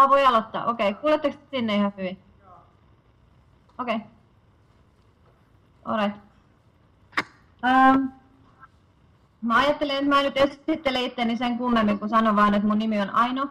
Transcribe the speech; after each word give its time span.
Ah, 0.00 0.08
voi 0.08 0.26
aloittaa. 0.26 0.64
Okei, 0.64 0.88
okay. 0.88 1.00
kuuletteko 1.00 1.38
sinne 1.50 1.74
ihan 1.74 1.92
hyvin? 1.96 2.18
Okei. 3.78 3.96
Okay. 3.96 4.06
Alright. 5.84 6.20
Um, 7.64 8.12
mä 9.42 9.56
ajattelin, 9.56 9.96
että 9.96 10.08
mä 10.08 10.22
nyt 10.22 10.36
esittelen 10.36 11.02
itteni 11.02 11.36
sen 11.36 11.58
kummemmin, 11.58 11.98
kun 11.98 12.08
sanon 12.08 12.36
vaan, 12.36 12.54
että 12.54 12.68
mun 12.68 12.78
nimi 12.78 13.00
on 13.00 13.10
Aino. 13.10 13.46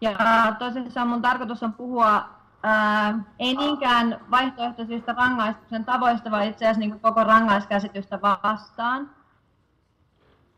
Ja 0.00 0.10
tosissaan 0.58 1.08
mun 1.08 1.22
tarkoitus 1.22 1.62
on 1.62 1.72
puhua 1.72 2.28
ää, 2.62 3.18
ei 3.38 3.56
niinkään 3.56 4.20
vaihtoehtoisista 4.30 5.12
rangaistuksen 5.12 5.84
tavoista, 5.84 6.30
vaan 6.30 6.44
itse 6.44 6.64
asiassa 6.64 6.80
niin 6.80 7.00
koko 7.00 7.24
rangaiskäsitystä 7.24 8.20
vastaan. 8.22 9.10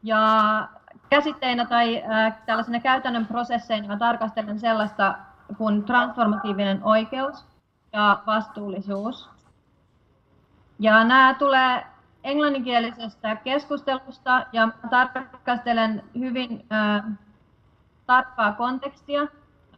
Ja 0.03 0.69
käsitteinä 1.13 1.67
tai 1.67 2.03
ää, 2.07 2.43
tällaisena 2.47 2.81
käytännön 2.81 3.27
prosesseina 3.27 3.89
mä 3.89 3.97
tarkastelen 3.97 4.59
sellaista 4.61 5.15
kuin 5.59 5.85
transformatiivinen 5.85 6.85
oikeus 6.85 7.45
ja 7.93 8.23
vastuullisuus. 8.27 9.31
Ja 10.79 11.05
nämä 11.05 11.35
tulee 11.35 11.86
englanninkielisestä 12.25 13.36
keskustelusta 13.36 14.46
ja 14.53 14.69
tarkastelen 14.91 16.03
hyvin 16.19 16.67
ää, 16.71 17.05
tarkkaa 18.07 18.53
kontekstia 18.53 19.27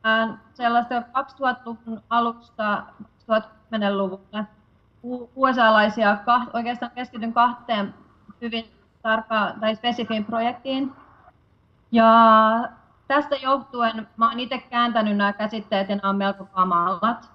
ää, 0.04 0.38
sellaista 0.52 1.00
2000-luvun 1.00 2.02
alusta 2.10 2.82
2010-luvulle 3.22 4.44
USA-laisia, 5.36 6.18
oikeastaan 6.52 6.92
keskityn 6.94 7.32
kahteen 7.32 7.94
hyvin 8.40 8.64
tarkkaan 9.02 9.60
tai 9.60 9.76
spesifiin 9.76 10.24
projektiin. 10.24 11.03
Ja 11.94 12.68
tästä 13.08 13.36
johtuen 13.36 14.08
mä 14.16 14.28
oon 14.28 14.40
itse 14.40 14.58
kääntänyt 14.58 15.16
nämä 15.16 15.32
käsitteet 15.32 15.88
ja 15.88 15.96
nämä 15.96 16.10
on 16.10 16.16
melko 16.16 16.44
kamalat. 16.44 17.30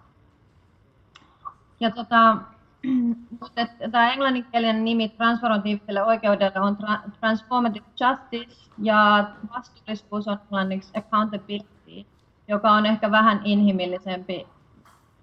Ja 1.79 1.91
tota, 1.91 2.37
mutta 3.41 3.67
tämä 3.91 4.11
englanninkielinen 4.13 4.85
nimi 4.85 5.09
transformatiiviselle 5.09 6.03
oikeudelle 6.03 6.59
on 6.59 6.77
tra- 6.77 7.11
Transformative 7.19 7.85
Justice 7.99 8.69
ja 8.77 9.29
vastuullisuus 9.55 10.27
on 10.27 10.39
englanniksi 10.43 10.97
Accountability, 10.97 12.05
joka 12.47 12.71
on 12.71 12.85
ehkä 12.85 13.11
vähän 13.11 13.41
inhimillisempi 13.43 14.47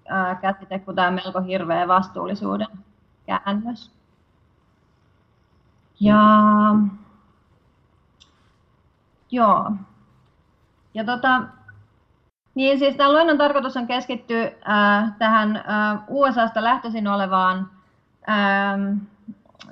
ää, 0.07 0.35
käsite 0.35 0.79
kuin 0.79 0.95
tämä 0.95 1.11
melko 1.11 1.41
hirveä 1.41 1.87
vastuullisuuden 1.87 2.67
käännös. 3.25 3.91
Ja 5.99 6.21
joo. 9.31 9.71
Ja 10.93 11.03
tota, 11.03 11.41
niin 12.55 12.79
siis 12.79 12.95
tämän 12.95 13.13
luennon 13.13 13.37
tarkoitus 13.37 13.77
on 13.77 13.87
keskittyä 13.87 14.51
äh, 14.69 15.11
tähän 15.19 15.55
äh, 15.55 15.99
USAsta 16.07 16.63
lähtöisin 16.63 17.07
olevaan 17.07 17.69
äh, 18.29 18.99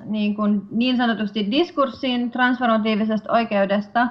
niin, 0.04 0.34
kuin 0.34 0.62
niin 0.70 0.96
sanotusti 0.96 1.50
diskurssiin 1.50 2.30
transformatiivisesta 2.30 3.32
oikeudesta. 3.32 4.08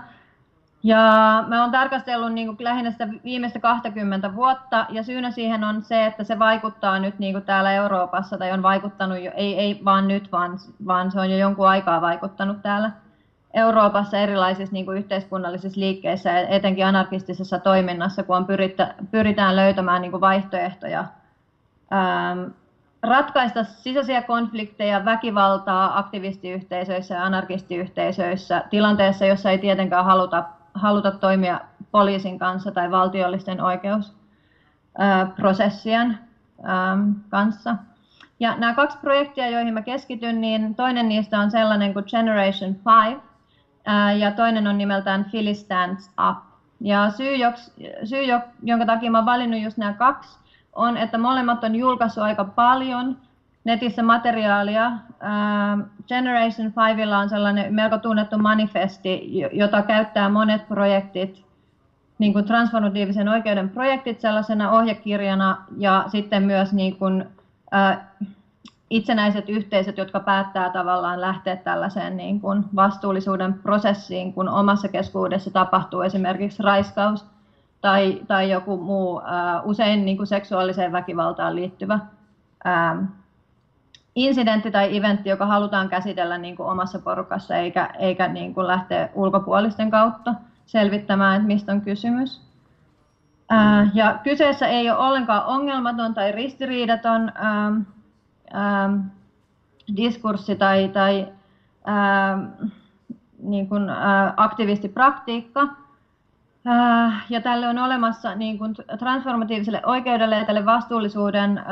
Ja 0.84 1.00
mä 1.48 1.62
oon 1.62 1.72
tarkastellut 1.72 2.34
niin 2.34 2.48
kuin 2.48 2.58
lähinnä 2.60 2.92
sitä 2.92 3.08
viimeistä 3.24 3.60
20 3.60 4.36
vuotta, 4.36 4.86
ja 4.90 5.04
syynä 5.04 5.32
siihen 5.32 5.64
on 5.64 5.84
se, 5.84 6.06
että 6.06 6.24
se 6.24 6.40
vaikuttaa 6.40 7.00
nyt 7.00 7.20
niin 7.20 7.34
kuin 7.34 7.46
täällä 7.46 7.74
Euroopassa, 7.74 8.38
tai 8.38 8.52
on 8.52 8.64
vaikuttanut 8.64 9.22
jo, 9.22 9.32
ei, 9.36 9.60
ei 9.60 9.82
vaan 9.86 10.08
nyt, 10.08 10.32
vaan, 10.32 10.60
vaan 10.88 11.12
se 11.12 11.20
on 11.20 11.32
jo 11.32 11.38
jonkun 11.38 11.68
aikaa 11.68 12.02
vaikuttanut 12.02 12.62
täällä 12.62 12.92
Euroopassa 13.56 14.18
erilaisissa 14.18 14.74
niin 14.74 14.86
kuin 14.86 14.98
yhteiskunnallisissa 14.98 15.80
liikkeissä, 15.80 16.40
etenkin 16.40 16.86
anarkistisessa 16.86 17.60
toiminnassa, 17.60 18.24
kun 18.24 18.38
on 18.38 18.46
pyrittä, 18.46 18.96
pyritään 19.12 19.56
löytämään 19.56 20.02
niin 20.02 20.12
kuin 20.12 20.22
vaihtoehtoja 20.22 21.06
ähm, 21.94 22.44
ratkaista 23.04 23.64
sisäisiä 23.64 24.22
konflikteja, 24.22 25.06
väkivaltaa 25.06 26.00
aktivistiyhteisöissä 26.00 27.16
ja 27.16 27.24
anarkistiyhteisöissä 27.24 28.64
tilanteessa, 28.70 29.26
jossa 29.26 29.52
ei 29.52 29.58
tietenkään 29.58 30.06
haluta, 30.06 30.44
haluta 30.74 31.12
toimia 31.12 31.62
poliisin 31.92 32.40
kanssa 32.40 32.72
tai 32.72 32.92
valtiollisten 32.92 33.62
oikeusprosessien 33.62 36.20
ähm, 36.70 37.12
kanssa. 37.30 37.76
Ja 38.40 38.58
nämä 38.58 38.74
kaksi 38.74 38.98
projektia, 38.98 39.50
joihin 39.50 39.74
mä 39.74 39.82
keskityn, 39.82 40.42
niin 40.42 40.76
toinen 40.76 41.10
niistä 41.10 41.40
on 41.40 41.52
sellainen 41.52 41.94
kuin 41.94 42.06
Generation 42.08 42.76
5, 43.06 43.22
ja 44.18 44.32
toinen 44.32 44.68
on 44.68 44.78
nimeltään 44.78 45.26
Philly 45.26 45.54
Stands 45.54 46.12
Up. 46.30 46.38
Ja 46.82 47.10
syy, 47.10 47.38
syy 48.04 48.24
jonka 48.64 48.86
takia 48.86 49.12
mä 49.12 49.26
valinnut 49.26 49.62
just 49.62 49.78
nämä 49.78 49.94
kaksi, 49.94 50.40
on, 50.74 50.98
että 50.98 51.18
molemmat 51.18 51.64
on 51.64 51.76
julkaissut 51.76 52.24
aika 52.24 52.44
paljon 52.44 53.18
netissä 53.64 54.04
materiaalia. 54.04 54.92
Generation 56.08 56.74
5 56.98 57.14
on 57.22 57.30
sellainen 57.30 57.74
melko 57.74 57.98
tunnettu 57.98 58.38
manifesti, 58.38 59.40
jota 59.52 59.82
käyttää 59.82 60.30
monet 60.30 60.68
projektit, 60.68 61.46
niin 62.20 62.34
kuin 62.34 62.46
transformatiivisen 62.46 63.30
oikeuden 63.30 63.70
projektit 63.70 64.20
sellaisena 64.20 64.72
ohjekirjana 64.72 65.58
ja 65.78 66.06
sitten 66.08 66.44
myös 66.44 66.74
niin 66.74 66.96
kuin, 66.96 67.26
itsenäiset 68.90 69.50
yhteisöt, 69.50 69.98
jotka 69.98 70.20
päättää 70.20 70.70
tavallaan 70.70 71.22
lähteä 71.22 71.56
tällaiseen 71.56 72.18
niin 72.18 72.42
kuin 72.42 72.66
vastuullisuuden 72.76 73.54
prosessiin, 73.54 74.34
kun 74.34 74.50
omassa 74.50 74.88
keskuudessa 74.88 75.52
tapahtuu 75.52 76.02
esimerkiksi 76.02 76.64
raiskaus 76.64 77.26
tai, 77.82 78.22
tai 78.28 78.52
joku 78.52 78.78
muu 78.78 79.16
uh, 79.16 79.22
usein 79.64 80.06
niin 80.06 80.18
kuin 80.18 80.28
seksuaaliseen 80.28 80.92
väkivaltaan 80.92 81.56
liittyvä 81.56 82.00
uh, 82.66 83.04
incidentti 84.16 84.72
tai 84.72 84.98
eventti, 84.98 85.30
joka 85.30 85.46
halutaan 85.46 85.90
käsitellä 85.90 86.38
niin 86.38 86.56
kuin 86.56 86.70
omassa 86.70 87.00
porukassa 87.00 87.56
eikä, 87.56 87.90
eikä 88.00 88.28
niin 88.28 88.54
kuin 88.54 88.68
lähteä 88.68 89.10
ulkopuolisten 89.14 89.92
kautta 89.92 90.34
selvittämään, 90.66 91.36
että 91.36 91.48
mistä 91.48 91.72
on 91.72 91.82
kysymys. 91.82 92.42
Uh, 93.52 93.90
ja 93.94 94.20
kyseessä 94.24 94.68
ei 94.68 94.90
ole 94.90 94.98
ollenkaan 94.98 95.46
ongelmaton 95.46 96.14
tai 96.14 96.32
ristiriidaton 96.32 97.24
uh, 97.24 97.95
ähm, 98.56 99.00
diskurssi 99.98 100.56
tai, 100.56 100.90
tai 100.90 101.28
ähm, 101.88 102.70
niin 103.40 103.70
kuin, 103.70 103.90
äh, 103.90 104.34
aktivistipraktiikka. 104.38 105.68
Äh, 106.68 107.26
ja 107.30 107.42
tälle 107.42 107.68
on 107.68 107.78
olemassa 107.78 108.36
niin 108.36 108.58
kuin 108.58 108.76
transformatiiviselle 109.00 109.82
oikeudelle 109.86 110.36
ja 110.38 110.46
tälle 110.46 110.66
vastuullisuuden 110.66 111.58
äh, 111.58 111.66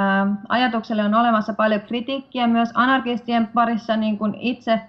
ajatukselle 0.50 1.04
on 1.04 1.14
olemassa 1.14 1.54
paljon 1.54 1.82
kritiikkiä 1.82 2.48
myös 2.48 2.70
anarkistien 2.74 3.48
parissa 3.48 3.98
niin 3.98 4.18
kuin 4.18 4.36
itse 4.36 4.82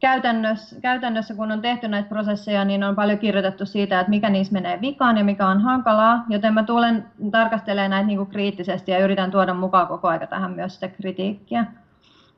käytännössä, 0.00 0.80
käytännössä, 0.80 1.34
kun 1.34 1.52
on 1.52 1.62
tehty 1.62 1.88
näitä 1.88 2.08
prosesseja, 2.08 2.64
niin 2.64 2.84
on 2.84 2.96
paljon 2.96 3.18
kirjoitettu 3.18 3.66
siitä, 3.66 4.00
että 4.00 4.10
mikä 4.10 4.30
niissä 4.30 4.52
menee 4.52 4.80
vikaan 4.80 5.18
ja 5.18 5.24
mikä 5.24 5.46
on 5.46 5.60
hankalaa, 5.60 6.24
joten 6.28 6.54
mä 6.54 6.62
tulen 6.62 7.06
tarkastelemaan 7.30 7.90
näitä 7.90 8.06
niin 8.06 8.18
kuin 8.18 8.30
kriittisesti 8.30 8.92
ja 8.92 8.98
yritän 8.98 9.30
tuoda 9.30 9.54
mukaan 9.54 9.86
koko 9.86 10.08
aika 10.08 10.26
tähän 10.26 10.52
myös 10.52 10.74
sitä 10.74 10.88
kritiikkiä. 10.88 11.66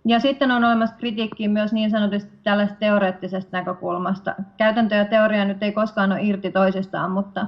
Ja 0.05 0.21
sitten 0.21 0.51
on 0.51 0.65
olemassa 0.65 0.97
kritiikkiä 0.97 1.49
myös 1.49 1.73
niin 1.73 1.91
sanotusti 1.91 2.33
tällaisesta 2.43 2.81
teoreettisesta 2.81 3.57
näkökulmasta. 3.57 4.35
Käytäntö 4.57 4.95
ja 4.95 5.05
teoria 5.05 5.45
nyt 5.45 5.63
ei 5.63 5.73
koskaan 5.73 6.13
ole 6.13 6.23
irti 6.23 6.51
toisistaan, 6.51 7.11
mutta, 7.11 7.47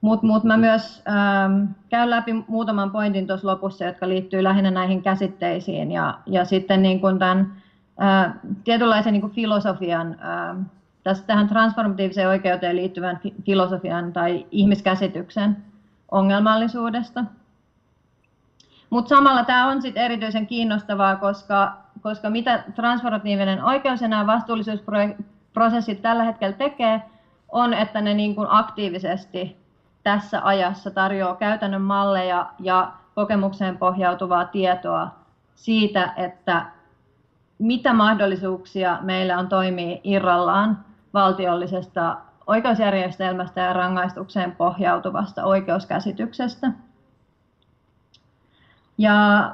mutta, 0.00 0.26
mutta 0.26 0.48
mä 0.48 0.56
myös 0.56 1.02
ähm, 1.08 1.64
käyn 1.88 2.10
läpi 2.10 2.32
muutaman 2.48 2.90
pointin 2.90 3.26
tuossa 3.26 3.48
lopussa, 3.48 3.84
jotka 3.84 4.08
liittyy 4.08 4.42
lähinnä 4.42 4.70
näihin 4.70 5.02
käsitteisiin 5.02 5.92
ja, 5.92 6.18
ja 6.26 6.44
sitten 6.44 6.82
niin 6.82 7.00
kuin 7.00 7.18
tämän 7.18 7.63
tietynlaisen 8.64 9.12
niin 9.12 9.20
kuin 9.20 9.32
filosofian, 9.32 10.16
tässä 11.02 11.24
tähän 11.26 11.48
transformatiiviseen 11.48 12.28
oikeuteen 12.28 12.76
liittyvän 12.76 13.20
filosofian 13.46 14.12
tai 14.12 14.46
ihmiskäsityksen 14.50 15.56
ongelmallisuudesta. 16.10 17.24
Mutta 18.90 19.08
samalla 19.08 19.44
tämä 19.44 19.66
on 19.66 19.82
sit 19.82 19.96
erityisen 19.96 20.46
kiinnostavaa, 20.46 21.16
koska, 21.16 21.76
koska 22.00 22.30
mitä 22.30 22.64
transformatiivinen 22.74 23.64
oikeus 23.64 24.00
ja 24.00 24.08
nämä 24.08 24.26
vastuullisuusprosessit 24.26 26.02
tällä 26.02 26.24
hetkellä 26.24 26.56
tekee, 26.56 27.02
on, 27.48 27.74
että 27.74 28.00
ne 28.00 28.14
niin 28.14 28.34
kuin 28.34 28.48
aktiivisesti 28.50 29.56
tässä 30.02 30.40
ajassa 30.44 30.90
tarjoaa 30.90 31.36
käytännön 31.36 31.82
malleja 31.82 32.46
ja 32.58 32.92
kokemukseen 33.14 33.78
pohjautuvaa 33.78 34.44
tietoa 34.44 35.08
siitä, 35.54 36.12
että 36.16 36.66
mitä 37.58 37.92
mahdollisuuksia 37.92 38.98
meillä 39.02 39.38
on 39.38 39.48
toimia 39.48 39.98
irrallaan 40.04 40.84
valtiollisesta 41.14 42.16
oikeusjärjestelmästä 42.46 43.60
ja 43.60 43.72
rangaistukseen 43.72 44.52
pohjautuvasta 44.52 45.44
oikeuskäsityksestä. 45.44 46.72
Ja 48.98 49.50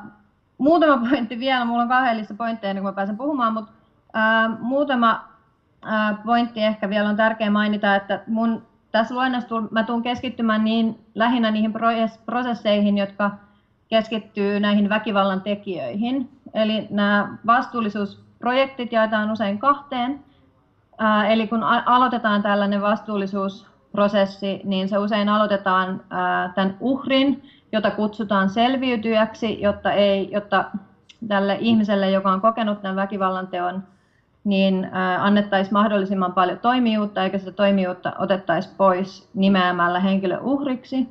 muutama 0.58 1.08
pointti 1.08 1.38
vielä, 1.38 1.64
minulla 1.64 1.82
on 1.82 1.88
kahdellista 1.88 2.34
pointteja 2.34 2.70
ennen 2.70 2.82
kuin 2.82 2.94
pääsen 2.94 3.16
puhumaan, 3.16 3.52
mutta 3.52 3.72
ää, 4.12 4.48
muutama 4.48 5.28
ää, 5.82 6.18
pointti 6.24 6.62
ehkä 6.62 6.88
vielä 6.88 7.08
on 7.08 7.16
tärkeä 7.16 7.50
mainita, 7.50 7.96
että 7.96 8.22
mun 8.26 8.62
tässä 8.92 9.14
luennossa 9.14 9.60
mä 9.70 9.82
tulen 9.82 10.02
keskittymään 10.02 10.64
niin, 10.64 10.98
lähinnä 11.14 11.50
niihin 11.50 11.74
prosesseihin, 12.26 12.98
jotka 12.98 13.30
keskittyy 13.88 14.60
näihin 14.60 14.88
väkivallan 14.88 15.40
tekijöihin. 15.40 16.39
Eli 16.54 16.86
nämä 16.90 17.36
vastuullisuusprojektit 17.46 18.92
jaetaan 18.92 19.30
usein 19.30 19.58
kahteen. 19.58 20.24
Eli 21.28 21.46
kun 21.48 21.62
aloitetaan 21.64 22.42
tällainen 22.42 22.82
vastuullisuusprosessi, 22.82 24.60
niin 24.64 24.88
se 24.88 24.98
usein 24.98 25.28
aloitetaan 25.28 26.00
tämän 26.54 26.76
uhrin, 26.80 27.42
jota 27.72 27.90
kutsutaan 27.90 28.50
selviytyjäksi, 28.50 29.62
jotta, 29.62 29.92
ei, 29.92 30.30
jotta 30.32 30.64
tälle 31.28 31.56
ihmiselle, 31.60 32.10
joka 32.10 32.32
on 32.32 32.40
kokenut 32.40 32.82
tämän 32.82 32.96
väkivallan 32.96 33.46
teon, 33.46 33.82
niin 34.44 34.90
annettaisiin 35.20 35.74
mahdollisimman 35.74 36.32
paljon 36.32 36.58
toimijuutta, 36.58 37.22
eikä 37.22 37.38
sitä 37.38 37.52
toimijuutta 37.52 38.12
otettaisi 38.18 38.70
pois 38.76 39.30
nimeämällä 39.34 40.00
henkilö 40.00 40.38
uhriksi. 40.40 41.08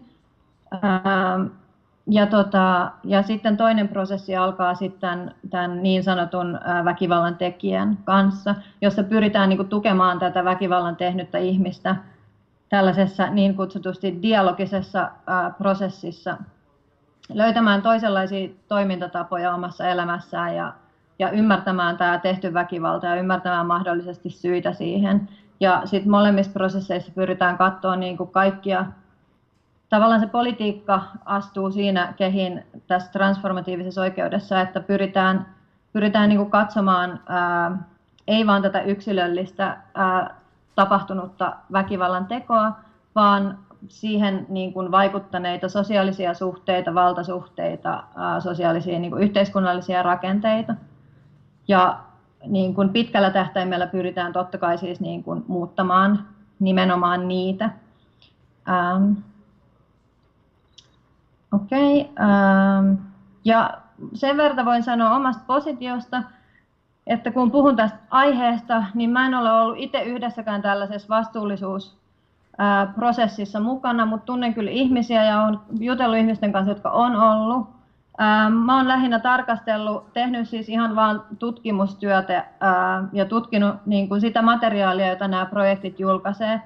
Ja, 2.12 2.26
tota, 2.26 2.92
ja 3.04 3.24
sitten 3.24 3.58
toinen 3.58 3.88
prosessi 3.88 4.36
alkaa 4.36 4.76
sitten 4.76 5.36
tämän 5.50 5.84
niin 5.84 6.04
sanotun 6.04 6.60
väkivallan 6.86 7.36
tekijän 7.36 7.98
kanssa, 8.04 8.56
jossa 8.82 9.04
pyritään 9.04 9.50
niin 9.50 9.58
kuin, 9.58 9.70
tukemaan 9.70 10.20
tätä 10.20 10.44
väkivallan 10.44 10.96
tehnyttä 10.96 11.38
ihmistä 11.38 11.96
tällaisessa 12.70 13.30
niin 13.30 13.56
kutsutusti 13.56 14.20
dialogisessa 14.22 15.12
ää, 15.28 15.50
prosessissa, 15.50 16.38
löytämään 17.34 17.82
toisenlaisia 17.82 18.50
toimintatapoja 18.68 19.54
omassa 19.54 19.88
elämässään 19.88 20.56
ja, 20.56 20.74
ja 21.20 21.30
ymmärtämään 21.30 21.98
tämä 21.98 22.18
tehty 22.18 22.54
väkivalta 22.54 23.08
ja 23.08 23.16
ymmärtämään 23.16 23.66
mahdollisesti 23.66 24.30
syitä 24.30 24.74
siihen. 24.74 25.30
Ja 25.60 25.82
sitten 25.86 26.12
molemmissa 26.12 26.52
prosesseissa 26.52 27.12
pyritään 27.16 27.58
katsoa 27.58 27.96
niin 27.96 28.18
kuin 28.18 28.30
kaikkia 28.30 28.86
tavallaan 29.90 30.20
se 30.20 30.28
politiikka 30.28 31.02
astuu 31.26 31.72
siinä 31.72 32.14
kehin 32.18 32.64
tässä 32.88 33.12
transformatiivisessa 33.12 34.02
oikeudessa, 34.02 34.62
että 34.62 34.80
pyritään, 34.80 35.46
pyritään 35.94 36.30
niin 36.30 36.40
kuin 36.40 36.52
katsomaan 36.52 37.20
ää, 37.28 37.78
ei 38.28 38.48
vain 38.48 38.64
tätä 38.64 38.82
yksilöllistä 38.82 39.78
ää, 39.94 40.36
tapahtunutta 40.76 41.56
väkivallan 41.72 42.26
tekoa, 42.26 42.72
vaan 43.16 43.58
siihen 43.88 44.46
niin 44.50 44.74
kuin 44.74 44.92
vaikuttaneita 44.92 45.70
sosiaalisia 45.70 46.34
suhteita, 46.34 46.94
valtasuhteita, 46.94 48.04
ää, 48.16 48.40
sosiaalisia 48.40 49.00
niin 49.00 49.12
kuin 49.12 49.24
yhteiskunnallisia 49.24 50.04
rakenteita. 50.04 50.76
Ja 51.68 52.00
niin 52.46 52.76
kuin 52.76 52.90
pitkällä 52.90 53.30
tähtäimellä 53.30 53.88
pyritään 53.88 54.34
totta 54.34 54.58
kai 54.58 54.78
siis 54.78 55.00
niin 55.00 55.24
kuin 55.24 55.46
muuttamaan 55.48 56.28
nimenomaan 56.60 57.28
niitä. 57.28 57.70
Ähm, 58.70 59.12
Okei. 61.52 62.02
Okay, 62.02 62.26
ähm, 62.26 62.94
ja 63.46 63.70
sen 64.14 64.38
verran 64.38 64.66
voin 64.66 64.84
sanoa 64.84 65.16
omasta 65.16 65.44
positiosta, 65.48 66.24
että 67.08 67.32
kun 67.32 67.52
puhun 67.52 67.76
tästä 67.76 67.98
aiheesta, 68.10 68.84
niin 68.94 69.10
mä 69.10 69.26
en 69.26 69.36
ole 69.36 69.52
ollut 69.52 69.78
itse 69.78 70.02
yhdessäkään 70.02 70.62
tällaisessa 70.62 71.10
vastuullisuusprosessissa 71.10 73.60
mukana, 73.60 74.06
mutta 74.06 74.26
tunnen 74.26 74.54
kyllä 74.54 74.72
ihmisiä 74.72 75.24
ja 75.24 75.44
olen 75.44 75.60
jutellut 75.80 76.18
ihmisten 76.18 76.52
kanssa, 76.52 76.72
jotka 76.72 76.90
on 76.90 77.16
ollut. 77.16 77.68
Ähm, 78.22 78.54
mä 78.54 78.76
olen 78.76 78.88
lähinnä 78.88 79.20
tarkastellut, 79.20 80.14
tehnyt 80.14 80.50
siis 80.50 80.70
ihan 80.70 80.96
vain 80.96 81.20
tutkimustyötä 81.40 82.38
äh, 82.38 82.46
ja 83.14 83.26
tutkinut 83.26 83.76
niin 83.86 84.10
kuin 84.10 84.22
sitä 84.22 84.42
materiaalia, 84.42 85.10
jota 85.10 85.28
nämä 85.28 85.46
projektit 85.46 86.00
julkaisee 86.00 86.62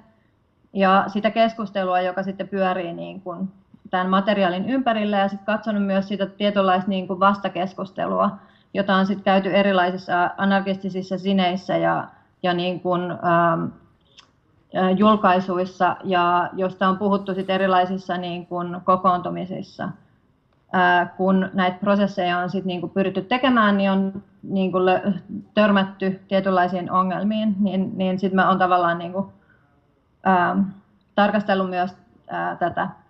ja 0.74 1.04
sitä 1.08 1.32
keskustelua, 1.32 2.02
joka 2.02 2.24
sitten 2.24 2.50
pyörii 2.50 2.94
niin 2.94 3.22
kuin 3.22 3.52
tämän 3.94 4.10
materiaalin 4.10 4.70
ympärillä 4.70 5.18
ja 5.18 5.28
sitten 5.28 5.46
katsonut 5.46 5.86
myös 5.86 6.08
sitä 6.08 6.26
tietynlaista 6.26 6.90
niin 6.90 7.08
kuin 7.08 7.20
vastakeskustelua, 7.20 8.38
jota 8.74 8.96
on 8.96 9.06
sitten 9.06 9.24
käyty 9.24 9.56
erilaisissa 9.56 10.30
anarkistisissa 10.38 11.18
sineissä 11.18 11.78
ja, 11.78 12.08
ja 12.44 12.54
niin 12.54 12.80
kuin, 12.80 13.02
ähm, 13.12 13.66
julkaisuissa 14.98 15.96
ja 16.04 16.50
josta 16.54 16.88
on 16.88 16.98
puhuttu 16.98 17.34
sit 17.34 17.50
erilaisissa 17.50 18.18
niin 18.18 18.48
kuin 18.48 18.78
kokoontumisissa. 18.84 19.90
Äh, 20.76 21.12
kun 21.18 21.50
näitä 21.54 21.78
prosesseja 21.80 22.38
on 22.38 22.50
sit 22.50 22.66
niin 22.66 22.82
kuin 22.82 22.92
pyritty 22.92 23.22
tekemään, 23.22 23.78
niin 23.78 23.92
on 23.92 24.24
niin 24.44 24.72
kuin 24.72 24.84
törmätty 25.54 26.22
tietynlaisiin 26.28 26.92
ongelmiin, 26.92 27.56
niin, 27.60 27.92
niin 27.96 28.20
sitten 28.20 28.36
mä 28.36 28.50
oon 28.50 28.60
tavallaan 28.60 28.98
niin 28.98 29.14
kuin, 29.14 29.26
ähm, 30.28 30.60
tarkastellut 31.16 31.70
myös 31.70 31.92
äh, 32.34 32.58
tätä 32.58 33.03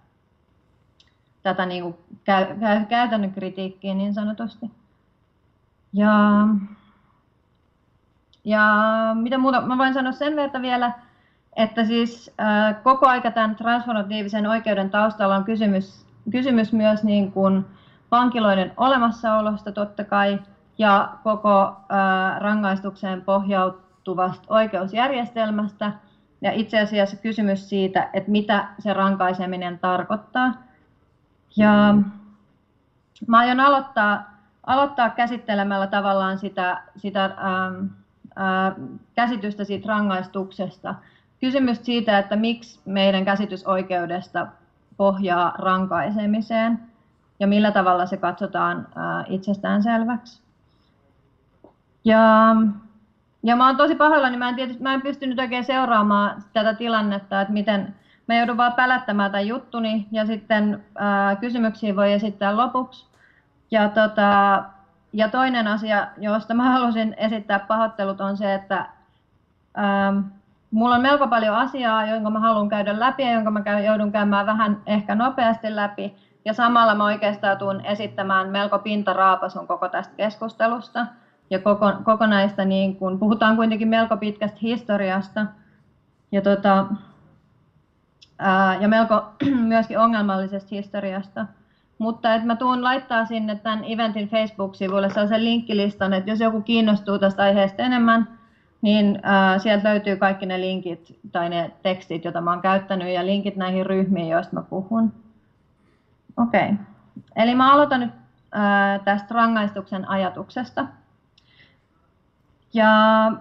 tätä 1.43 1.65
niin 1.65 1.83
kuin 1.83 1.95
käy, 2.23 2.45
käy, 2.59 2.85
käytännön 2.85 3.33
kritiikkiä 3.33 3.93
niin 3.93 4.13
sanotusti. 4.13 4.71
Ja, 5.93 6.47
ja 8.43 8.61
mitä 9.13 9.37
muuta, 9.37 9.61
mä 9.61 9.77
voin 9.77 9.93
sanoa 9.93 10.11
sen 10.11 10.35
verran 10.35 10.61
vielä, 10.61 10.91
että 11.55 11.85
siis 11.85 12.31
äh, 12.41 12.83
koko 12.83 13.07
aika 13.07 13.31
tämän 13.31 13.55
transformatiivisen 13.55 14.47
oikeuden 14.47 14.89
taustalla 14.89 15.35
on 15.35 15.43
kysymys, 15.43 16.05
kysymys 16.31 16.73
myös 16.73 17.03
niin 17.03 17.31
kuin 17.31 17.65
vankiloiden 18.11 18.73
olemassaolosta 18.77 19.71
totta 19.71 20.03
kai 20.03 20.39
ja 20.77 21.09
koko 21.23 21.61
äh, 21.61 22.39
rangaistukseen 22.39 23.21
pohjautuvasta 23.21 24.43
oikeusjärjestelmästä 24.47 25.91
ja 26.41 26.51
itse 26.51 26.79
asiassa 26.79 27.17
kysymys 27.17 27.69
siitä, 27.69 28.09
että 28.13 28.31
mitä 28.31 28.67
se 28.79 28.93
rankaiseminen 28.93 29.79
tarkoittaa. 29.79 30.53
Ja 31.57 31.95
mä 33.27 33.37
aion 33.37 33.59
aloittaa, 33.59 34.31
aloittaa 34.65 35.09
käsittelemällä 35.09 35.87
tavallaan 35.87 36.39
sitä, 36.39 36.81
sitä 36.97 37.25
ähm, 37.25 37.85
äh, 38.37 38.75
käsitystä 39.15 39.63
siitä 39.63 39.87
rangaistuksesta. 39.87 40.95
Kysymys 41.41 41.85
siitä, 41.85 42.17
että 42.17 42.35
miksi 42.35 42.79
meidän 42.85 43.25
käsitys 43.25 43.67
oikeudesta 43.67 44.47
pohjaa 44.97 45.53
rankaisemiseen 45.57 46.79
ja 47.39 47.47
millä 47.47 47.71
tavalla 47.71 48.05
se 48.05 48.17
katsotaan 48.17 48.87
äh, 48.97 49.25
itsestään 49.27 49.83
selväksi. 49.83 50.41
Ja, 52.05 52.55
ja 53.43 53.55
mä 53.55 53.67
oon 53.67 53.77
tosi 53.77 53.95
pahoillani, 53.95 54.37
mä 54.37 54.49
en, 54.49 54.55
tietysti, 54.55 54.83
mä 54.83 54.93
en 54.93 55.01
pystynyt 55.01 55.39
oikein 55.39 55.63
seuraamaan 55.63 56.43
tätä 56.53 56.73
tilannetta, 56.73 57.41
että 57.41 57.53
miten, 57.53 57.95
Mä 58.27 58.35
joudun 58.35 58.57
vaan 58.57 58.73
pälättämään 58.73 59.31
tämän 59.31 59.47
juttuni 59.47 60.07
ja 60.11 60.25
sitten 60.25 60.83
ää, 60.95 61.35
kysymyksiä 61.35 61.95
voi 61.95 62.13
esittää 62.13 62.57
lopuksi. 62.57 63.05
Ja, 63.71 63.89
tota, 63.89 64.63
ja 65.13 65.29
toinen 65.29 65.67
asia, 65.67 66.07
josta 66.17 66.53
mä 66.53 66.71
halusin 66.71 67.15
esittää 67.17 67.59
pahoittelut, 67.59 68.21
on 68.21 68.37
se, 68.37 68.53
että 68.53 68.85
ää, 69.75 70.13
mulla 70.71 70.95
on 70.95 71.01
melko 71.01 71.27
paljon 71.27 71.55
asiaa, 71.55 72.05
jonka 72.05 72.29
mä 72.29 72.39
haluan 72.39 72.69
käydä 72.69 72.99
läpi 72.99 73.23
ja 73.23 73.31
jonka 73.31 73.51
mä 73.51 73.61
käyn, 73.61 73.85
joudun 73.85 74.11
käymään 74.11 74.45
vähän 74.45 74.81
ehkä 74.85 75.15
nopeasti 75.15 75.75
läpi. 75.75 76.15
Ja 76.45 76.53
samalla 76.53 76.95
mä 76.95 77.03
oikeastaan 77.03 77.57
tuun 77.57 77.85
esittämään 77.85 78.49
melko 78.49 78.79
pintaraapasun 78.79 79.67
koko 79.67 79.89
tästä 79.89 80.13
keskustelusta 80.17 81.05
ja 81.49 81.59
koko, 81.59 81.93
kokonaista, 82.03 82.65
niin 82.65 82.95
kun 82.95 83.19
puhutaan 83.19 83.55
kuitenkin 83.55 83.87
melko 83.87 84.17
pitkästä 84.17 84.57
historiasta. 84.61 85.45
Ja 86.31 86.41
tota, 86.41 86.85
ja 88.81 88.87
melko 88.87 89.23
myöskin 89.73 89.99
ongelmallisesta 89.99 90.69
historiasta. 90.71 91.45
Mutta 91.97 92.35
että 92.35 92.47
mä 92.47 92.55
tuun 92.55 92.83
laittaa 92.83 93.25
sinne 93.25 93.55
tämän 93.55 93.83
eventin 93.87 94.29
Facebook-sivuille 94.29 95.09
sellaisen 95.09 95.43
linkkilistan, 95.43 96.13
että 96.13 96.31
jos 96.31 96.39
joku 96.39 96.61
kiinnostuu 96.61 97.19
tästä 97.19 97.43
aiheesta 97.43 97.83
enemmän, 97.83 98.27
niin 98.81 99.19
äh, 99.25 99.61
sieltä 99.61 99.89
löytyy 99.89 100.15
kaikki 100.15 100.45
ne 100.45 100.61
linkit 100.61 101.19
tai 101.31 101.49
ne 101.49 101.71
tekstit, 101.83 102.23
joita 102.23 102.41
mä 102.41 102.51
oon 102.51 102.61
käyttänyt 102.61 103.07
ja 103.07 103.25
linkit 103.25 103.55
näihin 103.55 103.85
ryhmiin, 103.85 104.29
joista 104.29 104.55
mä 104.55 104.61
puhun. 104.61 105.13
Okei, 106.37 106.63
okay. 106.63 106.75
eli 107.35 107.55
mä 107.55 107.73
aloitan 107.73 107.99
nyt 107.99 108.11
äh, 108.55 109.01
tästä 109.05 109.33
rangaistuksen 109.35 110.09
ajatuksesta. 110.09 110.85
Ja 112.73 113.31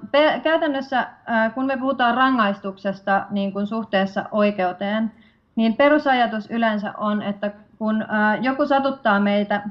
käytännössä, 0.42 1.06
kun 1.54 1.66
me 1.66 1.76
puhutaan 1.76 2.14
rangaistuksesta 2.14 3.26
niin 3.30 3.52
kuin 3.52 3.66
suhteessa 3.66 4.24
oikeuteen, 4.30 5.12
niin 5.56 5.76
perusajatus 5.76 6.50
yleensä 6.50 6.92
on, 6.96 7.22
että 7.22 7.50
kun 7.78 8.04
joku 8.40 8.66
satuttaa 8.66 9.20
meitä 9.20 9.62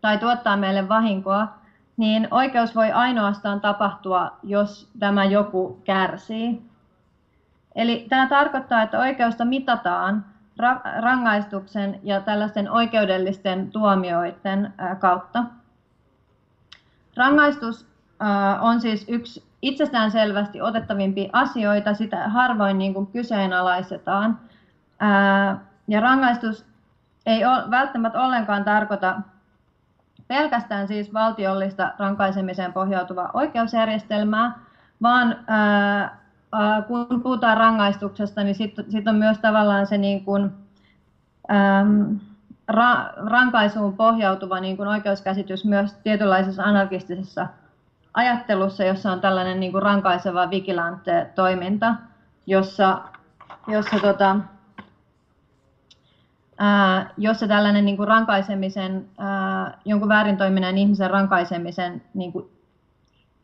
tai 0.00 0.18
tuottaa 0.18 0.56
meille 0.56 0.88
vahinkoa, 0.88 1.48
niin 1.96 2.28
oikeus 2.30 2.74
voi 2.74 2.92
ainoastaan 2.92 3.60
tapahtua, 3.60 4.36
jos 4.42 4.90
tämä 4.98 5.24
joku 5.24 5.80
kärsii. 5.84 6.62
Eli 7.74 8.06
tämä 8.08 8.28
tarkoittaa, 8.28 8.82
että 8.82 8.98
oikeusta 8.98 9.44
mitataan 9.44 10.24
rangaistuksen 11.00 12.00
ja 12.02 12.20
tällaisten 12.20 12.70
oikeudellisten 12.70 13.70
tuomioiden 13.70 14.72
kautta. 14.98 15.44
Rangaistus 17.16 17.95
on 18.60 18.80
siis 18.80 19.04
yksi 19.08 19.44
itsestään 19.62 20.10
selvästi 20.10 20.60
otettavimpia 20.60 21.30
asioita, 21.32 21.94
sitä 21.94 22.28
harvoin 22.28 22.78
niin 22.78 22.94
kuin 22.94 23.06
kyseenalaistetaan. 23.06 24.38
Ja 25.88 26.00
rangaistus 26.00 26.66
ei 27.26 27.44
ole 27.44 27.70
välttämättä 27.70 28.20
ollenkaan 28.20 28.64
tarkoita 28.64 29.20
pelkästään 30.28 30.88
siis 30.88 31.12
valtiollista 31.12 31.92
rankaisemiseen 31.98 32.72
pohjautuvaa 32.72 33.30
oikeusjärjestelmää, 33.34 34.52
vaan 35.02 35.36
kun 36.86 37.22
puhutaan 37.22 37.56
rangaistuksesta, 37.56 38.44
niin 38.44 38.54
sitten 38.54 38.84
sit 38.90 39.08
on 39.08 39.14
myös 39.14 39.38
tavallaan 39.38 39.86
se 39.86 39.98
niin 39.98 40.24
kuin, 40.24 40.50
äm, 41.50 42.20
ra, 42.68 43.10
rankaisuun 43.16 43.96
pohjautuva 43.96 44.60
niin 44.60 44.76
kuin 44.76 44.88
oikeuskäsitys 44.88 45.64
myös 45.64 45.92
tietynlaisessa 45.92 46.62
anarkistisessa 46.62 47.46
ajattelussa, 48.16 48.84
jossa 48.84 49.12
on 49.12 49.20
tällainen 49.20 49.60
niin 49.60 49.72
kuin 49.72 49.82
rankaiseva 49.82 50.50
vigilante 50.50 51.30
toiminta, 51.34 51.94
jossa, 52.46 53.00
jossa, 53.68 53.98
tota, 53.98 54.36
ää, 56.58 57.10
jossa 57.16 57.48
tällainen 57.48 57.84
niin 57.84 57.96
kuin 57.96 58.08
rankaisemisen, 58.08 59.08
ää, 59.18 59.78
jonkun 59.84 60.08
väärin 60.08 60.36
toimineen 60.36 60.78
ihmisen 60.78 61.10
rankaisemisen 61.10 62.02
niin 62.14 62.32
kuin 62.32 62.50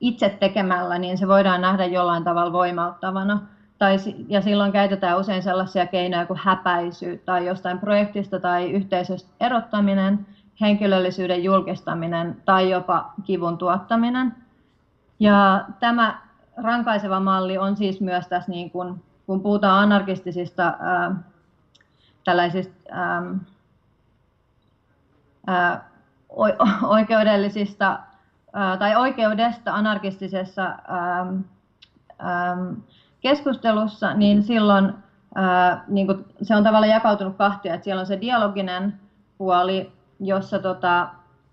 itse 0.01 0.37
tekemällä, 0.41 0.99
niin 0.99 1.19
se 1.19 1.29
voidaan 1.29 1.61
nähdä 1.61 1.85
jollain 1.85 2.25
tavalla 2.25 2.53
voimauttavana. 2.53 3.43
Tai, 3.79 3.97
ja 4.29 4.41
silloin 4.41 4.73
käytetään 4.73 5.19
usein 5.19 5.43
sellaisia 5.43 5.87
keinoja 5.87 6.27
kuin 6.27 6.41
häpäisy 6.43 7.23
tai 7.25 7.47
jostain 7.47 7.79
projektista 7.79 8.41
tai 8.41 8.71
yhteisöstä 8.71 9.31
erottaminen, 9.41 10.27
henkilöllisyyden 10.61 11.45
julkistaminen 11.45 12.43
tai 12.45 12.71
jopa 12.71 13.13
kivun 13.25 13.59
tuottaminen. 13.59 14.42
Ja 15.23 15.65
tämä 15.81 16.21
rankaiseva 16.57 17.21
malli 17.21 17.59
on 17.59 17.77
siis 17.77 18.01
myös 18.01 18.29
tässä, 18.29 18.51
niin 18.51 18.71
kun, 18.71 19.03
kun 19.27 19.41
puhutaan 19.41 19.83
anarkistisista 19.83 20.75
ää, 20.81 21.17
tällaisista 22.25 22.75
ää, 22.91 23.23
ää, 25.47 25.89
oikeudellisista 26.83 27.99
ää, 28.53 28.77
tai 28.77 28.97
oikeudesta 28.97 29.75
anarkistisessa 29.75 30.63
ää, 30.63 31.27
ää, 32.19 32.57
keskustelussa, 33.21 34.15
niin 34.15 34.43
silloin 34.43 34.95
ää, 35.35 35.85
niin 35.89 36.07
kun 36.07 36.25
se 36.43 36.57
on 36.57 36.65
tavallaan 36.65 36.93
jakautunut 36.93 37.37
kahtia, 37.37 37.75
että 37.75 37.85
siellä 37.85 38.01
on 38.01 38.07
se 38.07 38.21
dialoginen 38.21 39.01
puoli, 39.39 39.93
jossa 40.21 40.59
tota, 40.59 41.09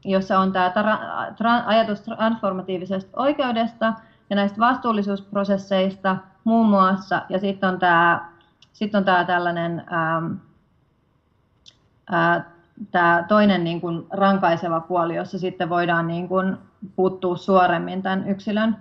jossa 0.05 0.39
on 0.39 0.51
tämä 0.51 0.69
tra- 0.69 1.33
tra- 1.33 1.63
ajatus 1.65 2.01
transformatiivisesta 2.01 3.21
oikeudesta 3.21 3.93
ja 4.29 4.35
näistä 4.35 4.59
vastuullisuusprosesseista 4.59 6.17
muun 6.43 6.69
muassa, 6.69 7.21
ja 7.29 7.39
sitten 7.39 7.69
on 7.69 7.79
tämä 7.79 8.29
sit 8.73 8.95
on 8.95 9.05
tää 9.05 9.25
tällainen 9.25 9.83
ää, 9.89 10.21
ää, 12.11 12.45
tää 12.91 13.23
toinen 13.23 13.63
niin 13.63 13.81
kuin 13.81 14.07
rankaiseva 14.09 14.79
puoli, 14.79 15.15
jossa 15.15 15.39
sitten 15.39 15.69
voidaan 15.69 16.07
niin 16.07 16.27
kuin 16.27 16.57
puuttua 16.95 17.37
suoremmin 17.37 18.01
tämän 18.01 18.27
yksilön 18.27 18.77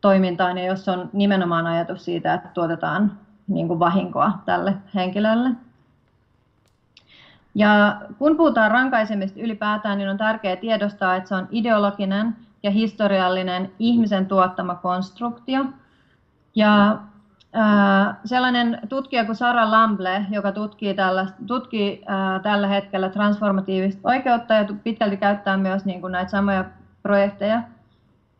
toimintaan, 0.00 0.58
ja 0.58 0.64
jos 0.64 0.88
on 0.88 1.10
nimenomaan 1.12 1.66
ajatus 1.66 2.04
siitä, 2.04 2.34
että 2.34 2.48
tuotetaan 2.54 3.18
niin 3.48 3.68
kuin 3.68 3.78
vahinkoa 3.78 4.32
tälle 4.44 4.74
henkilölle. 4.94 5.50
Ja 7.58 8.00
kun 8.18 8.36
puhutaan 8.36 8.70
rankaisemista 8.70 9.40
ylipäätään, 9.40 9.98
niin 9.98 10.08
on 10.08 10.18
tärkeää 10.18 10.56
tiedostaa, 10.56 11.16
että 11.16 11.28
se 11.28 11.34
on 11.34 11.48
ideologinen 11.50 12.36
ja 12.62 12.70
historiallinen 12.70 13.72
ihmisen 13.78 14.26
tuottama 14.26 14.74
konstruktio. 14.74 15.64
Ja 16.54 16.98
äh, 17.56 18.16
sellainen 18.24 18.80
tutkija 18.88 19.24
kuin 19.24 19.36
Sara 19.36 19.70
Lamble, 19.70 20.26
joka 20.30 20.52
tutkii, 20.52 20.94
tällä, 20.94 21.26
tutkii 21.46 22.04
äh, 22.10 22.42
tällä 22.42 22.66
hetkellä 22.66 23.08
transformatiivista 23.08 24.00
oikeutta 24.04 24.54
ja 24.54 24.64
pitkälti 24.84 25.16
käyttää 25.16 25.56
myös 25.56 25.84
niin 25.84 26.00
kuin 26.00 26.12
näitä 26.12 26.30
samoja 26.30 26.64
projekteja 27.02 27.62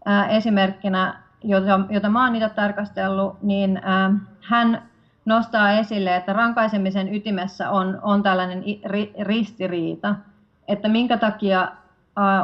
äh, 0.09 0.35
esimerkkinä, 0.35 1.23
jota, 1.45 1.81
jota 1.91 2.09
mä 2.09 2.25
oon 2.25 2.51
tarkastellut, 2.55 3.43
niin 3.43 3.81
hän 4.41 4.88
nostaa 5.29 5.71
esille, 5.71 6.17
että 6.17 6.33
rankaisemisen 6.33 7.15
ytimessä 7.15 7.71
on, 7.71 7.99
on 8.03 8.23
tällainen 8.23 8.65
ristiriita, 9.21 10.15
että 10.69 10.89
minkä 10.89 11.17
takia 11.17 11.73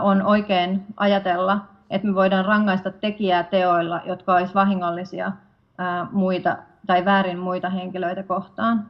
on 0.02 0.22
oikein 0.22 0.84
ajatella, 0.96 1.60
että 1.90 2.08
me 2.08 2.14
voidaan 2.14 2.44
rangaista 2.44 2.90
tekijää 2.90 3.42
teoilla, 3.42 4.00
jotka 4.04 4.32
olisivat 4.32 4.54
vahingollisia 4.54 5.32
muita 6.12 6.56
tai 6.86 7.04
väärin 7.04 7.38
muita 7.38 7.70
henkilöitä 7.70 8.22
kohtaan. 8.22 8.86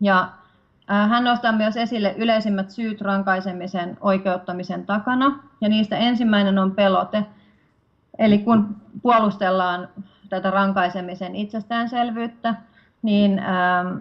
Ja 0.00 0.28
hän 0.86 1.24
nostaa 1.24 1.52
myös 1.52 1.76
esille 1.76 2.14
yleisimmät 2.18 2.70
syyt 2.70 3.00
rankaisemisen 3.00 3.98
oikeuttamisen 4.00 4.86
takana, 4.86 5.38
ja 5.60 5.68
niistä 5.68 5.96
ensimmäinen 5.96 6.58
on 6.58 6.72
pelote. 6.72 7.26
Eli 8.18 8.38
kun 8.38 8.76
puolustellaan 9.02 9.88
tätä 10.28 10.50
rankaisemisen 10.50 11.36
itsestäänselvyyttä, 11.36 12.54
niin, 13.02 13.38
ähm, 13.38 13.96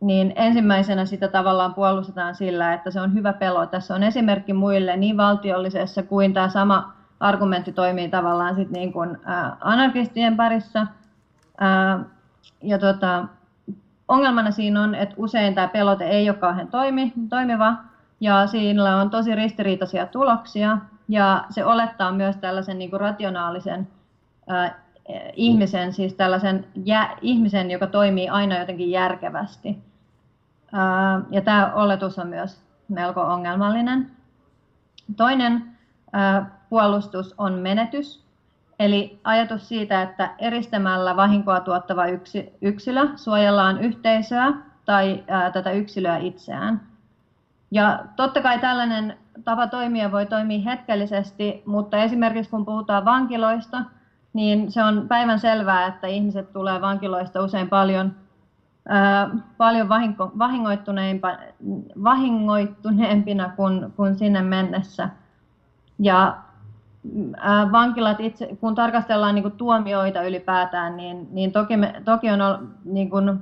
niin 0.00 0.32
ensimmäisenä 0.36 1.04
sitä 1.04 1.28
tavallaan 1.28 1.74
puolustetaan 1.74 2.34
sillä, 2.34 2.74
että 2.74 2.90
se 2.90 3.00
on 3.00 3.14
hyvä 3.14 3.32
pelo. 3.32 3.66
Tässä 3.66 3.94
on 3.94 4.02
esimerkki 4.02 4.52
muille 4.52 4.96
niin 4.96 5.16
valtiollisessa 5.16 6.02
kuin 6.02 6.34
tämä 6.34 6.48
sama 6.48 6.92
argumentti 7.20 7.72
toimii 7.72 8.08
tavallaan 8.08 8.54
sit 8.54 8.70
niin 8.70 8.92
kuin, 8.92 9.18
äh, 9.28 9.52
anarkistien 9.60 10.36
parissa. 10.36 10.86
Äh, 11.62 12.06
ja 12.62 12.78
tota, 12.78 13.24
ongelmana 14.08 14.50
siinä 14.50 14.82
on, 14.82 14.94
että 14.94 15.14
usein 15.18 15.54
tämä 15.54 15.68
pelote 15.68 16.04
ei 16.04 16.30
ole 16.30 16.38
kauhean 16.38 16.68
toimi, 16.68 17.12
toimiva 17.28 17.76
ja 18.20 18.46
siinä 18.46 18.96
on 18.96 19.10
tosi 19.10 19.34
ristiriitaisia 19.34 20.06
tuloksia 20.06 20.78
ja 21.08 21.44
se 21.50 21.64
olettaa 21.64 22.12
myös 22.12 22.36
tällaisen 22.36 22.78
niin 22.78 22.90
kuin 22.90 23.00
rationaalisen 23.00 23.88
äh, 24.50 24.74
ihmisen, 25.36 25.92
siis 25.92 26.14
tällaisen 26.14 26.66
jä, 26.84 27.16
ihmisen, 27.20 27.70
joka 27.70 27.86
toimii 27.86 28.28
aina 28.28 28.58
jotenkin 28.58 28.90
järkevästi. 28.90 29.78
Ja 31.30 31.40
tämä 31.40 31.72
oletus 31.74 32.18
on 32.18 32.26
myös 32.26 32.62
melko 32.88 33.20
ongelmallinen. 33.20 34.10
Toinen 35.16 35.64
puolustus 36.68 37.34
on 37.38 37.52
menetys, 37.52 38.24
eli 38.78 39.20
ajatus 39.24 39.68
siitä, 39.68 40.02
että 40.02 40.34
eristämällä 40.38 41.16
vahinkoa 41.16 41.60
tuottava 41.60 42.02
yksilö 42.60 43.08
suojellaan 43.16 43.80
yhteisöä 43.80 44.52
tai 44.84 45.24
tätä 45.52 45.70
yksilöä 45.70 46.16
itseään. 46.16 46.80
Ja 47.70 48.04
totta 48.16 48.42
kai 48.42 48.58
tällainen 48.58 49.18
tapa 49.44 49.66
toimia 49.66 50.12
voi 50.12 50.26
toimia 50.26 50.70
hetkellisesti, 50.70 51.62
mutta 51.66 51.96
esimerkiksi 51.96 52.50
kun 52.50 52.64
puhutaan 52.64 53.04
vankiloista, 53.04 53.82
niin 54.32 54.72
se 54.72 54.84
on 54.84 55.08
päivän 55.08 55.40
selvää, 55.40 55.86
että 55.86 56.06
ihmiset 56.06 56.52
tulee 56.52 56.80
vankiloista 56.80 57.42
usein 57.42 57.68
paljon, 57.68 58.14
ää, 58.88 59.30
paljon 59.56 59.88
vahinko, 59.88 60.32
vahingoittuneempina 62.04 63.52
kuin, 63.56 63.92
kuin 63.96 64.18
sinne 64.18 64.42
mennessä. 64.42 65.08
Ja 65.98 66.36
ää, 67.36 67.72
vankilat 67.72 68.20
itse, 68.20 68.56
kun 68.60 68.74
tarkastellaan 68.74 69.34
niin 69.34 69.42
kuin 69.42 69.56
tuomioita 69.56 70.22
ylipäätään, 70.22 70.96
niin, 70.96 71.28
niin 71.30 71.52
toki, 71.52 71.76
me, 71.76 72.02
toki 72.04 72.30
on 72.30 72.40
niin 72.84 73.10
kuin, 73.10 73.38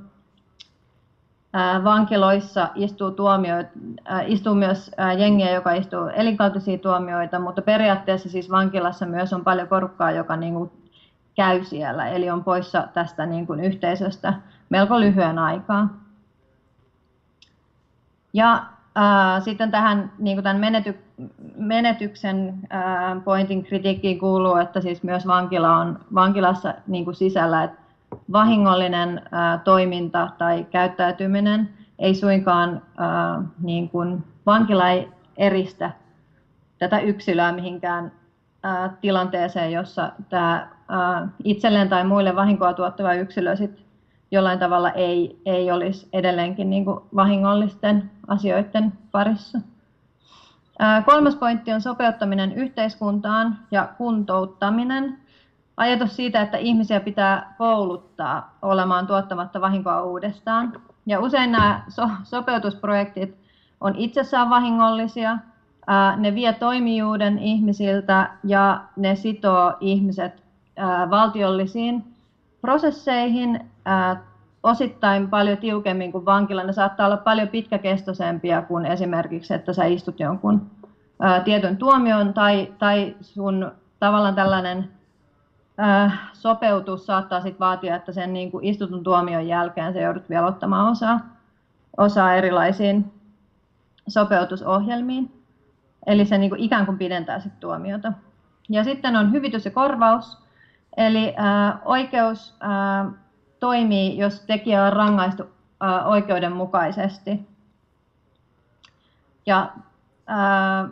vankiloissa 1.83 2.69
istuu, 2.75 3.11
tuomioita, 3.11 3.69
ää, 4.05 4.21
istuu 4.21 4.55
myös 4.55 4.91
jengiä, 5.17 5.51
joka 5.51 5.71
istuu 5.71 6.07
elinkautisia 6.07 6.77
tuomioita, 6.77 7.39
mutta 7.39 7.61
periaatteessa 7.61 8.29
siis 8.29 8.51
vankilassa 8.51 9.05
myös 9.05 9.33
on 9.33 9.43
paljon 9.43 9.67
porukkaa, 9.67 10.11
joka 10.11 10.35
niin 10.35 10.53
kuin 10.53 10.71
käy 11.35 11.63
siellä, 11.63 12.07
eli 12.07 12.29
on 12.29 12.43
poissa 12.43 12.87
tästä 12.93 13.25
niin 13.25 13.47
kuin 13.47 13.59
yhteisöstä 13.59 14.33
melko 14.69 14.99
lyhyen 14.99 15.39
aikaa. 15.39 15.89
Ja 18.33 18.63
ää, 18.95 19.39
sitten 19.39 19.71
tähän 19.71 20.11
niin 20.17 20.37
kuin 20.37 20.43
tämän 20.43 20.59
menety, 20.59 20.99
menetyksen 21.55 22.53
ää, 22.69 23.21
pointin 23.23 23.63
kritiikkiin 23.63 24.19
kuuluu, 24.19 24.55
että 24.55 24.81
siis 24.81 25.03
myös 25.03 25.27
vankila 25.27 25.77
on 25.77 25.99
vankilassa 26.13 26.73
niin 26.87 27.05
kuin 27.05 27.15
sisällä, 27.15 27.63
että 27.63 27.81
vahingollinen 28.31 29.21
ää, 29.31 29.57
toiminta 29.57 30.29
tai 30.37 30.63
käyttäytyminen 30.63 31.69
ei 31.99 32.15
suinkaan 32.15 32.81
ää, 32.97 33.41
niin 33.61 33.89
kuin, 33.89 34.23
vankila 34.45 34.89
ei 34.89 35.09
eristä 35.37 35.91
tätä 36.79 36.99
yksilöä 36.99 37.51
mihinkään 37.51 38.11
ää, 38.63 38.93
tilanteeseen, 39.01 39.71
jossa 39.71 40.11
tämä 40.29 40.67
itselleen 41.43 41.89
tai 41.89 42.03
muille 42.03 42.35
vahinkoa 42.35 42.73
tuottava 42.73 43.13
yksilö 43.13 43.55
sit 43.55 43.85
jollain 44.31 44.59
tavalla 44.59 44.91
ei, 44.91 45.41
ei 45.45 45.71
olisi 45.71 46.09
edelleenkin 46.13 46.69
niin 46.69 46.85
kuin 46.85 46.99
vahingollisten 47.15 48.11
asioiden 48.27 48.93
parissa. 49.11 49.59
Kolmas 51.05 51.35
pointti 51.35 51.73
on 51.73 51.81
sopeuttaminen 51.81 52.53
yhteiskuntaan 52.53 53.57
ja 53.71 53.89
kuntouttaminen. 53.97 55.17
ajatus 55.77 56.15
siitä, 56.15 56.41
että 56.41 56.57
ihmisiä 56.57 56.99
pitää 56.99 57.55
kouluttaa 57.57 58.57
olemaan 58.61 59.07
tuottamatta 59.07 59.61
vahinkoa 59.61 60.03
uudestaan. 60.03 60.81
Ja 61.05 61.19
usein 61.19 61.51
nämä 61.51 61.83
so- 61.89 62.09
sopeutusprojektit 62.23 63.37
on 63.81 63.95
itsessään 63.95 64.49
vahingollisia, 64.49 65.37
ne 66.17 66.35
vie 66.35 66.53
toimijuuden 66.53 67.39
ihmisiltä 67.39 68.29
ja 68.43 68.81
ne 68.95 69.15
sitoo 69.15 69.73
ihmiset 69.79 70.40
valtiollisiin 71.09 72.03
prosesseihin 72.61 73.71
osittain 74.63 75.29
paljon 75.29 75.57
tiukemmin 75.57 76.11
kuin 76.11 76.25
vankila. 76.25 76.63
Ne 76.63 76.73
saattaa 76.73 77.05
olla 77.05 77.17
paljon 77.17 77.47
pitkäkestoisempia 77.47 78.61
kuin 78.61 78.85
esimerkiksi, 78.85 79.53
että 79.53 79.73
sä 79.73 79.85
istut 79.85 80.19
jonkun 80.19 80.71
tietyn 81.43 81.77
tuomion 81.77 82.33
tai, 82.33 82.73
tai 82.79 83.15
sun 83.21 83.71
tavallaan 83.99 84.35
tällainen 84.35 84.91
sopeutus 86.33 87.05
saattaa 87.05 87.41
sit 87.41 87.59
vaatia, 87.59 87.95
että 87.95 88.11
sen 88.11 88.33
niin 88.33 88.51
kuin 88.51 88.65
istutun 88.65 89.03
tuomion 89.03 89.47
jälkeen 89.47 89.93
se 89.93 90.01
joudut 90.01 90.29
vielä 90.29 90.47
ottamaan 90.47 90.91
osaa, 90.91 91.19
osaa 91.97 92.33
erilaisiin 92.33 93.13
sopeutusohjelmiin. 94.07 95.41
Eli 96.05 96.25
se 96.25 96.37
niin 96.37 96.49
kuin 96.49 96.61
ikään 96.61 96.85
kuin 96.85 96.97
pidentää 96.97 97.39
sit 97.39 97.59
tuomiota. 97.59 98.13
Ja 98.69 98.83
sitten 98.83 99.15
on 99.15 99.31
hyvitys 99.31 99.65
ja 99.65 99.71
korvaus. 99.71 100.41
Eli 100.97 101.33
ää, 101.37 101.79
oikeus 101.85 102.55
ää, 102.59 103.11
toimii, 103.59 104.17
jos 104.17 104.41
tekijä 104.41 104.83
on 104.83 104.93
rangaistu 104.93 105.43
ää, 105.79 106.05
oikeudenmukaisesti. 106.05 107.47
Ja 109.45 109.71
ää, 110.27 110.89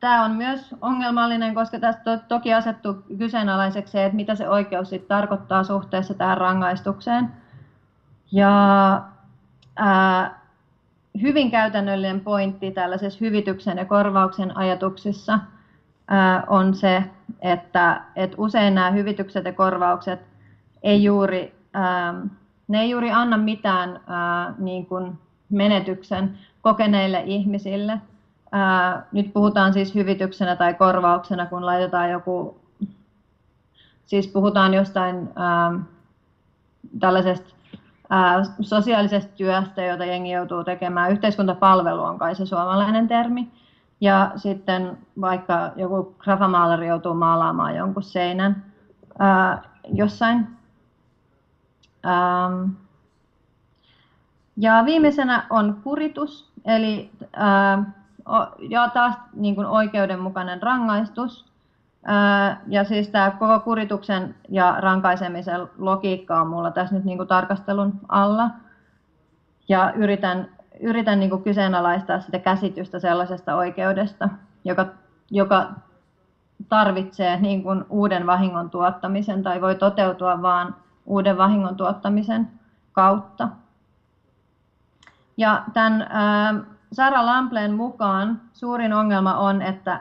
Tämä 0.00 0.24
on 0.24 0.30
myös 0.30 0.74
ongelmallinen, 0.80 1.54
koska 1.54 1.78
tästä 1.78 2.02
to, 2.02 2.24
toki 2.28 2.54
asettuu 2.54 2.94
kyseenalaiseksi, 3.18 3.98
että 4.00 4.16
mitä 4.16 4.34
se 4.34 4.48
oikeus 4.48 4.88
sitten 4.90 5.08
tarkoittaa 5.08 5.64
suhteessa 5.64 6.14
tähän 6.14 6.38
rangaistukseen. 6.38 7.32
Ja 8.32 9.02
ää, 9.76 10.40
hyvin 11.22 11.50
käytännöllinen 11.50 12.20
pointti 12.20 12.70
tällaisessa 12.70 13.18
hyvityksen 13.20 13.78
ja 13.78 13.84
korvauksen 13.84 14.56
ajatuksissa 14.56 15.38
on 16.46 16.74
se, 16.74 17.04
että, 17.40 18.00
että 18.16 18.36
usein 18.40 18.74
nämä 18.74 18.90
hyvitykset 18.90 19.44
ja 19.44 19.52
korvaukset 19.52 20.20
ei 20.82 21.04
juuri, 21.04 21.54
ne 22.68 22.80
ei 22.80 22.90
juuri 22.90 23.10
anna 23.10 23.36
mitään 23.36 24.00
ää, 24.06 24.54
niin 24.58 24.86
kuin 24.86 25.18
menetyksen 25.50 26.38
kokeneille 26.62 27.22
ihmisille. 27.26 28.00
Nyt 29.12 29.32
puhutaan 29.32 29.72
siis 29.72 29.94
hyvityksenä 29.94 30.56
tai 30.56 30.74
korvauksena, 30.74 31.46
kun 31.46 31.66
laitetaan 31.66 32.10
joku, 32.10 32.60
siis 34.04 34.28
puhutaan 34.28 34.74
jostain 34.74 35.28
tällaisesta 37.00 37.54
sosiaalisesta 38.60 39.32
työstä, 39.36 39.82
jota 39.82 40.04
jengi 40.04 40.30
joutuu 40.30 40.64
tekemään. 40.64 41.12
Yhteiskuntapalvelu 41.12 42.02
on 42.02 42.18
kai 42.18 42.34
se 42.34 42.46
suomalainen 42.46 43.08
termi. 43.08 43.48
Ja 44.00 44.32
sitten 44.36 44.98
vaikka 45.20 45.72
joku 45.76 46.14
grafamaalari 46.18 46.88
joutuu 46.88 47.14
maalaamaan 47.14 47.76
jonkun 47.76 48.02
seinän 48.02 48.64
ää, 49.18 49.62
jossain. 49.92 50.46
Ähm, 52.06 52.70
ja 54.56 54.82
viimeisenä 54.84 55.46
on 55.50 55.80
kuritus, 55.84 56.52
eli 56.64 57.10
ää, 57.36 57.84
ja 58.68 58.88
taas 58.88 59.14
niin 59.34 59.54
kuin 59.54 59.66
oikeudenmukainen 59.66 60.62
rangaistus. 60.62 61.48
Ja 62.66 62.84
siis 62.84 63.08
tämä 63.08 63.30
koko 63.30 63.60
kurituksen 63.60 64.34
ja 64.48 64.76
rankaisemisen 64.78 65.68
logiikka 65.78 66.40
on 66.40 66.46
mulla 66.46 66.70
tässä 66.70 66.94
nyt 66.94 67.04
niin 67.04 67.18
kuin 67.18 67.28
tarkastelun 67.28 68.00
alla. 68.08 68.50
Ja 69.68 69.92
yritän, 69.92 70.48
yritän 70.80 71.20
niin 71.20 71.30
kuin 71.30 71.42
kyseenalaistaa 71.42 72.20
sitä 72.20 72.38
käsitystä 72.38 72.98
sellaisesta 72.98 73.54
oikeudesta, 73.54 74.28
joka, 74.64 74.86
joka 75.30 75.70
tarvitsee 76.68 77.40
niin 77.40 77.62
kuin 77.62 77.84
uuden 77.88 78.26
vahingon 78.26 78.70
tuottamisen 78.70 79.42
tai 79.42 79.60
voi 79.60 79.74
toteutua 79.74 80.42
vain 80.42 80.74
uuden 81.06 81.38
vahingon 81.38 81.76
tuottamisen 81.76 82.48
kautta. 82.92 83.48
Ja 85.36 85.62
tämän 85.72 86.06
Sara 86.92 87.26
Lampleen 87.26 87.74
mukaan 87.74 88.40
suurin 88.52 88.92
ongelma 88.92 89.34
on, 89.34 89.62
että 89.62 90.00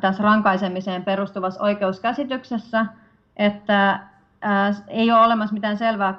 tässä 0.00 0.22
rankaisemiseen 0.22 1.04
perustuvassa 1.04 1.62
oikeuskäsityksessä, 1.62 2.86
että 3.36 4.00
ei 4.88 5.12
ole 5.12 5.20
olemassa 5.20 5.54
mitään 5.54 5.78
selvää 5.78 6.14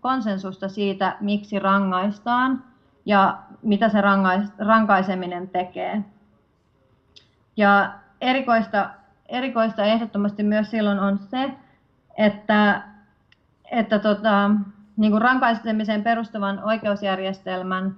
konsensusta 0.00 0.68
siitä, 0.68 1.16
miksi 1.20 1.58
rangaistaan 1.58 2.64
ja 3.06 3.38
mitä 3.62 3.88
se 3.88 3.98
rankaiseminen 4.58 5.48
tekee. 5.48 6.04
Ja 7.56 7.92
erikoista, 8.20 8.90
erikoista 9.28 9.84
ehdottomasti 9.84 10.42
myös 10.42 10.70
silloin 10.70 10.98
on 10.98 11.18
se, 11.18 11.50
että, 12.18 12.82
että 13.70 13.98
tota, 13.98 14.50
niin 14.96 15.10
kuin 15.12 15.22
rankaisemiseen 15.22 16.02
perustuvan 16.02 16.64
oikeusjärjestelmän 16.64 17.96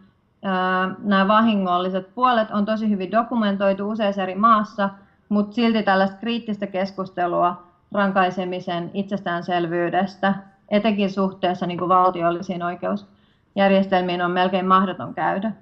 nämä 0.98 1.28
vahingolliset 1.28 2.14
puolet 2.14 2.50
on 2.50 2.64
tosi 2.64 2.90
hyvin 2.90 3.10
dokumentoitu 3.10 3.90
useissa 3.90 4.22
eri 4.22 4.34
maassa, 4.34 4.90
mutta 5.28 5.54
silti 5.54 5.82
tällaista 5.82 6.16
kriittistä 6.16 6.66
keskustelua 6.66 7.65
rankaisemisen 7.92 8.90
itsestäänselvyydestä, 8.94 10.34
etenkin 10.68 11.10
suhteessa 11.10 11.66
niin 11.66 11.78
kuin 11.78 11.88
valtiollisiin 11.88 12.62
oikeusjärjestelmiin, 12.62 14.22
on 14.22 14.30
melkein 14.30 14.66
mahdoton 14.66 15.14
käydä. 15.14 15.52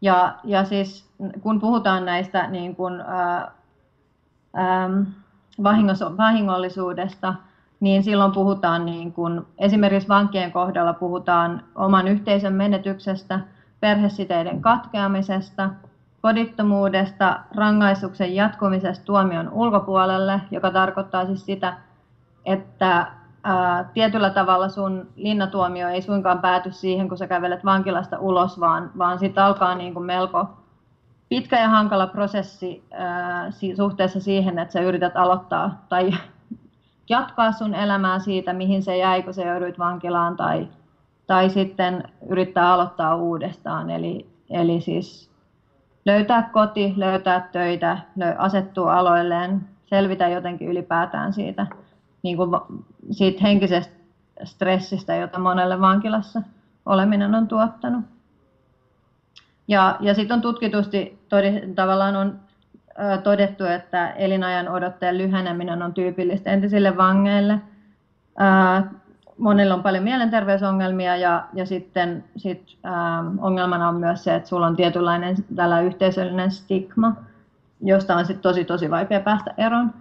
Ja, 0.00 0.34
ja 0.44 0.64
siis 0.64 1.10
kun 1.40 1.60
puhutaan 1.60 2.04
näistä 2.04 2.46
niin 2.46 2.76
kuin, 2.76 3.00
ää, 3.00 3.50
ää, 4.54 4.90
vahingollisuudesta, 6.16 7.34
niin 7.80 8.02
silloin 8.02 8.32
puhutaan 8.32 8.86
niin 8.86 9.12
kuin, 9.12 9.42
esimerkiksi 9.58 10.08
vankien 10.08 10.52
kohdalla 10.52 10.92
puhutaan 10.92 11.62
oman 11.74 12.08
yhteisön 12.08 12.52
menetyksestä, 12.52 13.40
perhesiteiden 13.80 14.62
katkeamisesta, 14.62 15.70
kodittomuudesta, 16.24 17.40
rangaistuksen 17.56 18.34
jatkumisesta 18.34 19.04
tuomion 19.04 19.50
ulkopuolelle, 19.52 20.40
joka 20.50 20.70
tarkoittaa 20.70 21.26
siis 21.26 21.46
sitä, 21.46 21.76
että 22.44 23.06
ää, 23.42 23.90
tietyllä 23.94 24.30
tavalla 24.30 24.68
sun 24.68 25.08
linnatuomio 25.16 25.88
ei 25.88 26.02
suinkaan 26.02 26.38
pääty 26.38 26.72
siihen, 26.72 27.08
kun 27.08 27.18
sä 27.18 27.26
kävelet 27.26 27.64
vankilasta 27.64 28.18
ulos, 28.18 28.60
vaan, 28.60 28.90
vaan 28.98 29.18
sitten 29.18 29.44
alkaa 29.44 29.74
niin 29.74 29.94
kuin 29.94 30.06
melko 30.06 30.46
pitkä 31.28 31.60
ja 31.60 31.68
hankala 31.68 32.06
prosessi 32.06 32.84
ää, 32.92 33.50
suhteessa 33.76 34.20
siihen, 34.20 34.58
että 34.58 34.72
sä 34.72 34.80
yrität 34.80 35.16
aloittaa 35.16 35.84
tai 35.88 36.10
jatkaa 37.10 37.52
sun 37.52 37.74
elämää 37.74 38.18
siitä, 38.18 38.52
mihin 38.52 38.82
se 38.82 38.96
jäi, 38.96 39.22
kun 39.22 39.34
se 39.34 39.48
jouduit 39.48 39.78
vankilaan, 39.78 40.36
tai, 40.36 40.68
tai 41.26 41.50
sitten 41.50 42.04
yrittää 42.28 42.72
aloittaa 42.72 43.16
uudestaan. 43.16 43.90
Eli, 43.90 44.26
eli 44.50 44.80
siis 44.80 45.33
löytää 46.04 46.42
koti, 46.52 46.94
löytää 46.96 47.48
töitä, 47.52 47.98
asettua 48.38 48.94
aloilleen, 48.94 49.60
selvitä 49.86 50.28
jotenkin 50.28 50.68
ylipäätään 50.68 51.32
siitä, 51.32 51.66
niin 52.22 52.36
kuin 52.36 52.50
siitä 53.10 53.42
henkisestä 53.42 53.94
stressistä, 54.44 55.16
jota 55.16 55.38
monelle 55.38 55.80
vankilassa 55.80 56.42
oleminen 56.86 57.34
on 57.34 57.48
tuottanut. 57.48 58.04
Ja, 59.68 59.96
ja 60.00 60.14
sitten 60.14 60.34
on 60.34 60.42
tutkitusti 60.42 61.18
todi, 61.28 61.62
tavallaan 61.74 62.16
on 62.16 62.40
todettu, 63.22 63.64
että 63.64 64.10
elinajan 64.10 64.68
odotteen 64.68 65.18
lyheneminen 65.18 65.82
on 65.82 65.94
tyypillistä 65.94 66.50
entisille 66.50 66.96
vangeille. 66.96 67.60
Monilla 69.38 69.74
on 69.74 69.82
paljon 69.82 70.04
mielenterveysongelmia 70.04 71.16
ja, 71.16 71.44
ja 71.52 71.66
sitten 71.66 72.24
sit, 72.36 72.76
ähm, 72.86 73.38
ongelmana 73.38 73.88
on 73.88 73.94
myös 73.94 74.24
se, 74.24 74.34
että 74.34 74.48
sulla 74.48 74.66
on 74.66 74.76
tietynlainen 74.76 75.36
tällä 75.56 75.80
yhteisöllinen 75.80 76.50
stigma, 76.50 77.16
josta 77.80 78.16
on 78.16 78.26
sit 78.26 78.40
tosi 78.40 78.64
tosi 78.64 78.90
vaikea 78.90 79.20
päästä 79.20 79.54
eroon. 79.58 79.94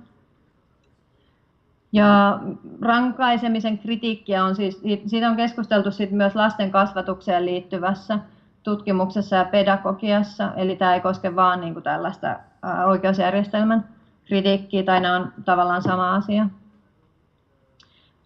Ja 1.91 2.39
rankaisemisen 2.81 3.77
kritiikkiä 3.77 4.43
on 4.43 4.55
siis, 4.55 4.81
siitä 5.05 5.29
on 5.29 5.35
keskusteltu 5.35 5.91
sit 5.91 6.11
myös 6.11 6.35
lasten 6.35 6.71
kasvatukseen 6.71 7.45
liittyvässä 7.45 8.19
tutkimuksessa 8.63 9.35
ja 9.35 9.45
pedagogiassa, 9.45 10.53
eli 10.55 10.75
tämä 10.75 10.93
ei 10.93 11.01
koske 11.01 11.35
vain 11.35 11.61
niin 11.61 11.73
kuin 11.73 11.83
tällaista 11.83 12.39
oikeusjärjestelmän 12.87 13.85
kritiikkiä, 14.25 14.83
tai 14.83 14.99
nämä 14.99 15.15
on 15.15 15.33
tavallaan 15.45 15.81
sama 15.81 16.15
asia. 16.15 16.45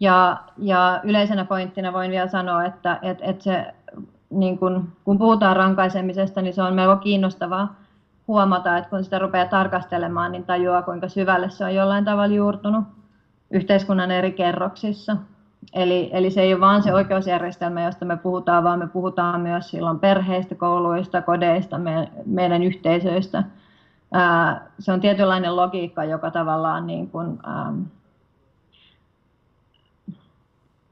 Ja, 0.00 0.36
ja 0.58 1.00
yleisenä 1.04 1.44
pointtina 1.44 1.92
voin 1.92 2.10
vielä 2.10 2.28
sanoa, 2.28 2.64
että 2.64 2.98
et, 3.02 3.18
et 3.22 3.40
se, 3.40 3.74
niin 4.30 4.58
kun, 4.58 4.92
kun 5.04 5.18
puhutaan 5.18 5.56
rankaisemisesta, 5.56 6.42
niin 6.42 6.54
se 6.54 6.62
on 6.62 6.74
melko 6.74 6.96
kiinnostavaa 6.96 7.74
huomata, 8.28 8.76
että 8.76 8.90
kun 8.90 9.04
sitä 9.04 9.18
rupeaa 9.18 9.46
tarkastelemaan, 9.46 10.32
niin 10.32 10.44
tajuaa, 10.44 10.82
kuinka 10.82 11.08
syvälle 11.08 11.50
se 11.50 11.64
on 11.64 11.74
jollain 11.74 12.04
tavalla 12.04 12.34
juurtunut 12.34 12.84
yhteiskunnan 13.50 14.10
eri 14.10 14.32
kerroksissa. 14.32 15.16
Eli, 15.74 16.10
eli 16.12 16.30
se 16.30 16.40
ei 16.40 16.52
ole 16.52 16.60
vain 16.60 16.82
se 16.82 16.94
oikeusjärjestelmä, 16.94 17.84
josta 17.84 18.04
me 18.04 18.16
puhutaan, 18.16 18.64
vaan 18.64 18.78
me 18.78 18.86
puhutaan 18.86 19.40
myös 19.40 19.70
silloin 19.70 19.98
perheistä, 19.98 20.54
kouluista, 20.54 21.22
kodeista, 21.22 21.78
me, 21.78 22.08
meidän 22.26 22.62
yhteisöistä. 22.62 23.44
Ää, 24.12 24.66
se 24.78 24.92
on 24.92 25.00
tietynlainen 25.00 25.56
logiikka, 25.56 26.04
joka 26.04 26.30
tavallaan 26.30 26.86
niin 26.86 27.10
kuin, 27.10 27.38
ähm, 27.48 27.82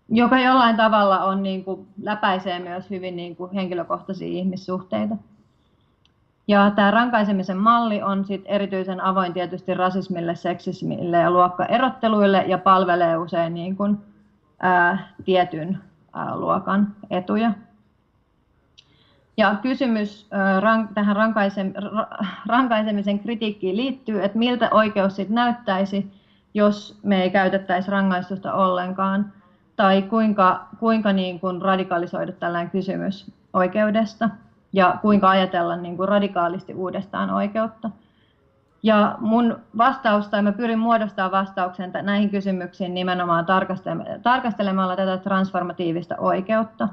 joka 0.08 0.40
jollain 0.40 0.76
tavalla 0.76 1.24
on 1.24 1.42
niin 1.42 1.64
kuin, 1.64 1.86
läpäisee 2.02 2.58
myös 2.58 2.90
hyvin 2.90 3.16
niin 3.16 3.36
kuin, 3.36 3.52
henkilökohtaisia 3.52 4.28
ihmissuhteita. 4.28 5.16
Ja 6.48 6.70
tämä 6.70 6.90
rankaisemisen 6.90 7.56
malli 7.56 8.02
on 8.02 8.24
sit 8.24 8.42
erityisen 8.44 9.00
avoin 9.00 9.32
tietysti 9.32 9.74
rasismille, 9.74 10.36
seksismille 10.36 11.16
ja 11.16 11.30
luokkaerotteluille 11.30 12.44
ja 12.46 12.58
palvelee 12.58 13.16
usein 13.16 13.54
niin 13.54 13.76
kuin, 13.76 13.98
ää, 14.60 15.08
tietyn 15.24 15.78
ää, 16.14 16.36
luokan 16.36 16.96
etuja. 17.10 17.52
Ja 19.36 19.56
kysymys 19.62 20.28
ää, 20.30 20.88
tähän 20.94 21.16
rankaisem, 21.16 21.72
ra, 21.74 22.06
rankaisemisen 22.46 23.18
kritiikkiin 23.18 23.76
liittyy, 23.76 24.24
että 24.24 24.38
miltä 24.38 24.68
oikeus 24.70 25.16
sit 25.16 25.28
näyttäisi, 25.28 26.12
jos 26.54 26.98
me 27.02 27.22
ei 27.22 27.30
käytettäisi 27.30 27.90
rangaistusta 27.90 28.54
ollenkaan, 28.54 29.32
tai 29.76 30.02
kuinka, 30.02 30.66
kuinka 30.78 31.12
niin 31.12 31.40
kuin 31.40 31.62
radikalisoida 31.62 32.32
tällainen 32.32 32.70
kysymys 32.70 33.32
oikeudesta? 33.52 34.30
Ja 34.72 34.98
kuinka 35.02 35.30
ajatella 35.30 35.76
niin 35.76 35.96
kuin 35.96 36.08
radikaalisti 36.08 36.74
uudestaan 36.74 37.30
oikeutta. 37.30 37.90
Ja 38.82 39.16
mun 39.20 39.58
vastaus, 39.78 40.28
tai 40.28 40.42
mä 40.42 40.52
pyrin 40.52 40.78
muodostamaan 40.78 41.32
vastauksen 41.32 41.92
näihin 42.02 42.30
kysymyksiin 42.30 42.94
nimenomaan 42.94 43.46
tarkastelemalla 44.22 44.96
tätä 44.96 45.16
transformatiivista 45.16 46.16
oikeutta. 46.18 46.88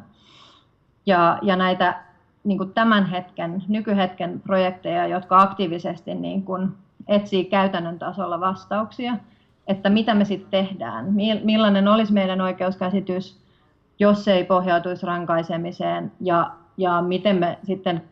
Ja, 1.06 1.40
ja 1.42 1.56
näitä 1.56 2.04
niin 2.44 2.58
kuin 2.58 2.74
tämän 2.74 3.06
hetken, 3.06 3.64
nykyhetken 3.68 4.42
projekteja, 4.42 5.08
jotka 5.08 5.42
aktiivisesti 5.42 6.16
niin 6.16 6.44
kuin 6.44 6.70
etsii 7.08 7.46
käytännön 7.46 8.00
tasolla 8.00 8.40
vastauksia, 8.40 9.18
että 9.68 9.90
mitä 9.90 10.14
me 10.14 10.26
sitten 10.26 10.50
tehdään, 10.52 11.14
millainen 11.44 11.88
olisi 11.88 12.14
meidän 12.14 12.42
oikeuskäsitys, 12.42 13.44
jos 14.00 14.24
se 14.24 14.34
ei 14.34 14.44
pohjautuisi 14.44 15.06
rankaisemiseen? 15.06 16.12
Ja 16.22 16.52
ja 16.78 17.02
miten 17.02 17.36
me 17.36 17.60
sitten 17.64 18.04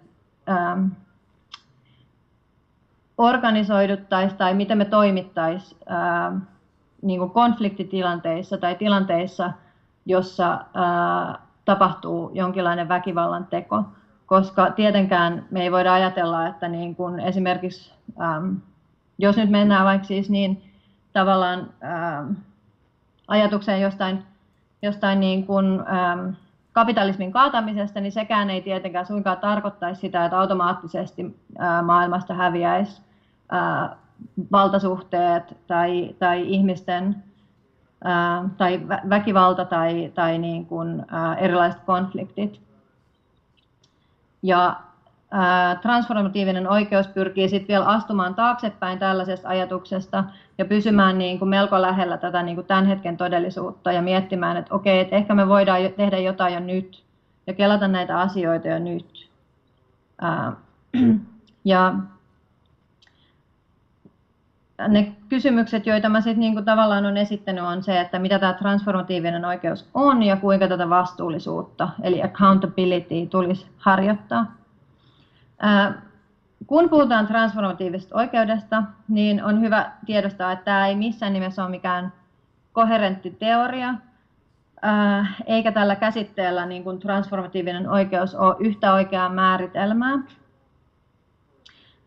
ähm, 0.49 0.85
organisoiduttaisiin 3.17 4.37
tai 4.37 4.53
miten 4.53 4.77
me 4.77 4.85
toimittaisiin 4.85 5.81
ähm, 5.91 6.37
niin 7.01 7.29
konfliktitilanteissa 7.29 8.57
tai 8.57 8.75
tilanteissa, 8.75 9.51
jossa 10.05 10.53
äh, 10.53 11.37
tapahtuu 11.65 12.31
jonkinlainen 12.33 12.87
väkivallan 12.87 13.47
teko, 13.47 13.83
koska 14.25 14.71
tietenkään 14.71 15.45
me 15.51 15.61
ei 15.61 15.71
voida 15.71 15.93
ajatella, 15.93 16.47
että 16.47 16.67
niin 16.67 16.95
kuin 16.95 17.19
esimerkiksi, 17.19 17.93
ähm, 18.21 18.53
jos 19.17 19.37
nyt 19.37 19.49
mennään 19.49 19.85
vaikka 19.85 20.07
siis 20.07 20.29
niin 20.29 20.70
tavallaan 21.13 21.69
ähm, 21.83 22.33
ajatukseen 23.27 23.81
jostain, 23.81 24.23
jostain 24.81 25.19
niin 25.19 25.47
kuin, 25.47 25.65
ähm, 25.79 26.29
kapitalismin 26.73 27.31
kaatamisesta, 27.31 27.99
niin 27.99 28.11
sekään 28.11 28.49
ei 28.49 28.61
tietenkään 28.61 29.05
suinkaan 29.05 29.37
tarkoittaisi 29.37 30.01
sitä, 30.01 30.25
että 30.25 30.39
automaattisesti 30.39 31.37
maailmasta 31.83 32.33
häviäisi 32.33 33.01
valtasuhteet 34.51 35.57
tai, 35.67 36.15
tai 36.19 36.41
ihmisten 36.47 37.23
tai 38.57 38.81
väkivalta 39.09 39.65
tai, 39.65 40.11
tai 40.15 40.37
niin 40.37 40.65
kuin, 40.65 41.05
erilaiset 41.37 41.81
konfliktit. 41.85 42.61
Ja 44.43 44.79
transformatiivinen 45.81 46.69
oikeus 46.69 47.07
pyrkii 47.07 47.49
sitten 47.49 47.67
vielä 47.67 47.85
astumaan 47.85 48.35
taaksepäin 48.35 48.99
tällaisesta 48.99 49.49
ajatuksesta 49.49 50.23
ja 50.57 50.65
pysymään 50.65 51.17
niin 51.17 51.39
kuin 51.39 51.49
melko 51.49 51.81
lähellä 51.81 52.17
tätä 52.17 52.43
niin 52.43 52.55
kuin 52.55 52.67
tämän 52.67 52.85
hetken 52.85 53.17
todellisuutta 53.17 53.91
ja 53.91 54.01
miettimään, 54.01 54.57
että 54.57 54.75
okei, 54.75 54.99
että 54.99 55.15
ehkä 55.15 55.35
me 55.35 55.47
voidaan 55.47 55.81
tehdä 55.97 56.17
jotain 56.17 56.53
jo 56.53 56.59
nyt 56.59 57.03
ja 57.47 57.53
kelata 57.53 57.87
näitä 57.87 58.19
asioita 58.19 58.67
jo 58.67 58.79
nyt. 58.79 59.29
ja 61.65 61.93
ne 64.87 65.15
kysymykset, 65.29 65.85
joita 65.85 66.09
mä 66.09 66.21
sitten 66.21 66.39
niin 66.39 66.65
tavallaan 66.65 67.05
on 67.05 67.17
esittänyt, 67.17 67.63
on 67.63 67.83
se, 67.83 67.99
että 67.99 68.19
mitä 68.19 68.39
tämä 68.39 68.53
transformatiivinen 68.53 69.45
oikeus 69.45 69.89
on 69.93 70.23
ja 70.23 70.37
kuinka 70.37 70.67
tätä 70.67 70.89
vastuullisuutta, 70.89 71.89
eli 72.03 72.23
accountability, 72.23 73.27
tulisi 73.29 73.65
harjoittaa. 73.77 74.60
Kun 76.67 76.89
puhutaan 76.89 77.27
transformatiivisesta 77.27 78.15
oikeudesta, 78.15 78.83
niin 79.07 79.43
on 79.43 79.61
hyvä 79.61 79.91
tiedostaa, 80.05 80.51
että 80.51 80.65
tämä 80.65 80.87
ei 80.87 80.95
missään 80.95 81.33
nimessä 81.33 81.63
ole 81.63 81.71
mikään 81.71 82.13
koherentti 82.73 83.31
teoria, 83.31 83.93
eikä 85.45 85.71
tällä 85.71 85.95
käsitteellä 85.95 86.65
niin 86.65 86.83
kuin 86.83 86.99
transformatiivinen 86.99 87.89
oikeus 87.89 88.35
ole 88.35 88.55
yhtä 88.59 88.93
oikeaa 88.93 89.29
määritelmää. 89.29 90.19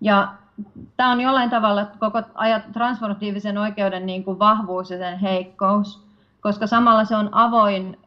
Ja 0.00 0.34
tämä 0.96 1.10
on 1.10 1.20
jollain 1.20 1.50
tavalla 1.50 1.86
koko 1.98 2.22
transformatiivisen 2.72 3.58
oikeuden 3.58 4.06
niin 4.06 4.24
kuin 4.24 4.38
vahvuus 4.38 4.90
ja 4.90 4.98
sen 4.98 5.18
heikkous, 5.18 6.06
koska 6.40 6.66
samalla 6.66 7.04
se 7.04 7.16
on 7.16 7.28
avoin, 7.32 7.98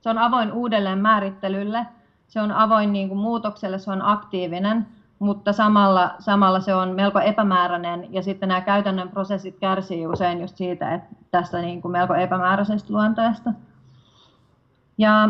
se 0.00 0.10
on 0.10 0.18
avoin 0.18 0.52
uudelleen 0.52 0.98
määrittelylle– 0.98 1.86
se 2.28 2.40
on 2.40 2.52
avoin 2.52 2.92
niin 2.92 3.08
kuin 3.08 3.18
muutokselle, 3.18 3.78
se 3.78 3.90
on 3.90 4.02
aktiivinen, 4.02 4.86
mutta 5.18 5.52
samalla, 5.52 6.10
samalla 6.18 6.60
se 6.60 6.74
on 6.74 6.88
melko 6.88 7.20
epämääräinen 7.20 8.14
ja 8.14 8.22
sitten 8.22 8.48
nämä 8.48 8.60
käytännön 8.60 9.08
prosessit 9.08 9.58
kärsii 9.58 10.06
usein 10.06 10.40
just 10.40 10.56
siitä, 10.56 10.94
että 10.94 11.16
tästä 11.30 11.58
niin 11.58 11.82
kuin 11.82 11.92
melko 11.92 12.14
epämääräisestä 12.14 12.92
luonteesta. 12.92 13.52
Ja 14.98 15.28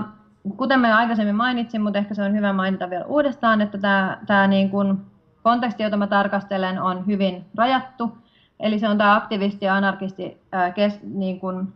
kuten 0.56 0.80
me 0.80 0.92
aikaisemmin 0.92 1.34
mainitsin, 1.34 1.82
mutta 1.82 1.98
ehkä 1.98 2.14
se 2.14 2.22
on 2.22 2.34
hyvä 2.34 2.52
mainita 2.52 2.90
vielä 2.90 3.04
uudestaan, 3.04 3.60
että 3.60 3.78
tämä, 3.78 4.18
tämä 4.26 4.46
niin 4.46 4.70
kuin 4.70 4.98
konteksti, 5.42 5.82
jota 5.82 5.96
mä 5.96 6.06
tarkastelen, 6.06 6.82
on 6.82 7.06
hyvin 7.06 7.46
rajattu. 7.56 8.18
Eli 8.60 8.78
se 8.78 8.88
on 8.88 8.98
tämä 8.98 9.16
aktivisti 9.16 9.64
ja 9.64 9.74
anarkisti 9.74 10.42
ää, 10.52 10.70
kes, 10.70 11.00
niin 11.02 11.40
kuin 11.40 11.72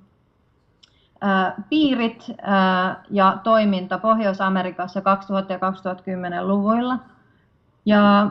piirit 1.69 2.27
ja 3.11 3.39
toiminta 3.43 3.99
Pohjois-Amerikassa 3.99 5.01
2000- 5.01 5.03
ja 5.53 5.59
2010-luvuilla. 5.59 6.99
Ja 7.87 8.31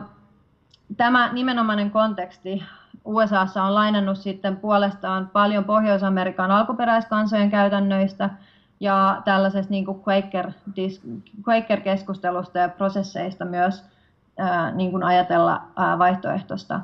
tämä 0.96 1.32
nimenomainen 1.32 1.90
konteksti 1.90 2.62
USAssa 3.04 3.62
on 3.62 3.74
lainannut 3.74 4.18
sitten 4.18 4.56
puolestaan 4.56 5.30
paljon 5.32 5.64
Pohjois-Amerikan 5.64 6.50
alkuperäiskansojen 6.50 7.50
käytännöistä 7.50 8.30
ja 8.80 9.22
tällaisesta 9.24 9.70
niin 9.70 9.84
kuin 9.84 10.02
Quaker, 10.08 10.50
Quaker-keskustelusta 11.48 12.58
ja 12.58 12.68
prosesseista 12.68 13.44
myös 13.44 13.84
niin 14.74 14.90
kuin 14.90 15.02
ajatella 15.02 15.62
vaihtoehtoista 15.98 16.80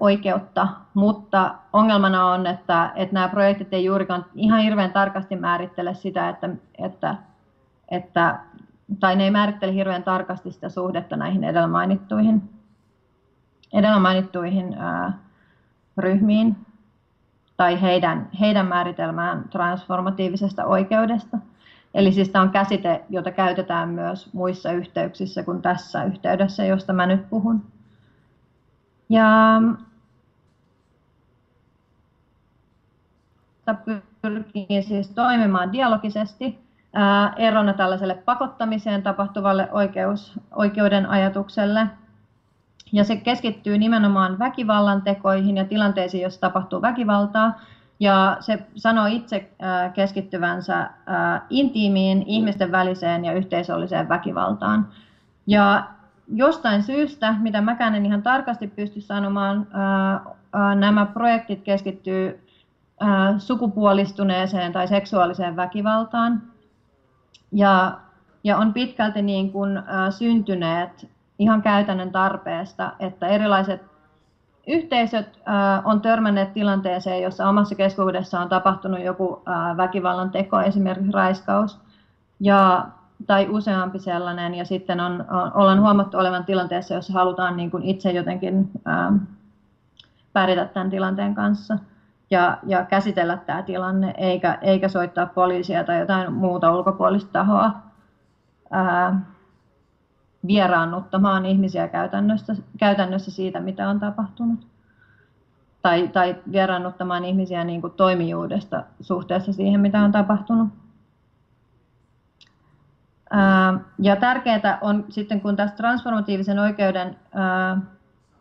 oikeutta, 0.00 0.68
mutta 0.94 1.54
ongelmana 1.72 2.26
on, 2.26 2.46
että, 2.46 2.92
että 2.94 3.14
nämä 3.14 3.28
projektit 3.28 3.72
ei 3.72 3.84
juurikaan 3.84 4.24
ihan 4.34 4.60
hirveän 4.60 4.92
tarkasti 4.92 5.36
määrittele 5.36 5.94
sitä, 5.94 6.28
että, 6.28 6.50
että, 6.78 7.14
että 7.90 8.38
tai 9.00 9.16
ne 9.16 9.24
ei 9.24 9.30
määrittele 9.30 9.74
hirveän 9.74 10.02
tarkasti 10.02 10.52
sitä 10.52 10.68
suhdetta 10.68 11.16
näihin 11.16 11.44
edellä 11.44 11.66
mainittuihin, 11.66 12.42
edellä 13.72 13.98
mainittuihin 13.98 14.76
äh, 14.78 15.14
ryhmiin 15.98 16.56
tai 17.56 17.82
heidän, 17.82 18.28
heidän 18.40 18.66
määritelmään 18.66 19.44
transformatiivisesta 19.48 20.64
oikeudesta. 20.64 21.38
Eli 21.94 22.12
siis 22.12 22.28
tämä 22.28 22.42
on 22.42 22.50
käsite, 22.50 23.04
jota 23.10 23.30
käytetään 23.30 23.88
myös 23.88 24.34
muissa 24.34 24.72
yhteyksissä 24.72 25.42
kuin 25.42 25.62
tässä 25.62 26.04
yhteydessä, 26.04 26.64
josta 26.64 26.92
mä 26.92 27.06
nyt 27.06 27.30
puhun. 27.30 27.75
Ja 29.08 29.60
pyrkii 34.22 34.82
siis 34.82 35.10
toimimaan 35.10 35.72
dialogisesti 35.72 36.58
ää, 36.94 37.32
erona 37.36 37.72
tällaiselle 37.72 38.14
pakottamiseen 38.14 39.02
tapahtuvalle 39.02 39.68
oikeus, 39.72 40.40
oikeuden 40.54 41.06
ajatukselle. 41.06 41.86
Ja 42.92 43.04
se 43.04 43.16
keskittyy 43.16 43.78
nimenomaan 43.78 44.38
väkivallan 44.38 45.02
tekoihin 45.02 45.56
ja 45.56 45.64
tilanteisiin, 45.64 46.22
joissa 46.22 46.40
tapahtuu 46.40 46.82
väkivaltaa. 46.82 47.60
Ja 48.00 48.36
se 48.40 48.66
sanoo 48.76 49.06
itse 49.06 49.50
ää, 49.60 49.88
keskittyvänsä 49.90 50.90
ää, 51.06 51.46
intiimiin, 51.50 52.24
ihmisten 52.26 52.72
väliseen 52.72 53.24
ja 53.24 53.32
yhteisölliseen 53.32 54.08
väkivaltaan. 54.08 54.88
Ja 55.46 55.84
jostain 56.28 56.82
syystä, 56.82 57.34
mitä 57.40 57.60
mäkään 57.60 57.94
en 57.94 58.06
ihan 58.06 58.22
tarkasti 58.22 58.66
pysty 58.66 59.00
sanomaan, 59.00 59.66
nämä 60.74 61.06
projektit 61.06 61.62
keskittyy 61.62 62.46
sukupuolistuneeseen 63.38 64.72
tai 64.72 64.88
seksuaaliseen 64.88 65.56
väkivaltaan. 65.56 66.42
Ja, 67.52 67.98
ja 68.44 68.58
on 68.58 68.72
pitkälti 68.72 69.22
niin 69.22 69.52
kuin, 69.52 69.82
syntyneet 70.10 71.08
ihan 71.38 71.62
käytännön 71.62 72.12
tarpeesta, 72.12 72.92
että 72.98 73.26
erilaiset 73.26 73.82
yhteisöt 74.66 75.40
on 75.84 76.00
törmänneet 76.00 76.52
tilanteeseen, 76.52 77.22
jossa 77.22 77.48
omassa 77.48 77.74
keskuudessa 77.74 78.40
on 78.40 78.48
tapahtunut 78.48 79.00
joku 79.00 79.42
väkivallan 79.76 80.30
teko, 80.30 80.60
esimerkiksi 80.60 81.12
raiskaus, 81.12 81.78
ja, 82.40 82.86
tai 83.26 83.48
useampi 83.48 83.98
sellainen, 83.98 84.54
ja 84.54 84.64
sitten 84.64 85.00
on, 85.00 85.24
on, 85.30 85.52
ollaan 85.54 85.80
huomattu 85.80 86.18
olevan 86.18 86.44
tilanteessa, 86.44 86.94
jossa 86.94 87.12
halutaan 87.12 87.56
niin 87.56 87.70
kuin 87.70 87.82
itse 87.82 88.10
jotenkin 88.10 88.70
ää, 88.84 89.12
pärjätä 90.32 90.64
tämän 90.64 90.90
tilanteen 90.90 91.34
kanssa 91.34 91.78
ja, 92.30 92.58
ja 92.66 92.84
käsitellä 92.84 93.36
tämä 93.36 93.62
tilanne, 93.62 94.14
eikä, 94.16 94.58
eikä 94.62 94.88
soittaa 94.88 95.26
poliisia 95.26 95.84
tai 95.84 96.00
jotain 96.00 96.32
muuta 96.32 96.72
ulkopuolista 96.72 97.32
tahoa 97.32 97.72
ää, 98.70 99.20
vieraannuttamaan 100.46 101.46
ihmisiä 101.46 101.88
käytännössä, 101.88 102.56
käytännössä 102.78 103.30
siitä, 103.30 103.60
mitä 103.60 103.88
on 103.88 104.00
tapahtunut. 104.00 104.66
Tai, 105.82 106.08
tai 106.08 106.36
vieraannuttamaan 106.52 107.24
ihmisiä 107.24 107.64
niin 107.64 107.80
kuin 107.80 107.92
toimijuudesta 107.92 108.84
suhteessa 109.00 109.52
siihen, 109.52 109.80
mitä 109.80 110.00
on 110.00 110.12
tapahtunut. 110.12 110.68
Ja 113.98 114.16
tärkeää 114.16 114.78
on 114.80 115.04
sitten, 115.08 115.40
kun 115.40 115.56
tästä 115.56 115.76
transformatiivisen 115.76 116.58
oikeuden 116.58 117.16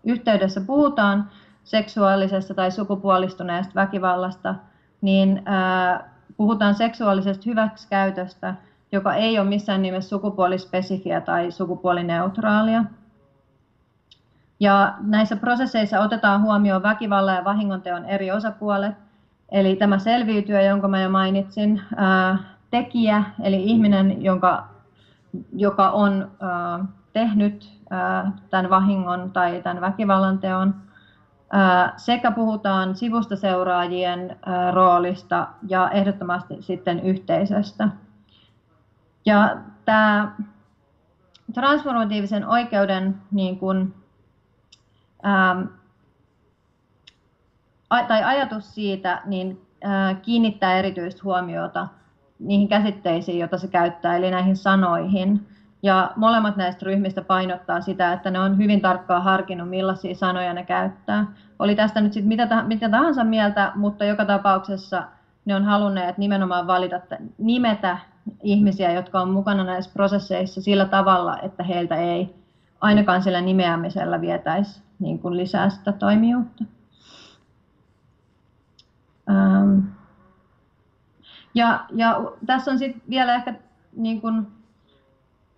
yhteydessä 0.03 0.61
puhutaan, 0.61 1.29
seksuaalisesta 1.63 2.53
tai 2.53 2.71
sukupuolistuneesta 2.71 3.75
väkivallasta, 3.75 4.55
niin 5.01 5.43
puhutaan 6.37 6.75
seksuaalisesta 6.75 7.43
hyväksikäytöstä, 7.45 8.55
joka 8.91 9.13
ei 9.13 9.39
ole 9.39 9.49
missään 9.49 9.81
nimessä 9.81 10.09
sukupuolispesifiä 10.09 11.21
tai 11.21 11.51
sukupuolineutraalia. 11.51 12.83
Ja 14.59 14.93
näissä 14.99 15.35
prosesseissa 15.35 15.99
otetaan 15.99 16.41
huomioon 16.41 16.83
väkivallan 16.83 17.35
ja 17.35 17.43
vahingonteon 17.43 18.05
eri 18.05 18.31
osapuolet. 18.31 18.95
Eli 19.51 19.75
tämä 19.75 19.99
selviytyjä, 19.99 20.61
jonka 20.61 20.87
mä 20.87 21.01
jo 21.01 21.09
mainitsin, 21.09 21.81
tekijä, 22.71 23.23
eli 23.43 23.63
ihminen, 23.63 24.23
jonka, 24.23 24.67
joka 25.53 25.89
on 25.89 26.31
tehnyt 27.13 27.71
tämän 28.49 28.69
vahingon 28.69 29.31
tai 29.31 29.61
tämän 29.61 29.81
väkivallan 29.81 30.39
teon, 30.39 30.75
sekä 31.97 32.31
puhutaan 32.31 32.95
sivusta 32.95 33.35
seuraajien 33.35 34.37
roolista 34.71 35.47
ja 35.67 35.89
ehdottomasti 35.89 36.61
sitten 36.61 36.99
yhteisöstä. 36.99 37.87
Ja 39.25 39.57
tämä 39.85 40.35
transformatiivisen 41.53 42.47
oikeuden 42.47 43.21
niin 43.31 43.59
kuin, 43.59 43.93
tai 48.07 48.23
ajatus 48.23 48.75
siitä 48.75 49.21
niin, 49.25 49.61
ää, 49.83 50.13
kiinnittää 50.13 50.77
erityistä 50.77 51.21
huomiota 51.23 51.87
niihin 52.39 52.67
käsitteisiin, 52.67 53.39
joita 53.39 53.57
se 53.57 53.67
käyttää, 53.67 54.15
eli 54.15 54.31
näihin 54.31 54.55
sanoihin. 54.57 55.47
Ja 55.83 56.11
molemmat 56.15 56.55
näistä 56.55 56.85
ryhmistä 56.85 57.21
painottaa 57.21 57.81
sitä, 57.81 58.13
että 58.13 58.31
ne 58.31 58.39
on 58.39 58.57
hyvin 58.57 58.81
tarkkaan 58.81 59.23
harkinnut, 59.23 59.69
millaisia 59.69 60.15
sanoja 60.15 60.53
ne 60.53 60.65
käyttää. 60.65 61.25
Oli 61.59 61.75
tästä 61.75 62.01
nyt 62.01 62.13
sitten 62.13 62.27
mitä, 62.27 62.63
mitä 62.63 62.89
tahansa 62.89 63.23
mieltä, 63.23 63.71
mutta 63.75 64.05
joka 64.05 64.25
tapauksessa 64.25 65.03
ne 65.45 65.55
on 65.55 65.63
halunneet 65.63 66.17
nimenomaan 66.17 66.67
valita, 66.67 67.01
nimetä 67.37 67.97
ihmisiä, 68.43 68.91
jotka 68.91 69.21
on 69.21 69.29
mukana 69.29 69.63
näissä 69.63 69.91
prosesseissa 69.93 70.61
sillä 70.61 70.85
tavalla, 70.85 71.39
että 71.39 71.63
heiltä 71.63 71.95
ei 71.95 72.35
ainakaan 72.81 73.21
sillä 73.21 73.41
nimeämisellä 73.41 74.21
vietäisi 74.21 74.81
niin 74.99 75.19
kuin 75.19 75.37
lisää 75.37 75.69
sitä 75.69 75.91
toimijuutta. 75.91 76.63
Ähm. 79.29 79.79
Ja, 81.55 81.85
ja 81.95 82.21
tässä 82.45 82.71
on 82.71 82.79
sitten 82.79 83.01
vielä 83.09 83.35
ehkä 83.35 83.53
niin 83.95 84.21
kuin 84.21 84.47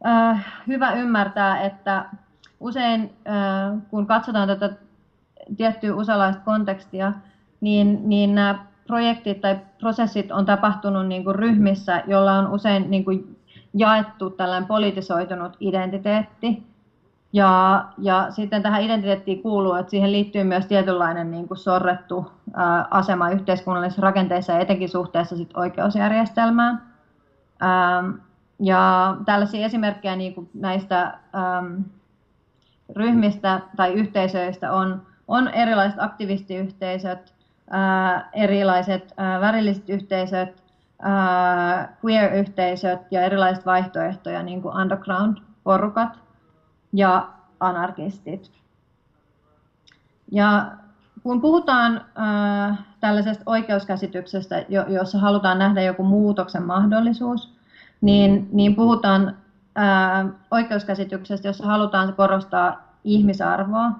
äh, 0.06 0.46
hyvä 0.68 0.94
ymmärtää, 0.94 1.62
että 1.62 2.06
usein 2.60 3.14
äh, 3.28 3.82
kun 3.90 4.08
katsotaan 4.08 4.48
tätä 4.48 4.70
tiettyä 5.58 5.96
usalaista 5.96 6.42
kontekstia, 6.46 7.14
niin, 7.62 8.10
niin 8.10 8.36
nämä 8.36 8.66
projektit 8.88 9.42
tai 9.42 9.60
prosessit 9.80 10.32
on 10.32 10.46
tapahtunut 10.46 11.08
niin 11.08 11.24
kuin 11.24 11.36
ryhmissä, 11.36 12.04
jolla 12.08 12.34
on 12.34 12.48
usein 12.48 12.92
niin 12.92 13.06
kuin 13.06 13.38
jaettu 13.74 14.30
tällainen 14.30 14.68
politisoitunut 14.68 15.58
identiteetti. 15.60 16.64
Ja, 17.34 17.86
ja 17.98 18.28
sitten 18.32 18.64
tähän 18.64 18.82
identiteettiin 18.82 19.42
kuuluu, 19.42 19.74
että 19.74 19.90
siihen 19.90 20.12
liittyy 20.12 20.44
myös 20.44 20.66
tietynlainen 20.66 21.32
niin 21.32 21.48
kuin 21.48 21.58
sorrettu 21.58 22.32
ää, 22.54 22.88
asema 22.92 23.30
yhteiskunnallisissa 23.30 24.02
rakenteissa 24.02 24.54
ja 24.54 24.60
etenkin 24.60 24.90
suhteessa 24.90 25.38
sit 25.38 25.58
oikeusjärjestelmään. 25.58 26.82
Ähm, 27.64 28.12
ja 28.60 29.16
tällaisia 29.26 29.66
esimerkkejä 29.66 30.16
niin 30.16 30.36
kuin 30.36 30.50
näistä 30.54 31.04
äm, 31.36 31.84
ryhmistä 32.96 33.62
tai 33.76 33.94
yhteisöistä 33.94 34.72
on, 34.72 35.02
on 35.28 35.48
erilaiset 35.48 36.00
aktivistiyhteisöt, 36.00 37.34
ää, 37.70 38.30
erilaiset 38.34 39.14
ää, 39.18 39.42
värilliset 39.42 39.90
yhteisöt, 39.90 40.64
ää, 41.02 41.98
queer-yhteisöt 42.06 43.00
ja 43.12 43.22
erilaiset 43.22 43.66
vaihtoehtoja, 43.66 44.44
niin 44.44 44.62
kuin 44.62 44.76
underground-porukat 44.76 46.27
ja 46.94 47.30
anarkistit. 47.60 48.52
Ja 50.32 50.72
kun 51.24 51.42
puhutaan 51.42 52.06
ää, 52.16 52.78
tällaisesta 53.00 53.44
oikeuskäsityksestä, 53.46 54.66
jo, 54.70 54.86
jossa 54.88 55.20
halutaan 55.20 55.60
nähdä 55.60 55.82
joku 55.82 56.04
muutoksen 56.04 56.64
mahdollisuus, 56.64 57.54
niin, 58.02 58.50
niin 58.52 58.76
puhutaan 58.76 59.38
ää, 59.76 60.26
oikeuskäsityksestä, 60.52 61.48
jossa 61.48 61.66
halutaan 61.66 62.14
korostaa 62.14 62.94
ihmisarvoa. 63.04 63.92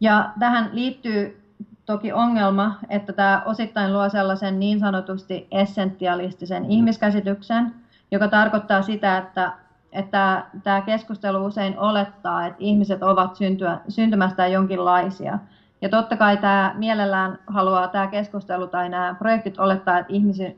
Ja 0.00 0.32
tähän 0.38 0.70
liittyy 0.72 1.42
toki 1.86 2.12
ongelma, 2.12 2.78
että 2.88 3.12
tämä 3.12 3.42
osittain 3.46 3.92
luo 3.92 4.08
sellaisen 4.08 4.60
niin 4.60 4.80
sanotusti 4.80 5.48
essentialistisen 5.50 6.64
ihmiskäsityksen, 6.70 7.74
joka 8.10 8.28
tarkoittaa 8.28 8.82
sitä, 8.82 9.18
että, 9.18 9.52
että 9.92 10.44
tämä 10.62 10.80
keskustelu 10.80 11.44
usein 11.44 11.78
olettaa, 11.78 12.46
että 12.46 12.56
ihmiset 12.58 13.02
ovat 13.02 13.36
syntyä, 13.36 13.78
syntymästään 13.88 14.52
jonkinlaisia. 14.52 15.38
Ja 15.82 15.88
totta 15.88 16.16
kai 16.16 16.36
tämä 16.36 16.74
mielellään 16.78 17.38
haluaa 17.46 17.88
tämä 17.88 18.06
keskustelu 18.06 18.66
tai 18.66 18.88
nämä 18.88 19.14
projektit 19.18 19.58
olettaa, 19.58 19.98
että 19.98 20.12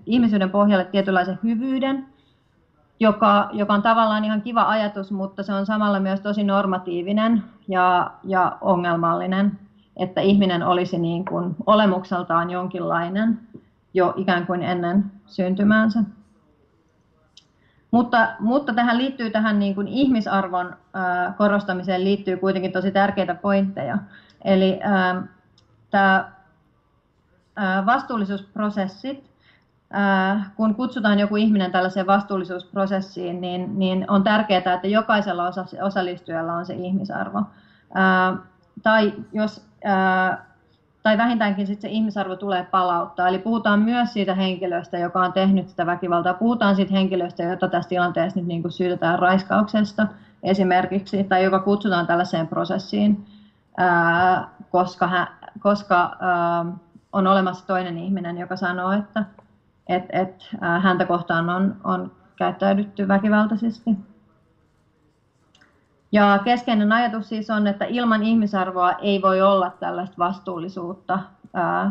ihmisyyden 0.07 0.51
pohjalle 0.51 0.85
tietynlaisen 0.85 1.39
hyvyyden, 1.43 2.07
joka, 3.01 3.49
joka 3.53 3.75
on 3.75 3.83
tavallaan 3.83 4.25
ihan 4.25 4.43
kiva 4.43 4.63
ajatus, 4.69 5.13
mutta 5.13 5.43
se 5.43 5.55
on 5.55 5.67
samalla 5.67 6.01
myös 6.01 6.21
tosi 6.21 6.45
normatiivinen 6.45 7.43
ja, 7.69 8.11
ja 8.25 8.59
ongelmallinen, 8.61 9.59
että 9.97 10.21
ihminen 10.21 10.63
olisi 10.63 10.99
niin 10.99 11.25
kuin 11.25 11.57
olemukseltaan 11.67 12.51
jonkinlainen 12.51 13.41
jo 13.95 14.15
ikään 14.17 14.47
kuin 14.47 14.63
ennen 14.63 15.05
syntymäänsä. 15.27 16.01
Mutta, 17.95 18.29
mutta 18.39 18.75
tähän 18.75 18.99
liittyy 18.99 19.31
tähän 19.31 19.59
niin 19.59 19.75
kuin 19.75 19.89
ihmisarvon 19.89 20.67
äh, 20.67 21.37
korostamiseen 21.37 22.05
liittyy 22.05 22.37
kuitenkin 22.37 22.73
tosi 22.73 22.91
tärkeitä 22.91 23.35
pointteja. 23.35 23.99
Eli 24.45 24.81
äh, 24.85 25.25
tämä 25.91 26.31
äh, 27.59 27.87
vastuullisuusprosessit, 27.87 29.31
äh, 29.95 30.51
kun 30.57 30.75
kutsutaan 30.75 31.19
joku 31.19 31.37
ihminen 31.37 31.73
tällaiseen 31.73 32.07
vastuullisuusprosessiin, 32.07 33.41
niin, 33.41 33.79
niin 33.79 34.11
on 34.11 34.25
tärkeää, 34.25 34.75
että 34.75 34.89
jokaisella 34.89 35.49
osa, 35.49 35.65
osallistujalla 35.83 36.53
on 36.53 36.67
se 36.67 36.75
ihmisarvo. 36.75 37.39
Äh, 37.39 38.39
tai 38.83 39.13
jos 39.33 39.67
äh, 39.87 40.39
tai 41.05 41.19
vähintäänkin 41.19 41.67
sitten 41.67 41.91
se 41.91 41.95
ihmisarvo 41.95 42.37
tulee 42.37 42.67
palauttaa. 42.71 43.29
Eli 43.29 43.39
puhutaan 43.39 43.81
myös 43.81 44.13
siitä 44.13 44.35
henkilöstä, 44.35 44.99
joka 44.99 45.21
on 45.21 45.33
tehnyt 45.33 45.69
sitä 45.69 45.87
väkivaltaa. 45.87 46.35
Puhutaan 46.35 46.77
siitä 46.77 46.93
henkilöstä, 46.93 47.43
jota 47.43 47.69
tässä 47.69 47.89
tilanteessa 47.89 48.41
nyt 48.41 48.49
niin 48.49 48.63
kuin 48.63 48.73
syytetään 48.73 49.19
raiskauksesta 49.19 50.07
esimerkiksi, 50.43 51.25
tai 51.25 51.45
joka 51.45 51.59
kutsutaan 51.59 52.07
tällaiseen 52.07 52.49
prosessiin 52.49 53.27
koska, 54.71 55.07
hän, 55.07 55.27
koska 55.59 56.17
on 57.13 57.27
olemassa 57.27 57.67
toinen 57.67 57.99
ihminen, 57.99 58.39
joka 58.39 58.57
sanoo, 58.57 58.93
että 58.93 59.25
et, 59.87 60.05
et, 60.13 60.51
häntä 60.83 61.05
kohtaan 61.05 61.51
on, 61.51 61.77
on 61.85 62.13
käyttäydytty 62.37 63.09
väkivaltaisesti. 63.09 63.91
Ja 66.15 66.41
keskeinen 66.45 66.93
ajatus 66.93 67.29
siis 67.29 67.51
on, 67.51 67.67
että 67.67 67.85
ilman 67.85 68.23
ihmisarvoa 68.23 68.93
ei 68.93 69.23
voi 69.23 69.43
olla 69.43 69.71
tällaista 69.71 70.15
vastuullisuutta, 70.19 71.19
ää, 71.55 71.91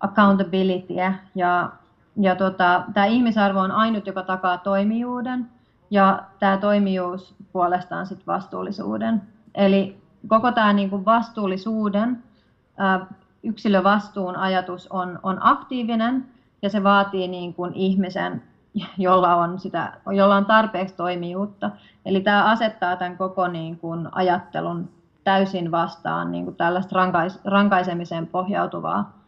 accountabilityä. 0.00 1.14
Ja, 1.34 1.72
ja 2.16 2.36
tota, 2.36 2.82
tämä 2.94 3.06
ihmisarvo 3.06 3.60
on 3.60 3.70
ainut, 3.70 4.06
joka 4.06 4.22
takaa 4.22 4.58
toimijuuden, 4.58 5.50
ja 5.90 6.22
tämä 6.38 6.56
toimijuus 6.56 7.34
puolestaan 7.52 8.06
sit 8.06 8.26
vastuullisuuden. 8.26 9.22
Eli 9.54 10.02
koko 10.26 10.52
tämä 10.52 10.72
niinku 10.72 11.04
vastuullisuuden, 11.04 12.22
yksilövastuun 13.42 14.36
ajatus 14.36 14.86
on, 14.90 15.18
on 15.22 15.38
aktiivinen, 15.40 16.26
ja 16.62 16.70
se 16.70 16.82
vaatii 16.82 17.28
niin 17.28 17.54
kuin 17.54 17.74
ihmisen 17.74 18.42
jolla 18.98 19.36
on, 19.36 19.58
sitä, 19.58 19.92
jolla 20.06 20.36
on 20.36 20.46
tarpeeksi 20.46 20.96
toimijuutta. 20.96 21.70
Eli 22.06 22.20
tämä 22.20 22.44
asettaa 22.44 22.96
tämän 22.96 23.16
koko 23.16 23.48
niin 23.48 23.78
kuin 23.78 24.08
ajattelun 24.12 24.88
täysin 25.24 25.70
vastaan 25.70 26.32
niin 26.32 26.44
kuin 26.44 26.56
tällaista 26.56 26.96
rankais, 26.96 27.40
rankaisemiseen 27.44 28.26
pohjautuvaa 28.26 29.18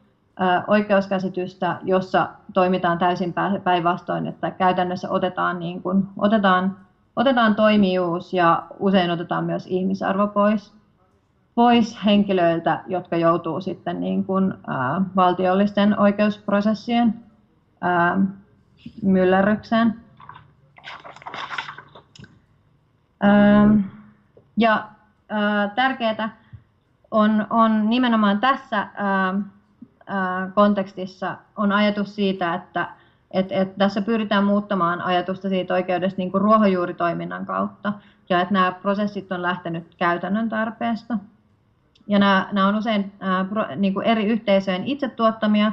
ö, 0.40 0.62
oikeuskäsitystä, 0.66 1.76
jossa 1.82 2.28
toimitaan 2.52 2.98
täysin 2.98 3.34
päinvastoin, 3.64 4.26
että 4.26 4.50
käytännössä 4.50 5.10
otetaan, 5.10 5.58
niin 5.58 5.82
kuin, 5.82 6.08
otetaan, 6.18 6.76
otetaan 7.16 7.54
toimijuus 7.54 8.32
ja 8.32 8.62
usein 8.78 9.10
otetaan 9.10 9.44
myös 9.44 9.66
ihmisarvo 9.66 10.26
pois, 10.26 10.74
pois 11.54 12.04
henkilöiltä, 12.04 12.80
jotka 12.86 13.16
joutuu 13.16 13.60
sitten 13.60 14.00
niin 14.00 14.24
kuin, 14.24 14.52
ö, 14.52 14.56
valtiollisten 15.16 15.98
oikeusprosessien 15.98 17.14
ö, 17.84 18.43
myllerrykseen. 19.02 19.94
Ja 24.56 24.88
tärkeää 25.74 26.36
on, 27.10 27.46
on 27.50 27.90
nimenomaan 27.90 28.40
tässä 28.40 28.88
kontekstissa 30.54 31.36
on 31.56 31.72
ajatus 31.72 32.14
siitä, 32.14 32.54
että 32.54 32.88
et, 33.30 33.52
et 33.52 33.76
tässä 33.76 34.02
pyritään 34.02 34.44
muuttamaan 34.44 35.00
ajatusta 35.00 35.48
siitä 35.48 35.74
oikeudesta 35.74 36.18
niin 36.18 36.32
kuin 36.32 36.40
ruohonjuuritoiminnan 36.40 37.46
kautta 37.46 37.92
ja 38.28 38.40
että 38.40 38.54
nämä 38.54 38.72
prosessit 38.72 39.32
on 39.32 39.42
lähtenyt 39.42 39.94
käytännön 39.98 40.48
tarpeesta. 40.48 41.18
Ja 42.06 42.18
nämä, 42.18 42.48
nämä 42.52 42.66
on 42.66 42.74
usein 42.74 43.12
ää, 43.20 43.44
pro, 43.44 43.66
niin 43.76 43.94
kuin 43.94 44.06
eri 44.06 44.26
yhteisöjen 44.26 44.84
itse 44.84 45.08
tuottamia 45.08 45.72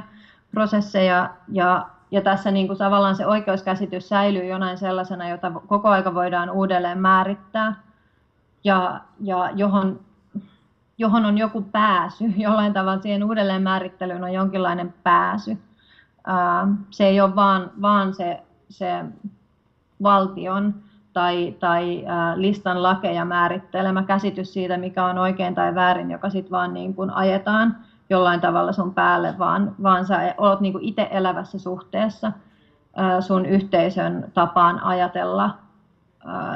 prosesseja 0.50 1.30
ja 1.48 1.88
ja 2.12 2.20
tässä 2.20 2.50
niin 2.50 2.66
kuin 2.66 2.78
tavallaan 2.78 3.16
se 3.16 3.26
oikeuskäsitys 3.26 4.08
säilyy 4.08 4.44
jonain 4.44 4.78
sellaisena, 4.78 5.28
jota 5.28 5.52
koko 5.66 5.88
aika 5.88 6.14
voidaan 6.14 6.50
uudelleen 6.50 6.98
määrittää 6.98 7.82
ja, 8.64 9.00
ja 9.20 9.50
johon, 9.54 10.00
johon 10.98 11.26
on 11.26 11.38
joku 11.38 11.62
pääsy, 11.62 12.24
jollain 12.36 12.72
tavalla 12.72 13.02
siihen 13.02 13.24
uudelleen 13.24 13.62
määrittelyyn 13.62 14.24
on 14.24 14.32
jonkinlainen 14.32 14.94
pääsy. 15.02 15.58
Se 16.90 17.06
ei 17.06 17.20
ole 17.20 17.36
vaan, 17.36 17.70
vaan 17.82 18.14
se, 18.14 18.42
se 18.68 19.04
valtion 20.02 20.74
tai, 21.12 21.56
tai 21.60 22.04
listan 22.34 22.82
lakeja 22.82 23.24
määrittelemä 23.24 24.02
käsitys 24.02 24.52
siitä, 24.52 24.76
mikä 24.76 25.04
on 25.04 25.18
oikein 25.18 25.54
tai 25.54 25.74
väärin, 25.74 26.10
joka 26.10 26.30
sitten 26.30 26.50
vaan 26.50 26.74
niin 26.74 26.94
kuin 26.94 27.10
ajetaan 27.10 27.76
jollain 28.12 28.40
tavalla 28.40 28.72
sun 28.72 28.94
päälle, 28.94 29.34
vaan, 29.38 29.74
vaan 29.82 30.06
sä 30.06 30.34
oot 30.38 30.60
niin 30.60 30.72
kuin 30.72 30.84
itse 30.84 31.08
elävässä 31.10 31.58
suhteessa 31.58 32.32
sun 33.20 33.46
yhteisön 33.46 34.30
tapaan 34.34 34.80
ajatella 34.80 35.58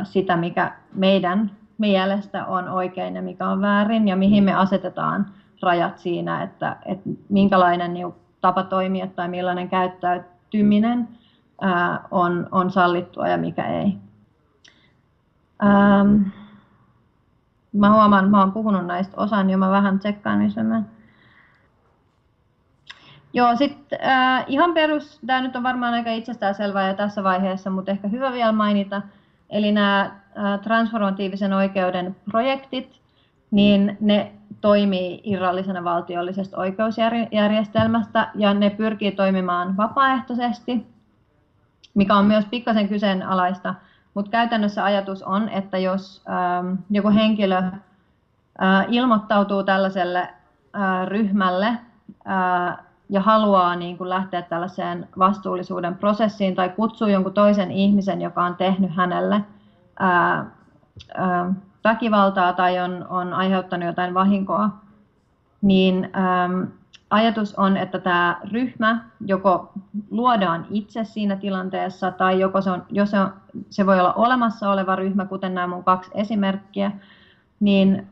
sitä, 0.03 0.37
mikä 0.37 0.73
meidän 0.95 1.51
mielestä 1.79 2.47
on 2.47 2.69
oikein 2.69 3.17
ja 3.17 3.23
mikä 3.23 3.49
on 3.49 3.61
väärin 3.61 4.09
ja 4.09 4.17
mihin 4.17 4.45
me 4.45 4.55
asetetaan 4.55 5.27
rajat 5.63 5.99
siinä, 5.99 6.43
että, 6.43 6.77
että 6.85 7.11
minkälainen 7.29 7.95
niin 7.95 8.15
tapa 8.41 8.63
toimia 8.63 9.07
tai 9.07 9.29
millainen 9.29 9.69
käyttäytyminen 9.69 11.09
on, 12.11 12.49
on 12.53 12.71
sallittua 12.71 13.29
ja 13.29 13.39
mikä 13.39 13.67
ei. 13.67 13.97
Ähm, 15.65 16.23
mä 17.73 17.93
huomaan, 17.93 18.31
mä 18.31 18.41
oon 18.41 18.53
puhunut 18.53 18.87
näistä 18.87 19.17
osan 19.17 19.51
jo, 19.51 19.59
mä 19.59 19.71
vähän 19.71 19.99
tsekkaan, 19.99 20.39
missä 20.39 20.63
mä 20.63 20.83
Joo, 23.37 23.57
sitten 23.57 23.99
äh, 24.09 24.45
ihan 24.47 24.75
perus, 24.75 25.21
tämä 25.27 25.41
nyt 25.41 25.57
on 25.57 25.63
varmaan 25.63 25.95
aika 25.95 26.11
itsestäänselvää 26.11 26.89
jo 26.89 26.95
tässä 26.95 27.25
vaiheessa, 27.25 27.71
mutta 27.71 27.91
ehkä 27.91 28.09
hyvä 28.09 28.33
vielä 28.33 28.53
mainita, 28.53 29.03
eli 29.51 29.73
nämä 29.73 30.01
äh, 30.01 30.61
transformatiivisen 30.61 31.53
oikeuden 31.53 32.17
projektit, 32.31 33.01
niin 33.51 33.97
ne 34.01 34.33
toimii 34.61 35.21
irrallisena 35.25 35.85
valtiollisesta 35.85 36.57
oikeusjärjestelmästä 36.57 38.31
ja 38.35 38.55
ne 38.55 38.71
pyrkii 38.71 39.13
toimimaan 39.13 39.77
vapaaehtoisesti, 39.77 40.87
mikä 41.95 42.15
on 42.15 42.27
myös 42.27 42.45
pikkasen 42.45 42.89
kyseenalaista, 42.89 43.75
mutta 44.15 44.31
käytännössä 44.31 44.85
ajatus 44.85 45.23
on, 45.23 45.49
että 45.49 45.79
jos 45.79 46.23
ähm, 46.29 46.75
joku 46.91 47.11
henkilö 47.11 47.57
äh, 47.57 47.73
ilmoittautuu 48.89 49.63
tällaiselle 49.63 50.21
äh, 50.21 51.07
ryhmälle, 51.07 51.67
äh, 51.67 52.86
ja 53.09 53.21
haluaa 53.21 53.77
niin 53.77 53.99
kuin 53.99 54.11
lähteä 54.11 54.43
tällaiseen 54.43 55.09
vastuullisuuden 55.19 55.95
prosessiin 55.95 56.55
tai 56.55 56.69
kutsuu 56.69 57.09
jonkun 57.09 57.33
toisen 57.33 57.71
ihmisen, 57.71 58.21
joka 58.21 58.45
on 58.45 58.57
tehnyt 58.57 58.97
hänelle 58.97 59.45
ää, 59.99 60.51
ää, 61.15 61.53
väkivaltaa 61.85 62.53
tai 62.53 62.79
on, 62.79 63.07
on 63.09 63.33
aiheuttanut 63.33 63.87
jotain 63.87 64.15
vahinkoa, 64.15 64.71
niin 65.63 66.11
ää, 66.13 66.49
ajatus 67.11 67.55
on, 67.55 67.77
että 67.77 67.99
tämä 67.99 68.41
ryhmä 68.53 69.05
joko 69.27 69.73
luodaan 70.11 70.67
itse 70.71 71.05
siinä 71.05 71.37
tilanteessa 71.37 72.11
tai 72.11 72.41
joko 72.41 72.61
se, 72.61 72.71
on, 72.71 72.85
jos 72.91 73.11
se, 73.11 73.21
on, 73.21 73.33
se 73.71 73.87
voi 73.87 74.01
olla 74.01 74.13
olemassa 74.13 74.71
oleva 74.71 74.97
ryhmä, 74.97 75.25
kuten 75.25 75.55
nämä 75.55 75.67
mun 75.67 75.85
kaksi 75.85 76.11
esimerkkiä, 76.15 76.93
niin 77.61 78.07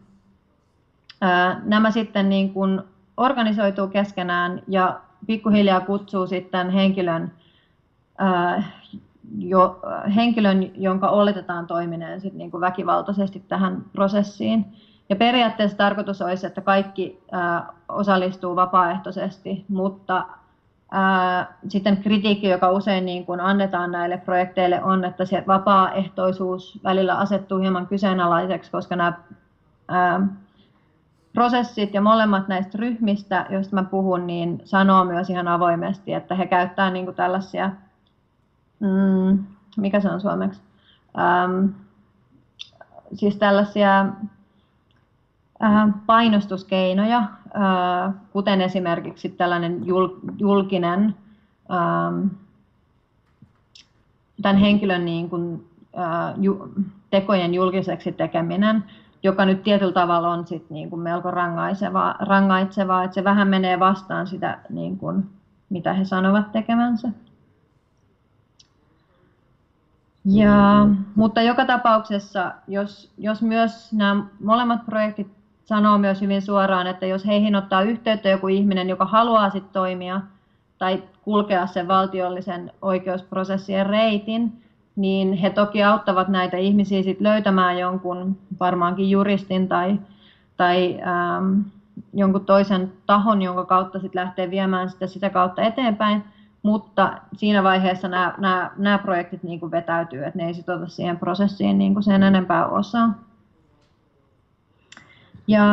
ää, 1.20 1.60
nämä 1.64 1.90
sitten 1.90 2.28
niin 2.28 2.52
kuin 2.52 2.82
organisoituu 3.16 3.88
keskenään 3.88 4.62
ja 4.68 5.00
pikkuhiljaa 5.26 5.80
kutsuu 5.80 6.26
sitten 6.26 6.70
henkilön, 6.70 7.32
ää, 8.18 8.62
jo, 9.38 9.80
henkilön 10.14 10.70
jonka 10.74 11.08
oletetaan 11.08 11.66
toimineen 11.66 12.20
sit 12.20 12.34
niin 12.34 12.50
kuin 12.50 12.60
väkivaltaisesti 12.60 13.44
tähän 13.48 13.84
prosessiin. 13.92 14.66
Ja 15.08 15.16
periaatteessa 15.16 15.76
tarkoitus 15.76 16.22
olisi, 16.22 16.46
että 16.46 16.60
kaikki 16.60 17.22
ää, 17.32 17.66
osallistuu 17.88 18.56
vapaaehtoisesti, 18.56 19.64
mutta 19.68 20.26
ää, 20.90 21.54
sitten 21.68 21.96
kritiikki, 21.96 22.48
joka 22.48 22.70
usein 22.70 23.04
niin 23.04 23.26
kuin 23.26 23.40
annetaan 23.40 23.92
näille 23.92 24.16
projekteille, 24.16 24.82
on, 24.82 25.04
että 25.04 25.24
se 25.24 25.44
vapaaehtoisuus 25.46 26.80
välillä 26.84 27.18
asettuu 27.18 27.58
hieman 27.58 27.86
kyseenalaiseksi, 27.86 28.70
koska 28.70 28.96
nämä 28.96 29.12
ää, 29.88 30.20
prosessit 31.34 31.94
ja 31.94 32.00
molemmat 32.00 32.48
näistä 32.48 32.78
ryhmistä, 32.78 33.46
joista 33.50 33.76
mä 33.76 33.82
puhun, 33.82 34.26
niin 34.26 34.62
sanoo 34.64 35.04
myös 35.04 35.30
ihan 35.30 35.48
avoimesti, 35.48 36.12
että 36.12 36.34
he 36.34 36.46
käyttää 36.46 36.90
niin 36.90 37.04
kuin 37.04 37.16
tällaisia, 37.16 37.70
mm, 38.80 39.44
mikä 39.76 40.00
se 40.00 40.10
on 40.10 40.20
suomeksi, 40.20 40.60
ähm, 41.18 41.66
siis 43.12 43.36
tällaisia 43.36 44.00
äh, 45.64 45.94
painostuskeinoja, 46.06 47.18
äh, 47.18 48.14
kuten 48.32 48.60
esimerkiksi 48.60 49.28
tällainen 49.28 49.86
jul, 49.86 50.08
julkinen 50.38 51.14
ähm, 51.70 52.26
tämän 54.42 54.56
henkilön 54.56 55.04
niin 55.04 55.30
kuin, 55.30 55.68
äh, 55.98 56.34
ju, 56.40 56.72
tekojen 57.10 57.54
julkiseksi 57.54 58.12
tekeminen, 58.12 58.84
joka 59.24 59.44
nyt 59.44 59.62
tietyllä 59.62 59.92
tavalla 59.92 60.28
on 60.28 60.46
sit 60.46 60.70
niin 60.70 60.90
kuin 60.90 61.02
melko 61.02 61.30
rangaisevaa, 61.30 62.14
rangaitsevaa, 62.18 63.04
että 63.04 63.14
se 63.14 63.24
vähän 63.24 63.48
menee 63.48 63.80
vastaan 63.80 64.26
sitä, 64.26 64.58
niin 64.70 64.98
kuin, 64.98 65.30
mitä 65.70 65.92
he 65.92 66.04
sanovat 66.04 66.52
tekemänsä. 66.52 67.08
Ja, 70.24 70.86
mutta 71.14 71.42
joka 71.42 71.64
tapauksessa, 71.64 72.52
jos, 72.68 73.12
jos 73.18 73.42
myös 73.42 73.92
nämä 73.92 74.24
molemmat 74.44 74.86
projektit 74.86 75.28
sanoo 75.64 75.98
myös 75.98 76.20
hyvin 76.20 76.42
suoraan, 76.42 76.86
että 76.86 77.06
jos 77.06 77.26
heihin 77.26 77.56
ottaa 77.56 77.82
yhteyttä 77.82 78.28
joku 78.28 78.48
ihminen, 78.48 78.88
joka 78.88 79.04
haluaa 79.04 79.50
sit 79.50 79.72
toimia 79.72 80.20
tai 80.78 81.02
kulkea 81.22 81.66
sen 81.66 81.88
valtiollisen 81.88 82.72
oikeusprosessien 82.82 83.86
reitin, 83.86 84.62
niin 84.96 85.32
he 85.32 85.50
toki 85.50 85.82
auttavat 85.82 86.28
näitä 86.28 86.56
ihmisiä 86.56 87.02
sit 87.02 87.20
löytämään 87.20 87.78
jonkun 87.78 88.38
varmaankin 88.60 89.10
juristin 89.10 89.68
tai, 89.68 89.98
tai 90.56 91.00
ähm, 91.00 91.60
jonkun 92.14 92.46
toisen 92.46 92.92
tahon, 93.06 93.42
jonka 93.42 93.64
kautta 93.64 94.00
sit 94.00 94.14
lähtee 94.14 94.50
viemään 94.50 94.90
sitä 94.90 95.06
sitä 95.06 95.30
kautta 95.30 95.62
eteenpäin. 95.62 96.24
mutta 96.62 97.12
siinä 97.36 97.62
vaiheessa 97.62 98.08
nämä, 98.08 98.34
nämä, 98.38 98.70
nämä 98.76 98.98
projektit 98.98 99.42
niin 99.42 99.60
kuin 99.60 99.70
vetäytyy, 99.70 100.24
että 100.24 100.38
ne 100.38 100.46
ei 100.46 100.54
sitota 100.54 100.88
siihen 100.88 101.18
prosessiin 101.18 101.78
niin 101.78 101.94
kuin 101.94 102.04
sen 102.04 102.22
enempää 102.22 102.66
osaa. 102.66 103.14
Ja 105.46 105.64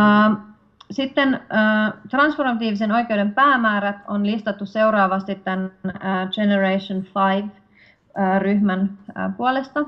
sitten 0.92 1.34
äh, 1.34 1.94
transformatiivisen 2.10 2.92
oikeuden 2.92 3.34
päämäärät 3.34 3.96
on 4.08 4.26
listattu 4.26 4.66
seuraavasti 4.66 5.36
tämän 5.36 5.72
äh, 5.86 6.30
Generation 6.30 7.04
5-ryhmän 7.04 7.61
äh, 8.18 9.38
puolesta. 9.38 9.86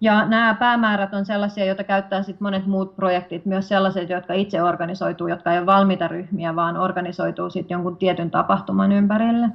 Ja 0.00 0.26
nämä 0.26 0.54
päämäärät 0.54 1.14
on 1.14 1.26
sellaisia, 1.26 1.64
joita 1.64 1.84
käyttää 1.84 2.22
sit 2.22 2.40
monet 2.40 2.66
muut 2.66 2.96
projektit, 2.96 3.46
myös 3.46 3.68
sellaiset, 3.68 4.10
jotka 4.10 4.34
itse 4.34 4.62
organisoituu, 4.62 5.28
jotka 5.28 5.52
ei 5.52 5.58
ole 5.58 5.66
valmiita 5.66 6.08
ryhmiä, 6.08 6.56
vaan 6.56 6.76
organisoituu 6.76 7.50
sit 7.50 7.70
jonkun 7.70 7.96
tietyn 7.96 8.30
tapahtuman 8.30 8.92
ympärille. 8.92 9.48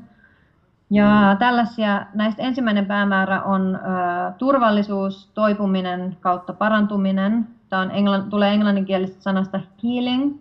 Ja 0.90 1.36
tällaisia, 1.40 2.06
näistä 2.14 2.44
ensimmäinen 2.44 2.86
päämäärä 2.86 3.42
on 3.42 3.76
äh, 3.76 4.34
turvallisuus, 4.38 5.32
toipuminen 5.34 6.18
kautta 6.20 6.54
parantuminen. 6.54 7.48
Tämä 7.70 7.82
on 7.82 7.92
englann, 7.92 8.30
tulee 8.30 8.54
englanninkielisestä 8.54 9.22
sanasta 9.22 9.60
healing 9.84 10.40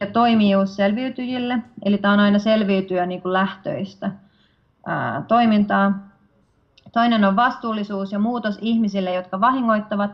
ja 0.00 0.06
toimijuus 0.06 0.76
selviytyjille. 0.76 1.58
Eli 1.84 1.98
tämä 1.98 2.14
on 2.14 2.20
aina 2.20 2.38
selviytyä 2.38 3.06
niin 3.06 3.22
kuin 3.22 3.32
lähtöistä 3.32 4.06
äh, 4.88 5.24
toimintaa. 5.28 6.07
Toinen 6.92 7.24
on 7.24 7.36
vastuullisuus 7.36 8.12
ja 8.12 8.18
muutos 8.18 8.58
ihmisille, 8.60 9.14
jotka 9.14 9.40
vahingoittavat. 9.40 10.10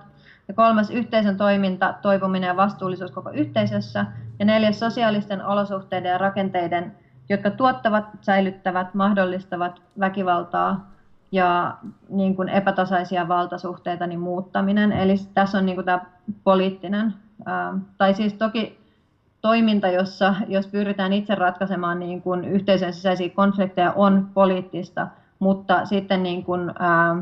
Ja 0.49 0.55
kolmas 0.55 0.91
yhteisön 0.91 1.37
toiminta, 1.37 1.95
toipuminen 2.03 2.49
ja 2.49 2.57
vastuullisuus 2.57 3.11
koko 3.11 3.31
yhteisössä. 3.31 4.07
Ja 4.39 4.45
neljäs 4.45 4.79
sosiaalisten 4.79 5.45
olosuhteiden 5.45 6.11
ja 6.11 6.18
rakenteiden, 6.18 6.97
jotka 7.29 7.51
tuottavat, 7.51 8.05
säilyttävät, 8.20 8.95
mahdollistavat 8.95 9.83
väkivaltaa 10.01 10.91
ja 11.33 11.77
niin 12.09 12.37
kuin 12.37 12.49
epätasaisia 12.49 13.29
valtasuhteita 13.29 14.07
niin 14.07 14.20
muuttaminen. 14.20 14.93
Eli 14.93 15.14
tässä 15.35 15.59
on 15.59 15.66
niin 15.66 15.77
kuin 15.77 15.85
tämä 15.85 16.01
poliittinen, 16.45 17.14
tai 17.99 18.14
siis 18.14 18.35
toki 18.35 18.79
toiminta, 19.41 19.89
jossa 19.89 20.35
jos 20.49 20.66
pyritään 20.66 21.12
itse 21.12 21.35
ratkaisemaan 21.35 21.99
niin 21.99 22.22
kuin 22.22 22.45
yhteisön 22.45 22.93
sisäisiä 22.93 23.29
konflikteja, 23.29 23.93
on 23.93 24.29
poliittista– 24.35 25.07
mutta 25.45 25.86
sitten 25.86 26.22
niin 26.22 26.45
kuin, 26.45 26.72
ää, 26.78 27.16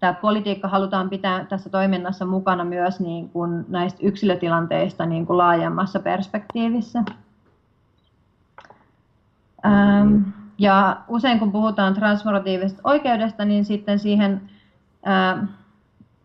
tämä 0.00 0.12
politiikka 0.12 0.68
halutaan 0.68 1.10
pitää 1.10 1.44
tässä 1.44 1.70
toiminnassa 1.70 2.24
mukana 2.26 2.64
myös 2.64 3.00
niin 3.00 3.28
kuin 3.28 3.64
näistä 3.68 3.98
yksilötilanteista 4.02 5.06
niin 5.06 5.26
kuin 5.26 5.38
laajemmassa 5.38 6.00
perspektiivissä. 6.00 7.02
Ähm, 9.66 10.22
ja 10.58 10.96
usein 11.08 11.38
kun 11.38 11.52
puhutaan 11.52 11.94
transformatiivisesta 11.94 12.80
oikeudesta, 12.84 13.44
niin 13.44 13.64
sitten 13.64 13.98
siihen 13.98 14.50
ää, 15.04 15.46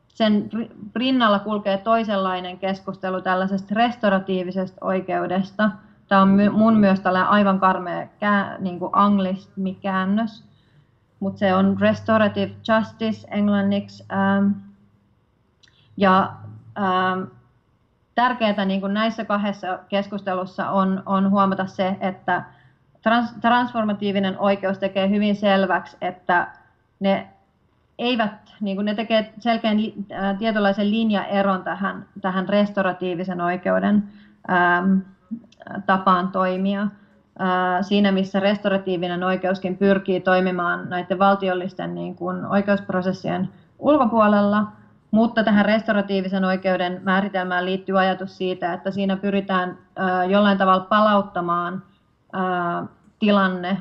sen 0.08 0.50
rinnalla 0.96 1.40
kulkee 1.40 1.78
toisenlainen 1.78 2.60
keskustelu 2.60 3.22
tällaisesta 3.22 3.76
restoratiivisesta 3.76 4.86
oikeudesta. 4.86 5.72
Tämä 6.08 6.22
on 6.22 6.40
mun 6.52 6.78
myös 6.78 7.00
tällainen 7.00 7.30
aivan 7.30 7.60
karmea 7.60 8.08
kää, 8.20 8.58
niin 8.60 8.80
kuin 8.80 8.92
anglismikäännös 8.94 10.48
mutta 11.20 11.40
se 11.40 11.56
on 11.56 11.78
restorative 11.80 12.52
justice 12.68 13.28
englanniksi. 13.32 14.06
Ähm, 14.12 14.52
ja 15.98 16.34
ähm, 16.78 17.24
tärkeää 18.16 18.66
niin 18.66 18.82
kuin 18.82 18.94
näissä 18.94 19.26
kahdessa 19.26 19.80
keskustelussa 19.90 20.70
on, 20.70 21.04
on 21.06 21.32
huomata 21.32 21.66
se, 21.66 21.98
että 22.00 22.44
trans, 23.02 23.34
transformatiivinen 23.42 24.40
oikeus 24.40 24.78
tekee 24.78 25.10
hyvin 25.10 25.36
selväksi, 25.36 25.98
että 26.02 26.48
ne 27.00 27.28
eivät, 28.00 28.54
niin 28.62 28.78
kuin 28.78 28.86
ne 28.86 28.96
tekee 28.96 29.34
selkeän 29.40 29.78
äh, 29.78 30.38
tietynlaisen 30.38 30.92
linjaeron 30.92 31.64
tähän, 31.64 32.06
tähän 32.22 32.50
restoratiivisen 32.50 33.42
oikeuden 33.42 34.04
ähm, 34.52 34.98
tapaan 35.86 36.28
toimia 36.28 36.88
siinä, 37.82 38.12
missä 38.12 38.40
restoratiivinen 38.40 39.24
oikeuskin 39.24 39.78
pyrkii 39.78 40.20
toimimaan 40.20 40.90
näiden 40.90 41.20
valtiollisten 41.20 41.96
niin 41.96 42.16
kuin 42.16 42.46
oikeusprosessien 42.46 43.50
ulkopuolella, 43.80 44.64
mutta 45.12 45.44
tähän 45.44 45.66
restoratiivisen 45.66 46.46
oikeuden 46.46 47.02
määritelmään 47.04 47.66
liittyy 47.66 48.00
ajatus 48.00 48.38
siitä, 48.38 48.74
että 48.74 48.92
siinä 48.92 49.18
pyritään 49.18 49.78
jollain 50.28 50.58
tavalla 50.58 50.86
palauttamaan 50.90 51.84
tilanne 53.20 53.78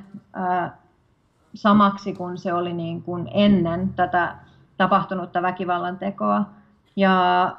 samaksi 1.55 2.15
kuin 2.15 2.39
se 2.39 2.53
oli 2.53 2.73
niin 2.73 3.03
kuin 3.03 3.29
ennen 3.35 3.95
tätä 3.97 4.35
tapahtunutta 4.77 5.43
väkivallan 5.43 5.99
tekoa. 5.99 6.45
Ja 6.97 7.57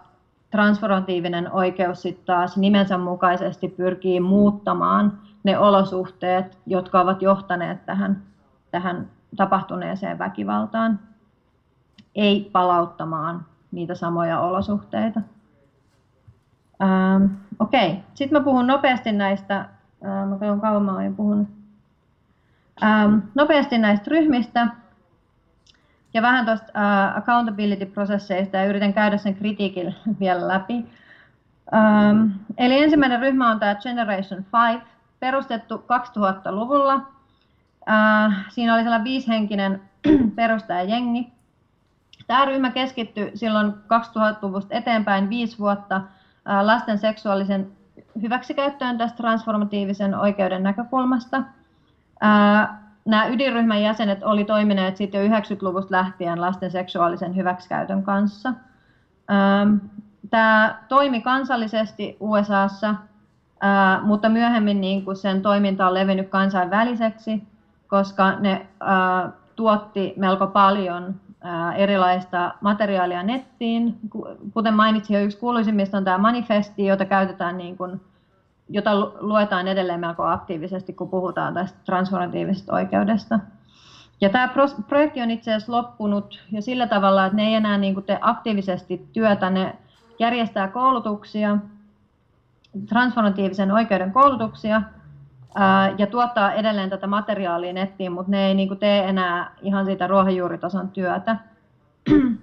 transformatiivinen 0.52 1.52
oikeus 1.52 2.02
sitten 2.02 2.26
taas 2.26 2.58
nimensä 2.58 2.98
mukaisesti 2.98 3.68
pyrkii 3.68 4.20
muuttamaan 4.20 5.20
ne 5.48 5.58
olosuhteet, 5.58 6.58
jotka 6.66 7.02
ovat 7.02 7.22
johtaneet 7.22 7.86
tähän, 7.86 8.24
tähän 8.72 9.08
tapahtuneeseen 9.36 10.20
väkivaltaan, 10.20 11.00
ei 12.16 12.50
palauttamaan 12.52 13.46
niitä 13.72 13.96
samoja 13.96 14.40
olosuhteita. 14.40 15.22
Ähm, 16.82 17.26
Okei, 17.60 17.90
okay. 17.90 18.02
sitten 18.14 18.40
mä 18.40 18.44
puhun 18.44 18.68
nopeasti 18.68 19.12
näistä, 19.12 19.60
äh, 19.60 20.28
mä 20.30 20.38
katson 20.40 20.62
kauan 20.62 20.84
mä 20.84 20.94
olen 20.94 21.16
puhunut, 21.16 21.48
ähm, 22.84 23.18
nopeasti 23.36 23.78
näistä 23.78 24.12
ryhmistä 24.12 24.68
ja 26.14 26.22
vähän 26.22 26.46
tuosta 26.46 26.72
äh, 26.76 27.18
accountability-prosesseista 27.18 28.58
ja 28.58 28.66
yritän 28.66 28.94
käydä 28.94 29.18
sen 29.18 29.36
kritiikin 29.36 29.96
vielä 30.20 30.48
läpi. 30.48 30.86
Ähm, 31.74 32.28
eli 32.58 32.84
ensimmäinen 32.84 33.20
ryhmä 33.20 33.52
on 33.52 33.60
tämä 33.60 33.76
Generation 33.76 34.46
5, 34.74 34.97
perustettu 35.20 35.76
2000-luvulla. 35.78 37.02
Äh, 37.90 38.46
siinä 38.50 38.74
oli 38.74 38.84
sellainen 38.84 39.04
viishenkinen 39.04 39.82
perustajajengi. 40.36 41.32
Tämä 42.28 42.46
ryhmä 42.46 42.72
keskittyi 42.72 43.32
silloin 43.36 43.72
2000-luvusta 43.72 44.76
eteenpäin 44.76 45.30
viisi 45.30 45.60
vuotta 45.60 45.96
äh, 45.96 46.66
lasten 46.66 46.98
seksuaalisen 46.98 47.72
hyväksikäyttöön 48.22 48.98
tästä 48.98 49.18
transformatiivisen 49.18 50.16
oikeuden 50.16 50.64
näkökulmasta. 50.64 51.38
Äh, 52.24 52.70
nämä 53.06 53.28
ydinryhmän 53.28 53.82
jäsenet 53.82 54.24
oli 54.24 54.46
toimineet 54.46 54.98
sitten 54.98 55.26
jo 55.26 55.38
90-luvusta 55.38 55.92
lähtien 55.92 56.42
lasten 56.42 56.72
seksuaalisen 56.72 57.36
hyväksikäytön 57.36 58.04
kanssa. 58.04 58.54
Tämä 60.30 60.78
toimi 60.88 61.22
kansallisesti 61.22 62.18
USAssa 62.20 62.96
Mutta 64.04 64.30
myöhemmin 64.30 64.82
niin 64.82 65.06
kuin 65.06 65.18
sen 65.18 65.42
toiminta 65.42 65.88
on 65.88 65.94
levinnyt 65.94 66.30
kansainväliseksi, 66.30 67.44
koska 67.88 68.40
ne 68.40 68.68
ää, 68.80 69.32
tuotti 69.56 70.14
melko 70.18 70.48
paljon 70.48 71.16
ää, 71.42 71.76
erilaista 71.76 72.54
materiaalia 72.62 73.24
nettiin. 73.24 74.00
Kuten 74.54 74.74
mainitsin 74.74 75.14
jo, 75.14 75.24
yksi 75.24 75.38
kuuluisimmista 75.38 75.98
on 75.98 76.04
tämä 76.04 76.18
manifesti, 76.18 76.86
jota 76.86 77.06
käytetään 77.06 77.58
niin 77.58 77.78
kuin, 77.78 78.02
jota 78.70 78.92
luetaan 79.20 79.68
edelleen 79.68 80.00
melko 80.00 80.24
aktiivisesti, 80.24 80.94
kun 80.94 81.10
puhutaan 81.10 81.54
tästä 81.54 81.80
transformatiivisesta 81.86 82.74
oikeudesta. 82.74 83.40
Ja 84.22 84.30
tämä 84.30 84.50
projekti 84.88 85.22
on 85.22 85.32
itse 85.32 85.54
asiassa 85.54 85.72
loppunut 85.72 86.44
jo 86.52 86.62
sillä 86.62 86.88
tavalla, 86.88 87.26
että 87.26 87.36
ne 87.36 87.48
ei 87.48 87.54
enää 87.54 87.78
niin 87.78 87.94
kuin 87.94 88.06
tee 88.06 88.18
aktiivisesti 88.22 89.08
työtä, 89.14 89.50
ne 89.50 89.76
järjestää 90.20 90.68
koulutuksia, 90.68 91.58
transformatiivisen 92.86 93.72
oikeuden 93.72 94.12
koulutuksia 94.12 94.82
ää, 95.56 95.96
ja 95.98 96.08
tuottaa 96.08 96.54
edelleen 96.54 96.90
tätä 96.90 97.08
materiaalia 97.08 97.74
nettiin, 97.74 98.12
mutta 98.12 98.32
ne 98.32 98.48
ei 98.48 98.56
niin 98.56 98.68
kuin, 98.68 98.80
tee 98.80 99.10
enää 99.10 99.52
ihan 99.62 99.86
siitä 99.86 100.08
ruohonjuuritason 100.08 100.90
työtä. 100.90 101.36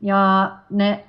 ja 0.00 0.50
ne, 0.70 1.04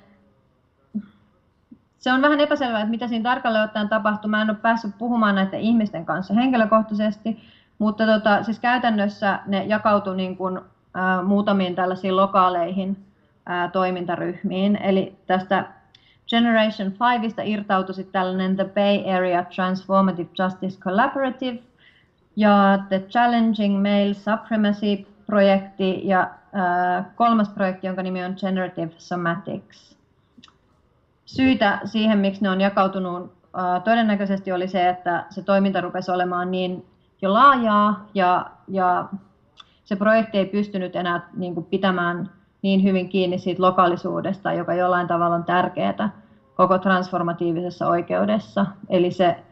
se 1.98 2.12
on 2.12 2.22
vähän 2.22 2.40
epäselvää, 2.40 2.80
että 2.80 2.90
mitä 2.90 3.08
siinä 3.08 3.30
tarkalleen 3.30 3.64
ottaen 3.64 3.88
tapahtuu. 3.88 4.30
Mä 4.30 4.42
en 4.42 4.50
ole 4.50 4.58
päässyt 4.62 4.98
puhumaan 4.98 5.34
näiden 5.34 5.60
ihmisten 5.60 6.06
kanssa 6.06 6.34
henkilökohtaisesti, 6.34 7.42
mutta 7.78 8.06
tota, 8.06 8.42
siis 8.42 8.58
käytännössä 8.58 9.40
ne 9.46 9.64
jakautuu 9.64 10.14
niin 10.14 10.36
kuin, 10.36 10.60
ää, 10.94 11.22
muutamiin 11.22 11.74
tällaisiin 11.74 12.16
lokaaleihin 12.16 13.04
ää, 13.46 13.68
toimintaryhmiin. 13.68 14.76
Eli 14.76 15.16
tästä 15.26 15.64
Generation 16.32 16.92
5 17.20 17.34
irtautui 17.44 18.04
tällainen 18.04 18.56
The 18.56 18.64
Bay 18.64 19.14
Area 19.16 19.44
Transformative 19.44 20.28
Justice 20.38 20.80
Collaborative 20.80 21.58
ja 22.36 22.78
The 22.88 22.98
Challenging 22.98 23.82
Male 23.82 24.14
Supremacy-projekti 24.14 26.08
ja 26.08 26.20
äh, 26.20 27.06
kolmas 27.14 27.48
projekti, 27.48 27.86
jonka 27.86 28.02
nimi 28.02 28.24
on 28.24 28.34
Generative 28.36 28.92
Somatics. 28.98 29.96
Syitä 31.24 31.80
siihen, 31.84 32.18
miksi 32.18 32.42
ne 32.42 32.50
on 32.50 32.60
jakautunut, 32.60 33.32
äh, 33.58 33.82
todennäköisesti 33.82 34.52
oli 34.52 34.68
se, 34.68 34.88
että 34.88 35.24
se 35.30 35.42
toiminta 35.42 35.80
rupesi 35.80 36.10
olemaan 36.10 36.50
niin 36.50 36.86
jo 37.22 37.32
laajaa 37.32 38.06
ja, 38.14 38.46
ja 38.68 39.08
se 39.84 39.96
projekti 39.96 40.38
ei 40.38 40.46
pystynyt 40.46 40.96
enää 40.96 41.28
niin 41.36 41.54
kuin 41.54 41.66
pitämään 41.66 42.30
niin 42.62 42.82
hyvin 42.82 43.08
kiinni 43.08 43.38
siitä 43.38 43.62
lokaalisuudesta, 43.62 44.52
joka 44.52 44.74
jollain 44.74 45.06
tavalla 45.06 45.34
on 45.34 45.44
tärkeää 45.44 46.21
koko 46.62 46.78
transformatiivisessa 46.78 47.88
oikeudessa. 47.88 48.66
Eli 48.88 49.10
se 49.10 49.42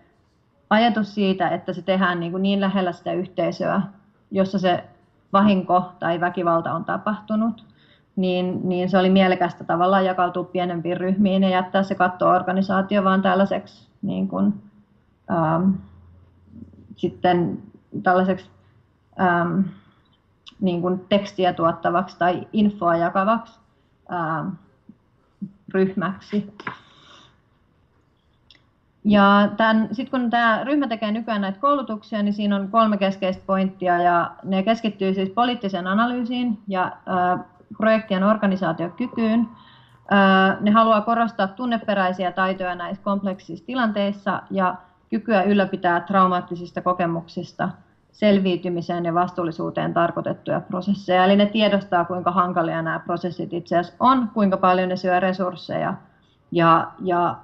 ajatus 0.70 1.14
siitä, 1.14 1.48
että 1.48 1.72
se 1.72 1.82
tehdään 1.82 2.20
niin, 2.20 2.32
kuin 2.32 2.42
niin 2.42 2.60
lähellä 2.60 2.92
sitä 2.92 3.12
yhteisöä, 3.12 3.82
jossa 4.30 4.58
se 4.58 4.84
vahinko 5.32 5.92
tai 5.98 6.20
väkivalta 6.20 6.72
on 6.72 6.84
tapahtunut, 6.84 7.64
niin, 8.16 8.60
niin 8.68 8.90
se 8.90 8.98
oli 8.98 9.10
mielekästä 9.10 9.64
tavallaan 9.64 10.04
jakautua 10.04 10.44
pienempiin 10.44 10.96
ryhmiin 10.96 11.42
ja 11.42 11.48
jättää 11.48 11.82
se 11.82 11.94
katto-organisaatio 11.94 13.04
vaan 13.04 13.22
tällaiseksi 13.22 13.88
niin 14.02 14.28
kuin, 14.28 14.62
ähm, 15.30 15.70
sitten 16.96 17.62
tällaiseksi 18.02 18.50
ähm, 19.20 19.60
niin 20.60 20.82
kuin 20.82 21.06
tekstiä 21.08 21.52
tuottavaksi 21.52 22.18
tai 22.18 22.46
infoa 22.52 22.96
jakavaksi 22.96 23.60
ähm, 24.12 24.48
ryhmäksi. 25.74 26.54
Ja 29.04 29.48
sitten 29.92 30.20
kun 30.20 30.30
tämä 30.30 30.60
ryhmä 30.64 30.88
tekee 30.88 31.12
nykyään 31.12 31.40
näitä 31.40 31.60
koulutuksia, 31.60 32.22
niin 32.22 32.34
siinä 32.34 32.56
on 32.56 32.68
kolme 32.68 32.96
keskeistä 32.96 33.42
pointtia 33.46 34.02
ja 34.02 34.30
ne 34.44 34.62
keskittyy 34.62 35.14
siis 35.14 35.30
poliittiseen 35.30 35.86
analyysiin 35.86 36.58
ja 36.68 36.84
äh, 36.84 37.40
projektien 37.76 38.24
organisaatiokykyyn. 38.24 39.48
Äh, 40.12 40.60
ne 40.60 40.70
haluaa 40.70 41.00
korostaa 41.00 41.48
tunneperäisiä 41.48 42.32
taitoja 42.32 42.74
näissä 42.74 43.02
kompleksisissa 43.02 43.66
tilanteissa 43.66 44.42
ja 44.50 44.74
kykyä 45.10 45.42
ylläpitää 45.42 46.00
traumaattisista 46.00 46.80
kokemuksista 46.82 47.68
selviytymiseen 48.12 49.04
ja 49.04 49.14
vastuullisuuteen 49.14 49.94
tarkoitettuja 49.94 50.60
prosesseja. 50.60 51.24
Eli 51.24 51.36
ne 51.36 51.46
tiedostaa, 51.46 52.04
kuinka 52.04 52.30
hankalia 52.30 52.82
nämä 52.82 52.98
prosessit 52.98 53.52
itse 53.52 53.78
asiassa 53.78 53.96
on, 54.00 54.30
kuinka 54.34 54.56
paljon 54.56 54.88
ne 54.88 54.96
syö 54.96 55.20
resursseja 55.20 55.94
ja, 56.52 56.90
ja 56.98 57.36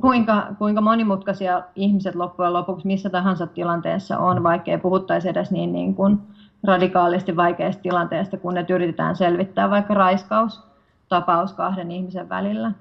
kuinka, 0.00 0.46
kuinka 0.58 0.80
monimutkaisia 0.80 1.62
ihmiset 1.76 2.14
loppujen 2.14 2.52
lopuksi 2.52 2.86
missä 2.86 3.10
tahansa 3.10 3.46
tilanteessa 3.46 4.18
on, 4.18 4.42
vaikkei 4.42 4.78
puhuttaisi 4.78 5.28
edes 5.28 5.50
niin, 5.50 5.72
niin 5.72 5.94
kuin 5.94 6.18
radikaalisti 6.64 7.36
vaikeista 7.36 7.82
tilanteesta, 7.82 8.36
kun 8.36 8.54
ne 8.54 8.66
yritetään 8.68 9.16
selvittää 9.16 9.70
vaikka 9.70 9.94
raiskaustapaus 9.94 11.52
kahden 11.52 11.90
ihmisen 11.90 12.28
välillä. 12.28 12.72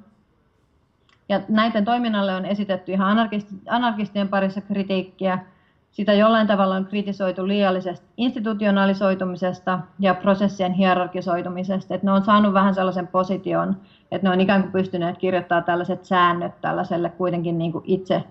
Ja 1.29 1.41
näiden 1.49 1.85
toiminnalle 1.85 2.35
on 2.35 2.45
esitetty 2.45 2.91
ihan 2.91 3.29
anarkistien 3.69 4.27
parissa 4.27 4.61
kritiikkiä. 4.61 5.39
Sitä 5.93 6.13
jollain 6.13 6.47
tavalla 6.47 6.75
on 6.75 6.85
kritisoitu 6.85 7.47
liiallisesta 7.47 8.05
institutionalisoitumisesta 8.17 9.79
ja 9.99 10.15
prosessien 10.15 10.73
hierarkisoitumisesta. 10.73 11.95
Että 11.95 12.07
ne 12.07 12.11
on 12.11 12.23
saanut 12.23 12.53
vähän 12.53 12.75
sellaisen 12.75 13.07
position, 13.07 13.77
että 14.11 14.27
ne 14.27 14.33
on 14.33 14.41
ikään 14.41 14.61
kuin 14.61 14.71
pystyneet 14.71 15.17
kirjoittamaan 15.17 15.63
tällaiset 15.63 16.05
säännöt 16.05 16.61
tällaiselle 16.61 17.09
kuitenkin 17.09 17.57
niin 17.57 17.71
kuin 17.71 17.83
itse 17.87 18.23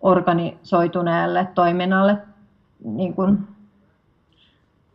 organisoituneelle 0.00 1.48
toiminnalle, 1.54 2.18
niin 2.84 3.14
kuin, 3.14 3.38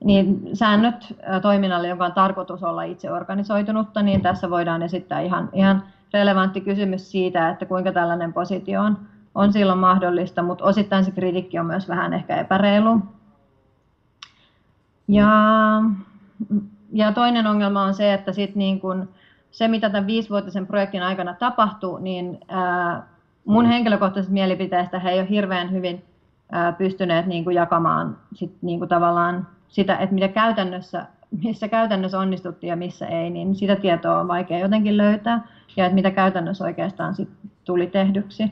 niin 0.04 0.50
säännöt 0.54 1.16
toiminnalle, 1.42 1.88
jonka 1.88 2.06
on 2.06 2.14
tarkoitus 2.14 2.64
olla 2.64 2.84
itse 2.84 3.12
organisoitunutta, 3.12 4.02
niin 4.02 4.22
tässä 4.22 4.50
voidaan 4.50 4.82
esittää 4.82 5.20
ihan, 5.20 5.50
ihan 5.54 5.84
relevantti 6.14 6.62
kysymys 6.62 7.12
siitä, 7.12 7.50
että 7.50 7.66
kuinka 7.66 7.92
tällainen 7.92 8.34
positio 8.34 8.82
on, 8.82 8.98
on 9.36 9.54
silloin 9.54 9.80
mahdollista, 9.80 10.44
mutta 10.44 10.66
osittain 10.66 11.06
se 11.06 11.12
kritiikki 11.12 11.60
on 11.60 11.66
myös 11.66 11.90
vähän 11.90 12.14
ehkä 12.14 12.38
epäreilu. 12.38 13.02
Ja, 15.08 15.30
ja 16.94 17.12
toinen 17.12 17.48
ongelma 17.48 17.84
on 17.84 17.94
se, 17.94 18.14
että 18.14 18.34
sit 18.34 18.56
niin 18.56 18.80
kun 18.80 19.10
se, 19.52 19.68
mitä 19.68 19.90
tämän 19.90 20.08
viisivuotisen 20.08 20.68
projektin 20.68 21.04
aikana 21.04 21.34
tapahtui, 21.34 22.02
niin 22.02 22.40
ää, 22.48 23.08
mun 23.46 23.66
henkilökohtaisesta 23.66 24.34
mielipiteestä 24.34 25.00
he 25.00 25.10
ei 25.10 25.20
ole 25.20 25.30
hirveän 25.30 25.72
hyvin 25.72 26.04
ää, 26.52 26.72
pystyneet 26.72 27.26
niin 27.26 27.44
kuin 27.44 27.56
jakamaan 27.56 28.18
sit, 28.34 28.58
niin 28.62 28.80
kuin 28.80 28.90
tavallaan 28.90 29.48
sitä, 29.68 29.98
että 29.98 30.16
mitä 30.16 30.28
käytännössä, 30.28 31.06
missä 31.44 31.68
käytännössä 31.68 32.20
onnistuttiin 32.20 32.70
ja 32.70 32.76
missä 32.76 33.08
ei, 33.08 33.30
niin 33.30 33.56
sitä 33.56 33.76
tietoa 33.76 34.20
on 34.20 34.28
vaikea 34.28 34.60
jotenkin 34.60 34.98
löytää 34.98 35.48
ja 35.78 35.86
että 35.86 35.96
mitä 35.96 36.12
käytännössä 36.12 36.64
oikeastaan 36.64 37.16
sit 37.16 37.30
tuli 37.64 37.88
tehdyksi 37.88 38.52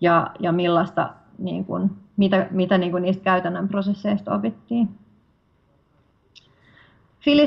ja, 0.00 0.30
ja 0.38 0.52
millaista, 0.52 1.10
niin 1.38 1.64
kuin, 1.64 1.90
mitä, 2.16 2.46
mitä 2.50 2.78
niin 2.78 2.92
kuin 2.92 3.02
niistä 3.02 3.24
käytännön 3.24 3.68
prosesseista 3.68 4.34
opittiin. 4.34 4.88
Philly 7.24 7.46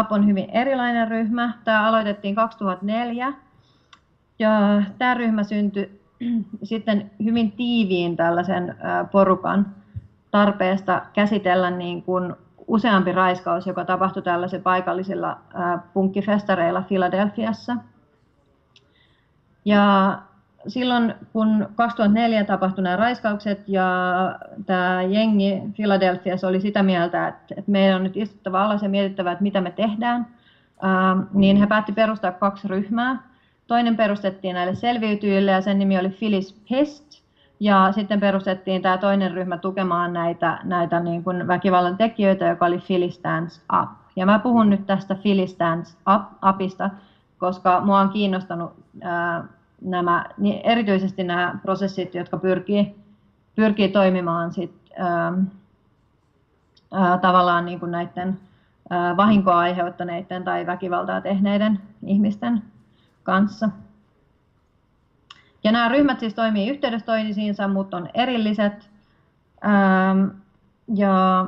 Up 0.00 0.12
on 0.12 0.26
hyvin 0.26 0.50
erilainen 0.50 1.08
ryhmä. 1.08 1.52
Tämä 1.64 1.88
aloitettiin 1.88 2.34
2004 2.34 3.32
ja 4.38 4.82
tämä 4.98 5.14
ryhmä 5.14 5.44
syntyi 5.44 6.00
sitten 6.62 7.10
hyvin 7.24 7.52
tiiviin 7.52 8.16
tällaisen 8.16 8.76
porukan 9.12 9.66
tarpeesta 10.30 11.02
käsitellä 11.12 11.70
niin 11.70 12.02
kuin 12.02 12.34
useampi 12.66 13.12
raiskaus, 13.12 13.66
joka 13.66 13.84
tapahtui 13.84 14.22
tällaisilla 14.22 14.62
paikallisilla 14.62 15.38
punkkifestareilla 15.94 16.82
Filadelfiassa. 16.82 17.76
Ja 19.64 20.18
silloin 20.68 21.14
kun 21.32 21.68
2004 21.74 22.44
tapahtui 22.44 22.84
nämä 22.84 22.96
raiskaukset 22.96 23.68
ja 23.68 23.84
tämä 24.66 25.02
jengi 25.02 25.62
Philadelphiassa 25.76 26.48
oli 26.48 26.60
sitä 26.60 26.82
mieltä, 26.82 27.28
että, 27.28 27.54
että 27.56 27.70
meidän 27.70 27.96
on 27.96 28.02
nyt 28.02 28.16
istuttava 28.16 28.64
alas 28.64 28.82
ja 28.82 28.88
mietittävä, 28.88 29.32
että 29.32 29.42
mitä 29.42 29.60
me 29.60 29.70
tehdään, 29.70 30.26
niin 31.32 31.56
he 31.56 31.66
päätti 31.66 31.92
perustaa 31.92 32.32
kaksi 32.32 32.68
ryhmää. 32.68 33.22
Toinen 33.66 33.96
perustettiin 33.96 34.54
näille 34.54 34.74
selviytyjille 34.74 35.50
ja 35.50 35.60
sen 35.60 35.78
nimi 35.78 35.98
oli 35.98 36.08
Phyllis 36.08 36.62
Pest. 36.70 37.20
Ja 37.60 37.92
sitten 37.92 38.20
perustettiin 38.20 38.82
tämä 38.82 38.98
toinen 38.98 39.32
ryhmä 39.32 39.58
tukemaan 39.58 40.12
näitä, 40.12 40.58
näitä 40.64 41.00
niin 41.00 41.24
kuin 41.24 41.46
väkivallan 41.46 41.96
tekijöitä, 41.96 42.46
joka 42.46 42.66
oli 42.66 42.78
Philly 42.78 43.10
Stands 43.10 43.64
Up. 43.82 43.90
Ja 44.16 44.26
mä 44.26 44.38
puhun 44.38 44.70
nyt 44.70 44.86
tästä 44.86 45.14
Philly 45.14 45.46
Stands 45.46 45.98
Up, 46.14 46.22
Upista, 46.48 46.90
koska 47.38 47.80
mua 47.80 48.00
on 48.00 48.08
kiinnostanut 48.08 48.72
ää, 49.02 49.44
nämä, 49.80 50.26
niin 50.38 50.60
erityisesti 50.64 51.24
nämä 51.24 51.58
prosessit, 51.62 52.14
jotka 52.14 52.36
pyrkii, 52.36 52.94
pyrkii 53.54 53.88
toimimaan 53.88 54.52
sit, 54.52 54.74
ää, 54.98 55.32
ää, 56.92 57.18
tavallaan 57.18 57.66
niin 57.66 57.80
kuin 57.80 57.92
näiden 57.92 58.38
ää, 58.90 59.16
vahinkoa 59.16 59.58
aiheuttaneiden 59.58 60.44
tai 60.44 60.66
väkivaltaa 60.66 61.20
tehneiden 61.20 61.78
ihmisten 62.06 62.62
kanssa. 63.22 63.68
Ja 65.64 65.72
nämä 65.72 65.88
ryhmät 65.88 66.20
siis 66.20 66.34
toimii 66.34 66.70
yhteydessä 66.70 67.06
toisiinsa, 67.06 67.68
mutta 67.68 67.96
on 67.96 68.08
erilliset. 68.14 68.90
Ää, 69.60 70.16
ja 70.94 71.46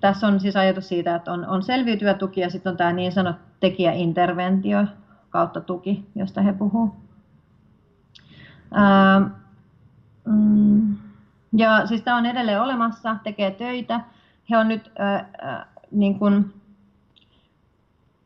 tässä 0.00 0.26
on 0.26 0.40
siis 0.40 0.56
ajatus 0.56 0.88
siitä, 0.88 1.14
että 1.14 1.32
on, 1.32 1.46
on 1.46 1.62
selviytyvä 1.62 2.14
tuki 2.14 2.40
ja 2.40 2.50
sitten 2.50 2.70
on 2.70 2.76
tämä 2.76 2.92
niin 2.92 3.12
sanottu 3.12 3.42
tekijäinterventio 3.60 4.84
kautta 5.30 5.60
tuki, 5.60 6.06
josta 6.14 6.42
he 6.42 6.52
puhuvat. 6.52 7.03
Mm, 10.26 10.96
ja 11.56 11.86
siis 11.86 12.02
tämä 12.02 12.16
on 12.16 12.26
edelleen 12.26 12.62
olemassa, 12.62 13.16
tekee 13.24 13.50
töitä. 13.50 14.00
He 14.50 14.58
on 14.58 14.68
nyt 14.68 14.92
ää, 14.98 15.66
niin 15.90 16.18
kuin 16.18 16.54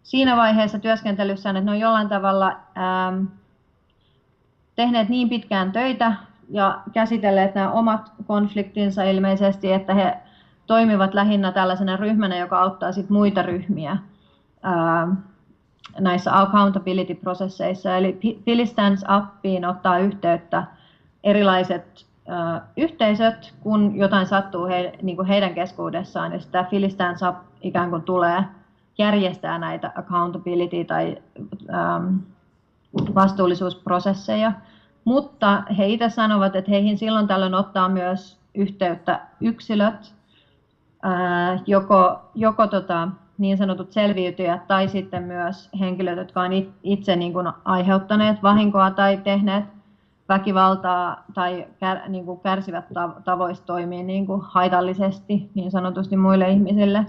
siinä 0.02 0.36
vaiheessa 0.36 0.78
työskentelyssä, 0.78 1.50
että 1.50 1.60
ne 1.60 1.70
on 1.70 1.80
jollain 1.80 2.08
tavalla 2.08 2.56
ää, 2.74 3.12
tehneet 4.76 5.08
niin 5.08 5.28
pitkään 5.28 5.72
töitä 5.72 6.12
ja 6.50 6.80
käsitelleet 6.92 7.54
nämä 7.54 7.70
omat 7.70 8.12
konfliktinsa 8.26 9.02
ilmeisesti, 9.02 9.72
että 9.72 9.94
he 9.94 10.18
toimivat 10.66 11.14
lähinnä 11.14 11.52
tällaisena 11.52 11.96
ryhmänä, 11.96 12.36
joka 12.36 12.60
auttaa 12.60 12.92
sit 12.92 13.10
muita 13.10 13.42
ryhmiä 13.42 13.96
ää, 14.62 15.08
näissä 16.00 16.40
accountability-prosesseissa. 16.40 17.96
Eli 17.96 18.18
Philly 18.44 18.66
Stands 18.66 19.04
Upiin 19.16 19.64
ottaa 19.64 19.98
yhteyttä 19.98 20.64
erilaiset 21.24 22.06
ö, 22.28 22.60
yhteisöt, 22.76 23.54
kun 23.60 23.96
jotain 23.96 24.26
sattuu 24.26 24.66
he, 24.66 24.92
niin 25.02 25.16
kuin 25.16 25.28
heidän 25.28 25.54
keskuudessaan, 25.54 26.32
ja 26.32 26.40
sitä 26.40 26.64
Philly 26.64 26.90
Stands 26.90 27.22
Up 27.22 27.36
ikään 27.60 27.90
kuin 27.90 28.02
tulee 28.02 28.44
järjestää 28.98 29.58
näitä 29.58 29.92
accountability- 29.98 30.84
tai 30.86 31.16
ähm, 31.74 32.16
vastuullisuusprosesseja. 33.14 34.52
Mutta 35.04 35.62
he 35.78 35.86
itse 35.86 36.08
sanovat, 36.08 36.56
että 36.56 36.70
heihin 36.70 36.98
silloin 36.98 37.26
tällöin 37.26 37.54
ottaa 37.54 37.88
myös 37.88 38.38
yhteyttä 38.54 39.20
yksilöt, 39.40 40.14
ää, 41.02 41.58
joko, 41.66 42.20
joko 42.34 42.66
tota, 42.66 43.08
niin 43.38 43.58
sanotut 43.58 43.92
selviytyjät 43.92 44.66
tai 44.66 44.88
sitten 44.88 45.22
myös 45.22 45.70
henkilöt, 45.80 46.18
jotka 46.18 46.40
on 46.40 46.50
itse 46.82 47.16
niin 47.16 47.32
kuin 47.32 47.48
aiheuttaneet 47.64 48.42
vahinkoa 48.42 48.90
tai 48.90 49.16
tehneet 49.16 49.64
väkivaltaa 50.28 51.24
tai 51.34 51.66
kär, 51.80 51.98
niin 52.08 52.24
kuin 52.24 52.40
kärsivät 52.40 52.84
tavoista 53.24 53.66
toimia 53.66 54.02
niin 54.02 54.26
kuin 54.26 54.40
haitallisesti 54.44 55.50
niin 55.54 55.70
sanotusti 55.70 56.16
muille 56.16 56.50
ihmisille. 56.50 57.06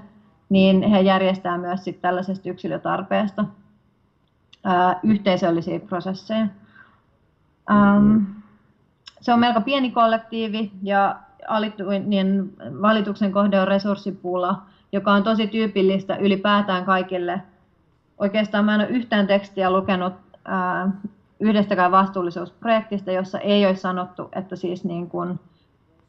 niin 0.49 0.84
he 0.84 1.01
järjestää 1.01 1.57
myös 1.57 1.84
sit 1.84 2.01
tällaisesta 2.01 2.49
yksilötarpeesta 2.49 3.45
ää, 4.63 4.99
yhteisöllisiä 5.03 5.80
prosesseja. 5.80 6.47
Ähm, 7.71 8.17
se 9.21 9.34
on 9.34 9.39
melko 9.39 9.61
pieni 9.61 9.91
kollektiivi 9.91 10.71
ja 10.84 11.19
niin 12.05 12.53
valituksen 12.82 13.32
kohde 13.32 13.59
on 13.61 13.67
resurssipula, 13.67 14.61
joka 14.91 15.11
on 15.11 15.23
tosi 15.23 15.47
tyypillistä 15.47 16.15
ylipäätään 16.15 16.85
kaikille. 16.85 17.41
Oikeastaan 18.17 18.65
mä 18.65 18.75
en 18.75 18.81
ole 18.81 18.89
yhtään 18.89 19.27
tekstiä 19.27 19.71
lukenut 19.71 20.13
ää, 20.45 20.91
yhdestäkään 21.39 21.91
vastuullisuusprojektista, 21.91 23.11
jossa 23.11 23.39
ei 23.39 23.65
ole 23.65 23.75
sanottu, 23.75 24.29
että 24.33 24.55
siis 24.55 24.85
niin 24.85 25.09
kuin, 25.09 25.39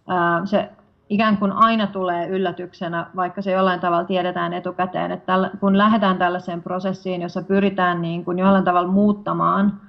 ää, 0.09 0.47
se 0.47 0.70
ikään 1.09 1.37
kuin 1.37 1.53
aina 1.53 1.87
tulee 1.87 2.28
yllätyksenä, 2.28 3.07
vaikka 3.16 3.43
se 3.43 3.53
jollain 3.53 3.81
tavalla 3.81 4.05
tiedetään 4.05 4.53
etukäteen, 4.53 5.11
että 5.11 5.26
tällä, 5.26 5.51
kun 5.61 5.78
lähdetään 5.78 6.18
tällaiseen 6.18 6.62
prosessiin, 6.62 7.22
jossa 7.22 7.43
pyritään 7.43 8.03
niin 8.03 8.24
kuin 8.24 8.39
jollain 8.39 8.64
tavalla 8.64 8.89
muuttamaan 8.89 9.81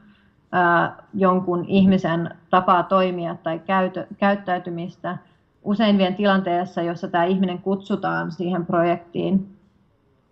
ää, 0.51 0.95
jonkun 1.13 1.65
ihmisen 1.65 2.29
tapaa 2.49 2.83
toimia 2.83 3.35
tai 3.43 3.59
käytö, 3.59 4.07
käyttäytymistä, 4.17 5.17
usein 5.63 5.97
vien 5.97 6.15
tilanteessa, 6.15 6.81
jossa 6.81 7.07
tämä 7.07 7.23
ihminen 7.23 7.59
kutsutaan 7.59 8.31
siihen 8.31 8.65
projektiin 8.65 9.57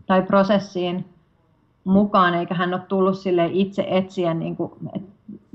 tai 0.08 0.22
prosessiin 0.22 1.06
mukaan, 1.84 2.34
eikä 2.34 2.54
hän 2.54 2.74
ole 2.74 2.82
tullut 2.88 3.18
sille 3.18 3.50
itse 3.52 3.86
etsiä, 3.90 4.34
niin 4.34 4.56
kuin, 4.56 4.72
että 4.96 5.10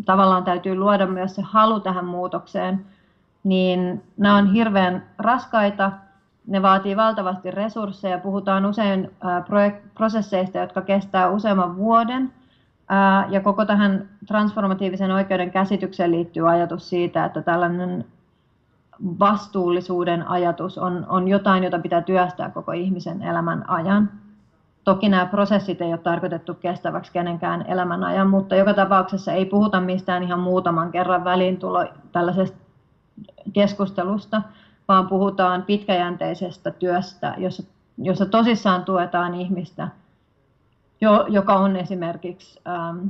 tavallaan 0.04 0.44
täytyy 0.44 0.74
luoda 0.74 1.06
myös 1.06 1.34
se 1.34 1.42
halu 1.42 1.80
tähän 1.80 2.04
muutokseen, 2.04 2.86
niin 3.44 4.02
nämä 4.16 4.36
on 4.36 4.52
hirveän 4.52 5.06
raskaita, 5.18 5.92
ne 6.46 6.62
vaatii 6.62 6.96
valtavasti 6.96 7.50
resursseja, 7.50 8.18
puhutaan 8.18 8.66
usein 8.66 9.10
prosesseista, 9.94 10.58
jotka 10.58 10.82
kestää 10.82 11.30
useamman 11.30 11.76
vuoden, 11.76 12.32
ja 13.28 13.40
koko 13.40 13.64
tähän 13.64 14.08
transformatiivisen 14.26 15.10
oikeuden 15.10 15.50
käsitykseen 15.50 16.10
liittyy 16.10 16.50
ajatus 16.50 16.88
siitä, 16.88 17.24
että 17.24 17.42
tällainen 17.42 18.04
vastuullisuuden 19.02 20.28
ajatus 20.28 20.78
on, 20.78 21.06
on 21.08 21.28
jotain, 21.28 21.64
jota 21.64 21.78
pitää 21.78 22.02
työstää 22.02 22.50
koko 22.50 22.72
ihmisen 22.72 23.22
elämän 23.22 23.70
ajan. 23.70 24.10
Toki 24.84 25.08
nämä 25.08 25.26
prosessit 25.26 25.80
ei 25.80 25.88
ole 25.88 25.98
tarkoitettu 25.98 26.54
kestäväksi 26.54 27.12
kenenkään 27.12 27.64
elämän 27.68 28.04
ajan, 28.04 28.30
mutta 28.30 28.56
joka 28.56 28.74
tapauksessa 28.74 29.32
ei 29.32 29.44
puhuta 29.44 29.80
mistään 29.80 30.22
ihan 30.22 30.40
muutaman 30.40 30.92
kerran 30.92 31.24
väliintulo 31.24 31.86
tällaisesta 32.12 32.58
keskustelusta, 33.52 34.42
vaan 34.88 35.08
puhutaan 35.08 35.62
pitkäjänteisestä 35.62 36.70
työstä, 36.70 37.34
jossa, 37.38 37.62
jossa 37.98 38.26
tosissaan 38.26 38.84
tuetaan 38.84 39.34
ihmistä, 39.34 39.88
jo, 41.00 41.26
joka 41.28 41.54
on 41.54 41.76
esimerkiksi 41.76 42.60
ähm, 42.68 43.06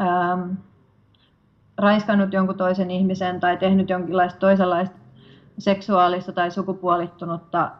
ähm, 0.00 0.50
raiskannut 1.78 2.32
jonkun 2.32 2.56
toisen 2.56 2.90
ihmisen 2.90 3.40
tai 3.40 3.56
tehnyt 3.56 3.90
jonkinlaista 3.90 4.38
toisenlaista 4.38 4.96
seksuaalista 5.58 6.32
tai 6.32 6.50
sukupuolittunutta 6.50 7.70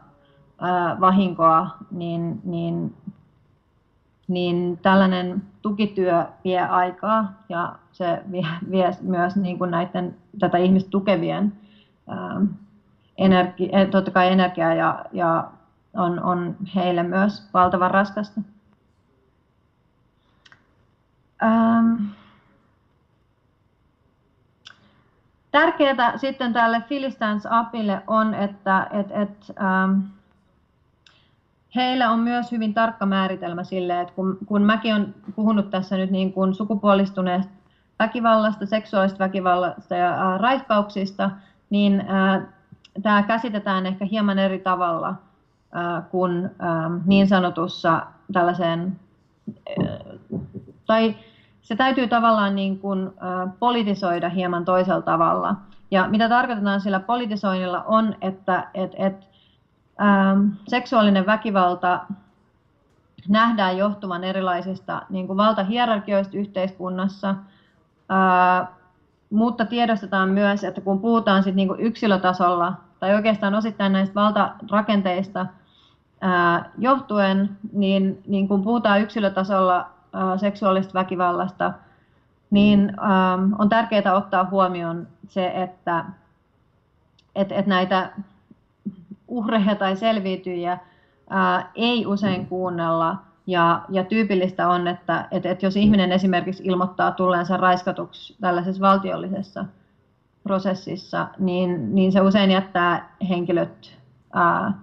vahinkoa, 0.99 1.69
niin, 1.91 2.41
niin, 2.43 2.95
niin 4.27 4.79
tällainen 4.81 5.43
tukityö 5.61 6.25
vie 6.43 6.61
aikaa 6.61 7.33
ja 7.49 7.75
se 7.91 8.23
vie, 8.31 8.47
vie 8.71 8.91
myös 9.01 9.35
niin 9.35 9.57
kuin 9.57 9.71
näiden, 9.71 10.15
tätä 10.39 10.57
ihmistä 10.57 10.89
tukevien 10.89 11.53
energi, 13.17 13.69
eh, 13.71 13.89
totta 13.89 14.11
kai 14.11 14.31
energiaa 14.31 14.73
ja, 14.73 15.05
ja 15.11 15.51
on, 15.93 16.23
on 16.23 16.55
heille 16.75 17.03
myös 17.03 17.49
valtavan 17.53 17.91
raskasta. 17.91 18.41
Ähm. 21.43 22.16
Tärkeää 25.57 26.17
sitten 26.17 26.53
tälle 26.53 26.81
Philistines 26.87 27.47
Appille 27.49 28.01
on, 28.07 28.33
että 28.33 28.87
et, 28.91 29.07
et, 29.11 29.55
ähm, 29.61 29.99
heillä 31.75 32.11
on 32.11 32.19
myös 32.19 32.51
hyvin 32.51 32.73
tarkka 32.73 33.05
määritelmä 33.05 33.63
sille, 33.63 34.01
että 34.01 34.13
kun, 34.13 34.37
kun 34.45 34.61
mäkin 34.61 34.95
olen 34.95 35.15
puhunut 35.35 35.69
tässä 35.69 35.97
nyt 35.97 36.11
niin 36.11 36.33
kuin 36.33 36.53
sukupuolistuneesta 36.53 37.51
väkivallasta, 37.99 38.65
seksuaalista 38.65 39.19
väkivallasta 39.19 39.95
ja 39.95 40.33
äh, 40.33 40.39
raiskauksista, 40.39 41.31
niin 41.69 42.01
äh, 42.01 42.41
tämä 43.03 43.23
käsitetään 43.23 43.85
ehkä 43.85 44.05
hieman 44.05 44.39
eri 44.39 44.59
tavalla 44.59 45.09
äh, 45.09 46.09
kuin 46.11 46.45
äh, 46.45 47.05
niin 47.05 47.27
sanotussa 47.27 48.01
tällaiseen, 48.33 48.99
äh, 49.79 49.97
tai 50.85 51.15
se 51.67 51.75
täytyy 51.75 52.07
tavallaan 52.07 52.55
niin 52.55 52.79
kuin, 52.79 53.11
politisoida 53.59 54.29
hieman 54.29 54.65
toisella 54.65 55.01
tavalla. 55.01 55.55
Ja 55.91 56.07
mitä 56.07 56.29
tarkoitetaan 56.29 56.81
sillä 56.81 56.99
politisoinnilla 56.99 57.83
on, 57.83 58.15
että 58.21 58.67
et, 58.73 58.91
et, 58.97 59.27
ähm, 60.01 60.47
seksuaalinen 60.67 61.25
väkivalta 61.25 61.99
nähdään 63.27 63.77
johtuvan 63.77 64.23
erilaisista 64.23 65.01
niin 65.09 65.27
kuin 65.27 65.37
valtahierarkioista 65.37 66.37
yhteiskunnassa, 66.37 67.29
äh, 67.29 68.67
mutta 69.29 69.65
tiedostetaan 69.65 70.29
myös, 70.29 70.63
että 70.63 70.81
kun 70.81 71.01
puhutaan 71.01 71.43
sit 71.43 71.55
niin 71.55 71.67
kuin 71.67 71.79
yksilötasolla 71.79 72.73
tai 72.99 73.15
oikeastaan 73.15 73.55
osittain 73.55 73.93
näistä 73.93 74.15
valtarakenteista 74.15 75.45
johtuen, 76.77 77.57
niin, 77.73 78.23
niin 78.27 78.47
kun 78.47 78.63
puhutaan 78.63 79.01
yksilötasolla 79.01 79.96
seksuaalista 80.37 80.93
väkivallasta, 80.93 81.73
niin 82.51 82.93
on 83.59 83.69
tärkeää 83.69 84.15
ottaa 84.15 84.47
huomioon 84.51 85.07
se, 85.27 85.47
että 85.47 86.05
et, 87.35 87.51
et 87.51 87.67
näitä 87.67 88.11
uhreja 89.27 89.75
tai 89.75 89.95
selviytyjiä 89.95 90.77
ää, 91.29 91.71
ei 91.75 92.05
usein 92.05 92.47
kuunnella. 92.47 93.15
Ja, 93.47 93.81
ja 93.89 94.03
tyypillistä 94.03 94.69
on, 94.69 94.87
että 94.87 95.27
et, 95.31 95.45
et 95.45 95.63
jos 95.63 95.75
ihminen 95.75 96.11
esimerkiksi 96.11 96.63
ilmoittaa 96.65 97.11
tulleensa 97.11 97.57
raiskatuksi 97.57 98.35
tällaisessa 98.41 98.81
valtiollisessa 98.81 99.65
prosessissa, 100.43 101.27
niin, 101.39 101.95
niin 101.95 102.11
se 102.11 102.21
usein 102.21 102.51
jättää 102.51 103.15
henkilöt 103.29 103.97
ää, 104.33 104.73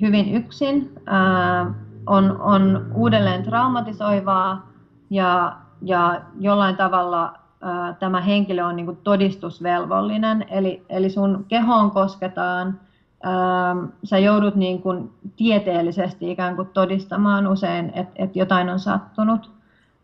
hyvin 0.00 0.34
yksin. 0.34 0.92
Ää, 1.06 1.74
on, 2.08 2.40
on 2.40 2.86
uudelleen 2.94 3.42
traumatisoivaa 3.42 4.68
ja, 5.10 5.56
ja 5.82 6.20
jollain 6.40 6.76
tavalla 6.76 7.34
ää, 7.62 7.92
tämä 7.92 8.20
henkilö 8.20 8.64
on 8.64 8.76
niin 8.76 8.86
kuin 8.86 8.98
todistusvelvollinen, 9.04 10.46
eli, 10.50 10.86
eli 10.88 11.10
sun 11.10 11.44
kehoon 11.48 11.90
kosketaan, 11.90 12.80
ää, 13.22 13.76
sä 14.04 14.18
joudut 14.18 14.54
niin 14.54 14.82
kuin 14.82 15.12
tieteellisesti 15.36 16.30
ikään 16.30 16.56
kuin 16.56 16.68
todistamaan 16.68 17.46
usein, 17.46 17.92
että 17.94 18.12
et 18.16 18.36
jotain 18.36 18.68
on 18.68 18.78
sattunut. 18.78 19.50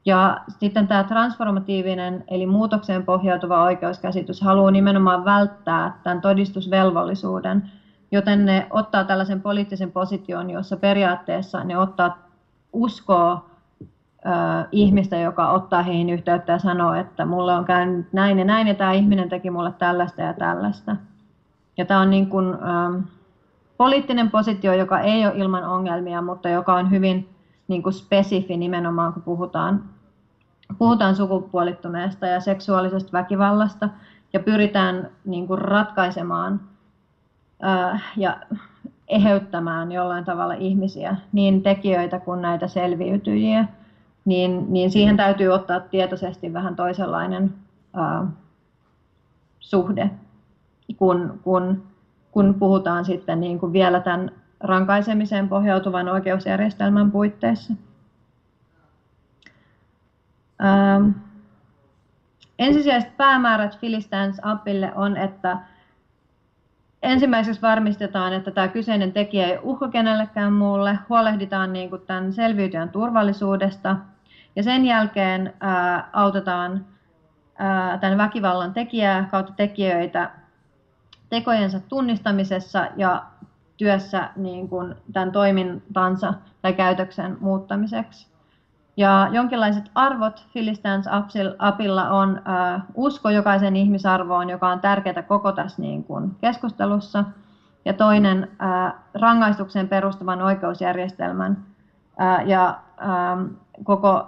Ja 0.07 0.41
sitten 0.49 0.89
tämä 0.89 1.05
transformatiivinen, 1.05 2.25
eli 2.29 2.47
muutokseen 2.47 3.05
pohjautuva 3.05 3.63
oikeuskäsitys 3.63 4.41
haluaa 4.41 4.71
nimenomaan 4.71 5.25
välttää 5.25 5.99
tämän 6.03 6.21
todistusvelvollisuuden, 6.21 7.71
joten 8.15 8.47
ne 8.47 8.67
ottaa 8.71 9.05
tällaisen 9.05 9.43
poliittisen 9.43 9.93
position, 9.93 10.51
jossa 10.51 10.77
periaatteessa 10.77 11.65
ne 11.65 11.79
ottaa 11.79 12.19
uskoa 12.73 13.51
ihmistä, 14.73 15.17
joka 15.17 15.51
ottaa 15.51 15.83
heihin 15.83 16.11
yhteyttä 16.11 16.53
ja 16.53 16.59
sanoo, 16.59 16.95
että 16.95 17.25
mulle 17.25 17.55
on 17.55 17.65
käynyt 17.65 18.13
näin 18.13 18.39
ja 18.39 18.45
näin 18.45 18.67
ja 18.67 18.75
tämä 18.75 18.93
ihminen 18.93 19.29
teki 19.29 19.51
mulle 19.51 19.73
tällaista 19.79 20.23
ja 20.23 20.33
tällaista. 20.33 20.97
Ja 21.77 21.85
tämä 21.85 22.01
on 22.01 22.11
niin 22.11 22.27
kuin, 22.27 22.47
ähm, 22.47 23.03
poliittinen 23.77 24.31
positio, 24.31 24.73
joka 24.73 25.01
ei 25.01 25.27
ole 25.27 25.35
ilman 25.37 25.65
ongelmia, 25.65 26.23
mutta 26.23 26.49
joka 26.49 26.75
on 26.75 26.91
hyvin 26.91 27.29
niin 27.69 27.83
kuin 27.83 27.93
spesifi 27.93 28.57
nimenomaan, 28.57 29.13
kun 29.13 29.23
puhutaan, 29.23 29.85
puhutaan 30.79 31.17
sukupuolittuneesta 31.17 32.27
ja 32.27 32.41
seksuaalisesta 32.41 33.13
väkivallasta 33.13 33.89
ja 34.33 34.41
pyritään 34.41 35.11
niin 35.25 35.47
kuin 35.47 35.59
ratkaisemaan– 35.59 36.61
ja 38.17 38.37
eheyttämään 39.09 39.93
jollain 39.93 40.25
tavalla 40.25 40.55
ihmisiä, 40.55 41.17
niin 41.33 41.63
tekijöitä 41.63 42.21
kuin 42.21 42.43
näitä 42.43 42.69
selviytyjiä, 42.69 43.65
niin, 44.25 44.73
niin 44.73 44.91
siihen 44.91 45.17
täytyy 45.17 45.49
ottaa 45.49 45.81
tietoisesti 45.81 46.53
vähän 46.53 46.77
toisenlainen 46.77 47.55
ää, 47.95 48.27
suhde, 49.61 50.11
kun, 50.97 51.41
kun, 51.43 51.83
kun 52.31 52.55
puhutaan 52.55 53.05
sitten 53.05 53.41
niin 53.41 53.59
kuin 53.59 53.73
vielä 53.73 54.01
tämän 54.01 54.31
rankaisemiseen 54.61 55.49
pohjautuvan 55.49 56.09
oikeusjärjestelmän 56.09 57.11
puitteissa. 57.11 57.75
Ää, 60.59 61.01
ensisijaiset 62.59 63.17
päämäärät 63.17 63.79
Philistines 63.81 64.41
Appille 64.43 64.93
on, 64.95 65.17
että 65.17 65.59
ensimmäiseksi 67.05 67.63
varmistetaan, 67.63 68.33
että 68.33 68.51
tämä 68.51 68.69
kyseinen 68.69 69.13
tekijä 69.13 69.47
ei 69.47 69.59
uhka 69.63 69.89
kenellekään 69.89 70.53
muulle, 70.53 70.99
huolehditaan 71.09 71.73
niin 71.73 71.91
kuin 71.91 72.03
tämän 72.07 72.33
selviytyjän 72.33 72.89
turvallisuudesta 72.89 73.97
ja 74.57 74.63
sen 74.63 74.85
jälkeen 74.87 75.55
ää, 75.61 76.09
autetaan 76.13 76.87
ää, 77.59 77.99
tämän 77.99 78.19
väkivallan 78.19 78.75
tekijää 78.75 79.29
kautta 79.31 79.53
tekijöitä 79.53 80.31
tekojensa 81.31 81.81
tunnistamisessa 81.81 82.89
ja 82.97 83.25
työssä 83.77 84.31
niin 84.37 84.69
kuin 84.69 84.95
tämän 85.13 85.33
toimintansa 85.33 86.35
tai 86.63 86.73
käytöksen 86.73 87.37
muuttamiseksi. 87.41 88.34
Ja 88.97 89.29
jonkinlaiset 89.33 89.91
arvot 89.95 90.47
Philistines 90.53 91.07
apilla 91.59 92.11
on 92.11 92.41
äh, 92.49 92.83
usko 92.95 93.31
jokaisen 93.31 93.77
ihmisarvoon, 93.77 94.51
joka 94.51 94.69
on 94.69 94.81
tärkeää 94.81 95.23
koko 95.23 95.53
tässä 95.53 95.83
niin 95.83 96.05
kuin 96.05 96.37
keskustelussa. 96.41 97.25
Ja 97.85 97.93
toinen 97.93 98.49
äh, 98.63 98.95
rangaistukseen 99.15 99.89
perustuvan 99.89 100.43
oikeusjärjestelmän 100.43 101.65
äh, 102.21 102.49
ja 102.49 102.69
äh, 102.69 103.57
koko 103.85 104.27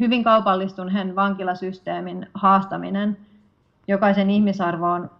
hyvin 0.00 0.24
kaupallistuneen 0.24 1.16
vankilasysteemin 1.16 2.26
haastaminen 2.34 3.16
jokaisen 3.88 4.30
ihmisarvoon 4.30 5.10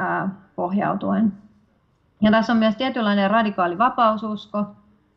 äh, 0.00 0.30
pohjautuen. 0.56 1.32
Ja 2.20 2.30
tässä 2.30 2.52
on 2.52 2.58
myös 2.58 2.76
tietynlainen 2.76 3.30
radikaali 3.30 3.78
vapaususko, 3.78 4.66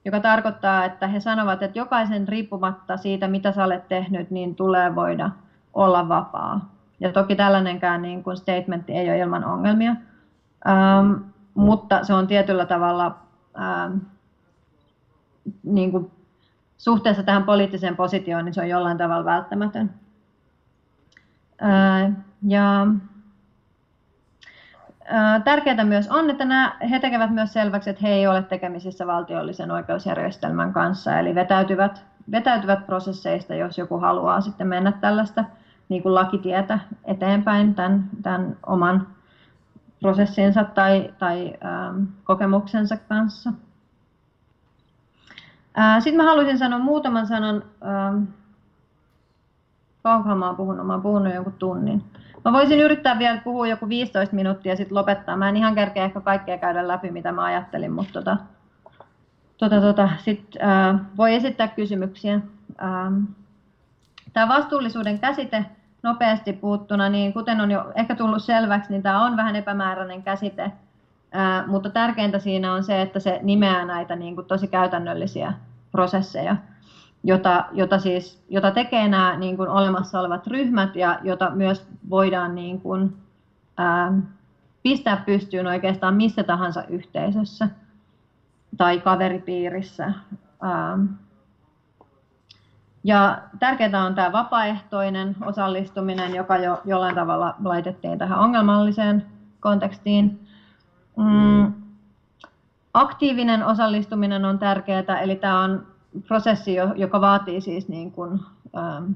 joka 0.06 0.20
tarkoittaa, 0.20 0.86
että 0.86 1.08
he 1.08 1.20
sanovat, 1.20 1.64
että 1.64 1.80
jokaisen 1.80 2.28
riippumatta 2.28 2.98
siitä, 2.98 3.28
mitä 3.28 3.52
sä 3.52 3.64
olet 3.64 3.88
tehnyt, 3.88 4.32
niin 4.32 4.56
tulee 4.56 4.96
voida 4.96 5.30
olla 5.74 6.10
vapaa. 6.10 6.72
Ja 7.00 7.12
toki 7.12 7.36
tällainenkään 7.36 8.02
niin 8.02 8.24
kuin 8.24 8.38
statementti 8.38 8.94
ei 8.94 9.10
ole 9.10 9.18
ilman 9.18 9.46
ongelmia, 9.46 9.96
ähm, 10.68 11.14
mutta 11.54 12.04
se 12.04 12.14
on 12.14 12.28
tietyllä 12.28 12.66
tavalla 12.66 13.16
ähm, 13.60 13.98
niin 15.64 15.92
kuin 15.92 16.12
suhteessa 16.78 17.24
tähän 17.24 17.44
poliittiseen 17.44 17.96
positioon, 17.96 18.46
niin 18.46 18.54
se 18.54 18.62
on 18.62 18.70
jollain 18.70 18.98
tavalla 18.98 19.26
välttämätön. 19.26 19.94
Äh, 21.64 22.12
ja 22.48 22.88
Tärkeää 25.44 25.84
myös 25.84 26.08
on, 26.10 26.30
että 26.30 26.46
nämä, 26.46 26.76
he 26.90 27.00
tekevät 27.00 27.32
myös 27.32 27.54
selväksi, 27.54 27.90
että 27.90 28.02
he 28.08 28.14
ei 28.14 28.28
ole 28.28 28.44
tekemisissä 28.44 29.08
valtiollisen 29.08 29.72
oikeusjärjestelmän 29.72 30.74
kanssa, 30.74 31.20
eli 31.20 31.36
vetäytyvät, 31.36 32.06
vetäytyvät 32.32 32.86
prosesseista, 32.86 33.56
jos 33.56 33.78
joku 33.78 33.98
haluaa 33.98 34.42
sitten 34.42 34.68
mennä 34.68 34.92
tällaista 34.92 35.46
niin 35.90 36.04
kuin 36.04 36.16
lakitietä 36.16 36.80
eteenpäin 37.06 37.76
tämän, 37.76 38.10
tämän 38.22 38.58
oman 38.66 39.08
prosessinsa 40.02 40.64
tai, 40.64 41.14
tai 41.20 41.54
ähm, 41.66 42.04
kokemuksensa 42.24 42.98
kanssa. 42.98 43.54
Äh, 45.80 46.04
Sitten 46.04 46.18
mä 46.18 46.30
haluaisin 46.30 46.58
sanoa 46.58 46.80
muutaman 46.80 47.28
sanan, 47.28 47.64
ähm, 47.86 48.24
kauankohan 50.04 50.38
mä 50.38 50.48
oon 50.48 50.56
puhunut, 50.56 50.88
mä 50.88 50.94
oon 50.94 51.02
puhunut 51.02 51.34
jonkun 51.34 51.54
tunnin. 51.54 52.04
Mä 52.46 52.54
voisin 52.54 52.80
yrittää 52.80 53.20
vielä 53.20 53.42
puhua 53.44 53.68
joku 53.68 53.90
15 53.90 54.36
minuuttia 54.36 54.72
ja 54.72 54.76
sitten 54.76 54.98
lopettaa. 54.98 55.38
Mä 55.38 55.50
en 55.50 55.58
ihan 55.58 55.76
kerkeä 55.76 56.06
ehkä 56.06 56.22
kaikkea 56.22 56.58
käydä 56.58 56.88
läpi, 56.88 57.12
mitä 57.12 57.32
mä 57.32 57.44
ajattelin, 57.44 57.92
mutta 57.92 58.14
tota, 58.14 58.38
tota, 59.58 59.82
tota, 59.82 60.10
sit, 60.18 60.46
äh, 60.64 61.00
voi 61.18 61.36
esittää 61.36 61.68
kysymyksiä. 61.68 62.34
Ähm, 62.84 63.24
tämä 64.34 64.48
vastuullisuuden 64.48 65.20
käsite 65.20 65.66
nopeasti 66.04 66.54
puuttuna, 66.54 67.10
niin 67.10 67.34
kuten 67.34 67.62
on 67.62 67.72
jo 67.72 67.92
ehkä 67.96 68.16
tullut 68.16 68.44
selväksi, 68.44 68.92
niin 68.92 69.04
tämä 69.04 69.26
on 69.26 69.38
vähän 69.38 69.56
epämääräinen 69.56 70.24
käsite, 70.24 70.64
äh, 70.64 71.68
mutta 71.68 71.90
tärkeintä 71.90 72.40
siinä 72.40 72.74
on 72.74 72.84
se, 72.84 73.02
että 73.02 73.20
se 73.20 73.40
nimeää 73.42 73.86
näitä 73.86 74.16
niin 74.16 74.36
kuin 74.36 74.48
tosi 74.48 74.68
käytännöllisiä 74.68 75.54
prosesseja 75.92 76.56
jota, 77.24 77.66
jota, 77.72 78.00
siis, 78.00 78.44
jota 78.50 78.72
tekee 78.72 79.08
nämä 79.08 79.38
niin 79.38 79.58
kuin 79.58 79.70
olemassa 79.70 80.20
olevat 80.20 80.48
ryhmät 80.48 80.96
ja 80.96 81.20
jota 81.24 81.50
myös 81.50 81.88
voidaan 82.10 82.56
niin 82.56 82.82
kuin, 82.82 83.18
ää, 83.78 84.14
pistää 84.84 85.24
pystyyn 85.26 85.68
oikeastaan 85.68 86.16
missä 86.16 86.44
tahansa 86.44 86.84
yhteisössä 86.84 87.70
tai 88.78 89.00
kaveripiirissä. 89.00 90.14
Ää, 90.62 90.98
ja 93.04 93.42
tärkeää 93.60 94.06
on 94.06 94.16
tämä 94.16 94.32
vapaaehtoinen 94.32 95.36
osallistuminen, 95.46 96.36
joka 96.36 96.58
jo 96.58 96.82
jollain 96.86 97.16
tavalla 97.16 97.56
laitettiin 97.64 98.18
tähän 98.18 98.40
ongelmalliseen 98.40 99.26
kontekstiin. 99.60 100.48
Mm, 101.18 101.74
aktiivinen 102.94 103.66
osallistuminen 103.66 104.46
on 104.46 104.60
tärkeää, 104.60 105.22
eli 105.22 105.36
tämä 105.36 105.60
on 105.60 105.91
prosessi, 106.28 106.76
joka 106.96 107.22
vaatii 107.22 107.62
siis 107.62 107.88
niin 107.88 108.12
kuin, 108.12 108.40
ähm, 108.78 109.12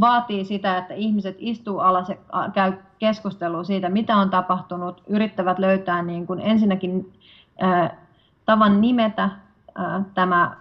vaatii 0.00 0.44
sitä, 0.44 0.78
että 0.78 0.94
ihmiset 0.94 1.36
istuu 1.38 1.78
alas 1.78 2.08
ja 2.08 2.16
käy 2.52 2.72
keskustelua 2.98 3.64
siitä, 3.64 3.88
mitä 3.88 4.16
on 4.16 4.30
tapahtunut, 4.30 5.02
yrittävät 5.06 5.58
löytää 5.58 6.02
niin 6.02 6.26
kuin 6.26 6.40
ensinnäkin 6.40 7.12
äh, 7.62 7.90
tavan 8.46 8.80
nimetä 8.80 9.22
äh, 9.24 10.04
tämä 10.14 10.56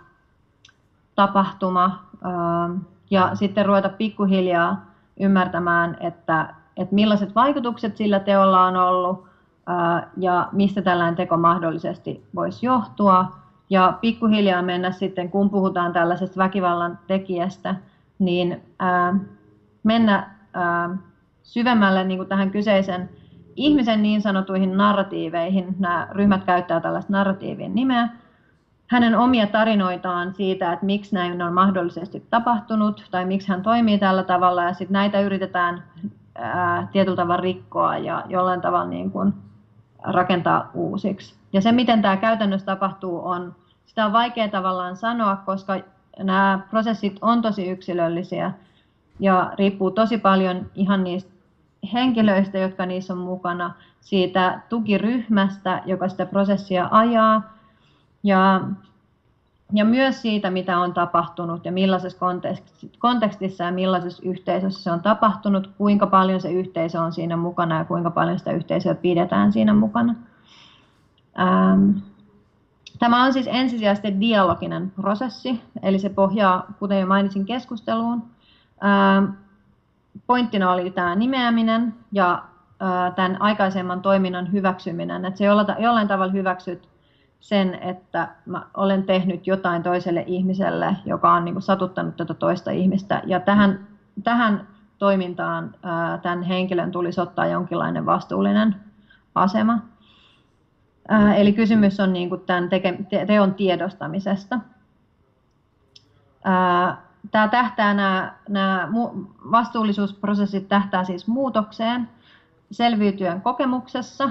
tapahtuma 1.15 1.85
äh, 2.25 2.81
ja 3.09 3.35
sitten 3.35 3.65
ruveta 3.65 3.89
pikkuhiljaa 3.89 4.85
ymmärtämään, 5.19 5.97
että, 5.99 6.53
että 6.77 6.95
millaiset 6.95 7.35
vaikutukset 7.35 7.97
sillä 7.97 8.19
teolla 8.19 8.63
on 8.63 8.77
ollut 8.77 9.25
äh, 9.69 10.03
ja 10.17 10.49
mistä 10.51 10.81
tällainen 10.81 11.15
teko 11.15 11.37
mahdollisesti 11.37 12.25
voisi 12.35 12.65
johtua 12.65 13.40
ja 13.71 13.97
pikkuhiljaa 14.01 14.61
mennä 14.61 14.91
sitten, 14.91 15.29
kun 15.29 15.49
puhutaan 15.49 15.93
tällaisesta 15.93 16.37
väkivallan 16.37 16.99
tekijästä, 17.07 17.75
niin 18.19 18.61
ää, 18.79 19.15
mennä 19.83 20.29
ää, 20.53 20.97
syvemmälle 21.43 22.03
niin 22.03 22.17
kuin 22.17 22.29
tähän 22.29 22.51
kyseisen 22.51 23.09
ihmisen 23.55 24.03
niin 24.03 24.21
sanotuihin 24.21 24.77
narratiiveihin. 24.77 25.75
Nämä 25.79 26.07
ryhmät 26.11 26.43
käyttää 26.43 26.79
tällaista 26.79 27.13
narratiivin 27.13 27.75
nimeä. 27.75 28.09
Hänen 28.87 29.17
omia 29.17 29.47
tarinoitaan 29.47 30.33
siitä, 30.33 30.73
että 30.73 30.85
miksi 30.85 31.15
näin 31.15 31.41
on 31.41 31.53
mahdollisesti 31.53 32.25
tapahtunut 32.29 33.07
tai 33.11 33.25
miksi 33.25 33.49
hän 33.49 33.61
toimii 33.61 33.97
tällä 33.97 34.23
tavalla 34.23 34.63
ja 34.63 34.73
sitten 34.73 34.93
näitä 34.93 35.19
yritetään 35.19 35.83
ää, 36.35 36.87
tietyllä 36.91 37.15
tavalla 37.15 37.41
rikkoa 37.41 37.97
ja 37.97 38.23
jollain 38.29 38.61
tavalla 38.61 38.89
niin 38.89 39.11
kuin 39.11 39.33
rakentaa 40.03 40.71
uusiksi. 40.73 41.35
Ja 41.53 41.61
se, 41.61 41.71
miten 41.71 42.01
tämä 42.01 42.17
käytännössä 42.17 42.65
tapahtuu, 42.65 43.27
on 43.27 43.55
sitä 43.85 44.05
on 44.05 44.13
vaikea 44.13 44.47
tavallaan 44.47 44.97
sanoa, 44.97 45.35
koska 45.35 45.79
nämä 46.19 46.59
prosessit 46.69 47.17
on 47.21 47.41
tosi 47.41 47.69
yksilöllisiä 47.69 48.51
ja 49.19 49.51
riippuu 49.57 49.91
tosi 49.91 50.17
paljon 50.17 50.71
ihan 50.75 51.03
niistä 51.03 51.31
henkilöistä, 51.93 52.57
jotka 52.57 52.85
niissä 52.85 53.13
on 53.13 53.19
mukana, 53.19 53.73
siitä 54.01 54.61
tukiryhmästä, 54.69 55.81
joka 55.85 56.09
sitä 56.09 56.25
prosessia 56.25 56.87
ajaa, 56.91 57.57
ja, 58.23 58.61
ja 59.73 59.85
myös 59.85 60.21
siitä, 60.21 60.51
mitä 60.51 60.79
on 60.79 60.93
tapahtunut 60.93 61.65
ja 61.65 61.71
millaisessa 61.71 62.25
kontekstissa 62.99 63.63
ja 63.63 63.71
millaisessa 63.71 64.23
yhteisössä 64.25 64.83
se 64.83 64.91
on 64.91 65.01
tapahtunut, 65.01 65.67
kuinka 65.77 66.07
paljon 66.07 66.41
se 66.41 66.51
yhteisö 66.51 67.01
on 67.01 67.13
siinä 67.13 67.37
mukana 67.37 67.77
ja 67.77 67.85
kuinka 67.85 68.11
paljon 68.11 68.39
sitä 68.39 68.51
yhteisöä 68.51 68.95
pidetään 68.95 69.53
siinä 69.53 69.73
mukana. 69.73 70.15
Tämä 72.99 73.23
on 73.23 73.33
siis 73.33 73.47
ensisijaisesti 73.51 74.19
dialoginen 74.19 74.91
prosessi, 74.91 75.61
eli 75.83 75.99
se 75.99 76.09
pohjaa, 76.09 76.65
kuten 76.79 76.99
jo 76.99 77.07
mainitsin, 77.07 77.45
keskusteluun. 77.45 78.23
Pointtina 80.27 80.71
oli 80.71 80.91
tämä 80.91 81.15
nimeäminen 81.15 81.93
ja 82.11 82.43
tämän 83.15 83.41
aikaisemman 83.41 84.01
toiminnan 84.01 84.51
hyväksyminen, 84.51 85.25
että 85.25 85.37
se 85.37 85.45
jollain 85.79 86.07
tavalla 86.07 86.33
hyväksyt 86.33 86.90
sen, 87.41 87.75
että 87.75 88.27
mä 88.45 88.65
olen 88.77 89.03
tehnyt 89.03 89.47
jotain 89.47 89.83
toiselle 89.83 90.23
ihmiselle, 90.27 90.95
joka 91.05 91.33
on 91.33 91.45
niin 91.45 91.55
kuin 91.55 91.63
satuttanut 91.63 92.17
tätä 92.17 92.33
toista 92.33 92.71
ihmistä. 92.71 93.21
Ja 93.25 93.39
tähän, 93.39 93.87
tähän 94.23 94.67
toimintaan 94.97 95.75
tämän 96.21 96.43
henkilön 96.43 96.91
tulisi 96.91 97.21
ottaa 97.21 97.45
jonkinlainen 97.45 98.05
vastuullinen 98.05 98.75
asema. 99.35 99.79
Eli 101.35 101.53
kysymys 101.53 101.99
on 101.99 102.13
niin 102.13 102.29
kuin 102.29 102.41
tämän 102.41 102.69
teke, 102.69 102.99
teon 103.27 103.53
tiedostamisesta. 103.53 104.59
Tämä 107.31 107.47
tähtää, 107.47 107.93
nämä, 107.93 108.33
nämä 108.49 108.89
vastuullisuusprosessit 109.51 110.67
tähtää 110.67 111.03
siis 111.03 111.27
muutokseen 111.27 112.09
selviytyön 112.71 113.41
kokemuksessa, 113.41 114.29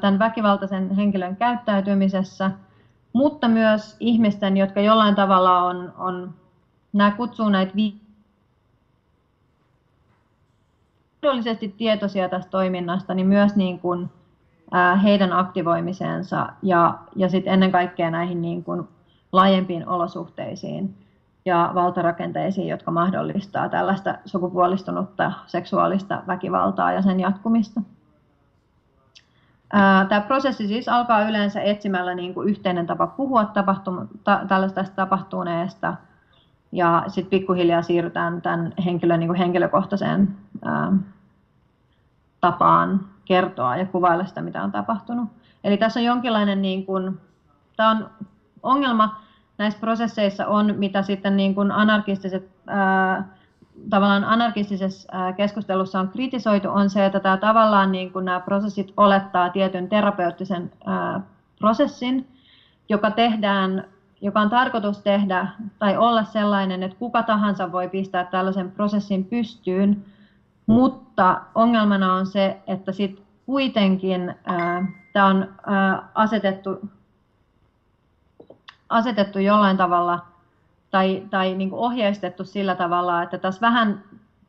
tämän 0.00 0.18
väkivaltaisen 0.18 0.90
henkilön 0.90 1.36
käyttäytymisessä, 1.36 2.50
mutta 3.12 3.48
myös 3.48 3.96
ihmisten, 4.00 4.56
jotka 4.56 4.80
jollain 4.80 5.14
tavalla 5.14 5.62
on, 5.62 5.92
on 5.98 6.34
nämä 6.92 7.10
kutsuu 7.10 7.48
näitä 7.48 7.72
mahdollisesti 11.22 11.68
tietoisia 11.68 12.28
tästä 12.28 12.50
toiminnasta, 12.50 13.14
niin 13.14 13.26
myös 13.26 13.56
niin 13.56 13.78
kuin 13.78 14.10
heidän 15.02 15.32
aktivoimiseensa 15.32 16.48
ja, 16.62 16.98
ja 17.16 17.28
sitten 17.28 17.52
ennen 17.52 17.72
kaikkea 17.72 18.10
näihin 18.10 18.42
niin 18.42 18.64
kuin 18.64 18.88
laajempiin 19.32 19.88
olosuhteisiin 19.88 20.94
ja 21.44 21.70
valtarakenteisiin, 21.74 22.68
jotka 22.68 22.90
mahdollistaa 22.90 23.68
tällaista 23.68 24.14
sukupuolistunutta 24.24 25.32
seksuaalista 25.46 26.22
väkivaltaa 26.26 26.92
ja 26.92 27.02
sen 27.02 27.20
jatkumista. 27.20 27.80
Tämä 30.08 30.20
prosessi 30.20 30.68
siis 30.68 30.88
alkaa 30.88 31.22
yleensä 31.22 31.60
etsimällä 31.60 32.14
niin 32.14 32.34
kuin 32.34 32.48
yhteinen 32.48 32.86
tapa 32.86 33.06
puhua 33.06 33.42
tapahtum- 33.42 34.08
ta- 34.24 34.40
tällaista 34.48 34.84
tapahtuneesta 34.96 35.94
ja 36.72 37.04
sitten 37.06 37.30
pikkuhiljaa 37.30 37.82
siirrytään 37.82 38.42
tämän 38.42 38.72
henkilön 38.84 39.20
niin 39.20 39.28
kuin 39.28 39.38
henkilökohtaiseen 39.38 40.36
ää, 40.64 40.92
tapaan 42.40 43.00
kertoa 43.24 43.76
ja 43.76 43.86
kuvailla 43.86 44.26
sitä, 44.26 44.40
mitä 44.40 44.62
on 44.62 44.72
tapahtunut. 44.72 45.28
Eli 45.64 45.76
tässä 45.76 46.00
on 46.00 46.06
jonkinlainen, 46.06 46.62
niin 46.62 46.86
kuin, 46.86 47.20
tämä 47.76 47.90
on 47.90 48.10
ongelma 48.62 49.20
näissä 49.58 49.80
prosesseissa 49.80 50.46
on, 50.46 50.74
mitä 50.78 51.02
sitten 51.02 51.36
niin 51.36 51.54
kuin 51.54 51.72
anarkistiset, 51.72 52.48
ää, 52.66 53.28
tavallaan 53.90 54.24
anarkistisessa 54.24 55.12
keskustelussa 55.36 56.00
on 56.00 56.08
kritisoitu, 56.08 56.68
on 56.68 56.90
se, 56.90 57.06
että 57.06 57.20
tämä 57.20 57.36
tavallaan 57.36 57.92
niin 57.92 58.12
kuin 58.12 58.24
nämä 58.24 58.40
prosessit 58.40 58.92
olettaa 58.96 59.50
tietyn 59.50 59.88
terapeuttisen 59.88 60.72
prosessin, 61.58 62.28
joka 62.88 63.10
tehdään 63.10 63.84
joka 64.22 64.40
on 64.40 64.50
tarkoitus 64.50 64.98
tehdä 64.98 65.48
tai 65.78 65.96
olla 65.96 66.24
sellainen, 66.24 66.82
että 66.82 66.96
kuka 66.98 67.22
tahansa 67.22 67.72
voi 67.72 67.88
pistää 67.88 68.24
tällaisen 68.24 68.70
prosessin 68.70 69.24
pystyyn, 69.24 70.04
mutta 70.66 71.40
ongelmana 71.54 72.14
on 72.14 72.26
se, 72.26 72.60
että 72.66 72.92
sit 72.92 73.22
kuitenkin 73.46 74.34
tämä 75.12 75.26
on 75.26 75.54
ää, 75.66 76.08
asetettu, 76.14 76.88
asetettu 78.88 79.38
jollain 79.38 79.76
tavalla 79.76 80.31
tai, 80.92 81.22
tai 81.30 81.54
niin 81.54 81.70
kuin 81.70 81.80
ohjeistettu 81.80 82.44
sillä 82.44 82.74
tavalla, 82.74 83.22
että 83.22 83.38
tässä 83.38 83.60
vähän 83.60 84.04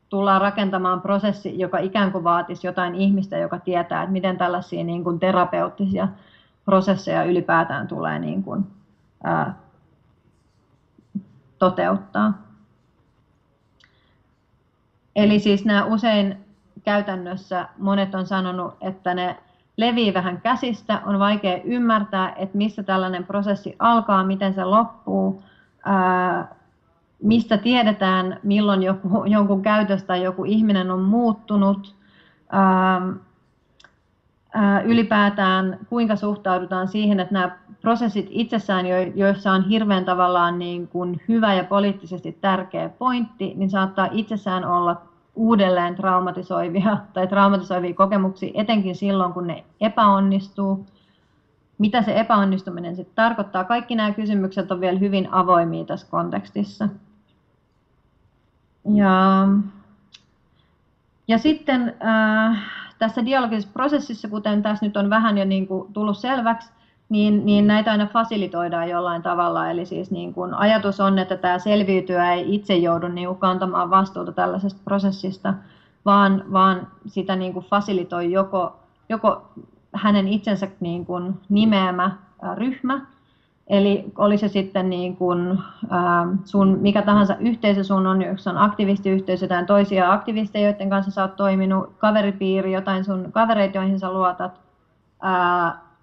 tullaan 0.10 0.42
rakentamaan 0.42 1.02
prosessi, 1.02 1.60
joka 1.60 1.78
ikään 1.78 2.12
kuin 2.12 2.24
vaatisi 2.24 2.68
jotain 2.68 2.96
ihmistä, 2.96 3.38
joka 3.38 3.60
tietää, 3.60 4.04
että 4.04 4.12
miten 4.12 4.38
tällaisia 4.38 4.84
niin 4.84 5.04
kuin 5.04 5.20
terapeuttisia 5.20 6.08
prosesseja 6.66 7.24
ylipäätään 7.24 7.88
tulee 7.88 8.20
niin 8.20 8.44
kuin, 8.44 8.68
ää, 9.24 9.54
toteuttaa. 11.60 12.34
Eli 15.16 15.40
siis 15.40 15.66
nämä 15.66 15.86
usein 15.86 16.38
käytännössä 16.84 17.68
monet 17.78 18.16
on 18.16 18.28
sanonut, 18.28 18.74
että 18.82 19.14
ne 19.14 19.38
levii 19.78 20.14
vähän 20.14 20.42
käsistä, 20.42 21.02
on 21.06 21.20
vaikea 21.20 21.62
ymmärtää, 21.64 22.34
että 22.36 22.58
missä 22.58 22.84
tällainen 22.84 23.24
prosessi 23.24 23.76
alkaa, 23.80 24.24
miten 24.24 24.54
se 24.54 24.64
loppuu, 24.64 25.44
mistä 27.22 27.58
tiedetään, 27.58 28.40
milloin 28.44 28.84
joku, 28.84 29.26
jonkun 29.26 29.62
käytöstä 29.62 30.16
joku 30.16 30.46
ihminen 30.46 30.92
on 30.92 31.02
muuttunut, 31.02 31.96
ää, 32.52 33.02
ää, 34.54 34.82
ylipäätään 34.82 35.80
kuinka 35.90 36.16
suhtaudutaan 36.16 36.88
siihen, 36.88 37.20
että 37.20 37.34
nämä 37.34 37.58
prosessit 37.82 38.28
itsessään, 38.30 38.86
joissa 39.16 39.52
on 39.52 39.64
hirveän 39.64 40.06
tavallaan 40.06 40.60
niin 40.60 40.88
kuin 40.88 41.22
hyvä 41.28 41.54
ja 41.54 41.64
poliittisesti 41.64 42.38
tärkeä 42.42 42.90
pointti, 42.90 43.54
niin 43.56 43.70
saattaa 43.70 44.08
itsessään 44.12 44.66
olla 44.66 45.02
uudelleen 45.36 45.96
traumatisoivia 45.96 46.98
tai 47.14 47.28
traumatisoivia 47.28 47.94
kokemuksia, 47.94 48.52
etenkin 48.54 48.96
silloin, 48.96 49.34
kun 49.34 49.48
ne 49.48 49.64
epäonnistuu. 49.82 50.86
Mitä 51.78 52.02
se 52.02 52.20
epäonnistuminen 52.20 52.96
sitten 52.96 53.16
tarkoittaa? 53.16 53.64
Kaikki 53.64 53.96
nämä 53.96 54.12
kysymykset 54.12 54.72
on 54.72 54.82
vielä 54.82 55.00
hyvin 55.00 55.28
avoimia 55.32 55.86
tässä 55.86 56.08
kontekstissa. 56.10 56.90
Ja, 58.96 59.48
ja 61.28 61.38
sitten 61.38 61.96
äh, 62.06 62.58
tässä 63.00 63.26
dialogisessa 63.26 63.74
prosessissa, 63.74 64.28
kuten 64.28 64.64
tässä 64.64 64.86
nyt 64.86 64.98
on 64.98 65.10
vähän 65.10 65.38
jo 65.38 65.46
niin 65.46 65.68
kuin 65.68 65.94
tullut 65.94 66.18
selväksi, 66.18 66.72
niin, 67.10 67.46
niin 67.46 67.68
näitä 67.68 67.92
aina 67.92 68.08
fasilitoidaan 68.08 68.90
jollain 68.90 69.22
tavalla. 69.22 69.70
Eli 69.70 69.86
siis 69.86 70.12
niin 70.12 70.34
kun 70.34 70.54
ajatus 70.54 71.00
on, 71.00 71.20
että 71.20 71.38
tämä 71.38 71.60
selviytyä 71.60 72.34
ei 72.34 72.56
itse 72.56 72.76
joudu 72.76 73.08
niin 73.08 73.28
kuin 73.28 73.40
kantamaan 73.40 73.90
vastuuta 73.90 74.32
tällaisesta 74.32 74.82
prosessista, 74.84 75.54
vaan, 76.06 76.44
vaan 76.52 76.88
sitä 77.08 77.36
niin 77.36 77.54
kuin 77.54 77.66
fasilitoi 77.66 78.32
joko, 78.32 78.80
joko 79.10 79.50
hänen 79.94 80.28
itsensä 80.28 80.68
niin 80.80 81.06
kuin 81.06 81.34
nimeämä 81.50 82.18
ryhmä, 82.56 83.06
Eli 83.68 84.06
oli 84.18 84.38
se 84.38 84.48
sitten 84.48 84.90
niin 84.90 85.16
kuin, 85.16 85.60
sun 86.46 86.78
mikä 86.82 87.02
tahansa 87.02 87.36
yhteisö 87.36 87.84
sun 87.84 88.08
on, 88.08 88.22
jos 88.22 88.48
on 88.48 88.58
aktivistiyhteisö, 88.58 89.46
jotain 89.46 89.66
toisia 89.66 90.14
aktivisteja, 90.14 90.70
joiden 90.70 90.90
kanssa 90.90 91.12
sä 91.12 91.22
oot 91.22 91.36
toiminut, 91.36 91.94
kaveripiiri, 91.98 92.74
jotain 92.74 93.06
sun 93.06 93.32
kavereita, 93.32 93.78
joihin 93.78 94.00
sä 94.00 94.14
luotat, 94.14 94.62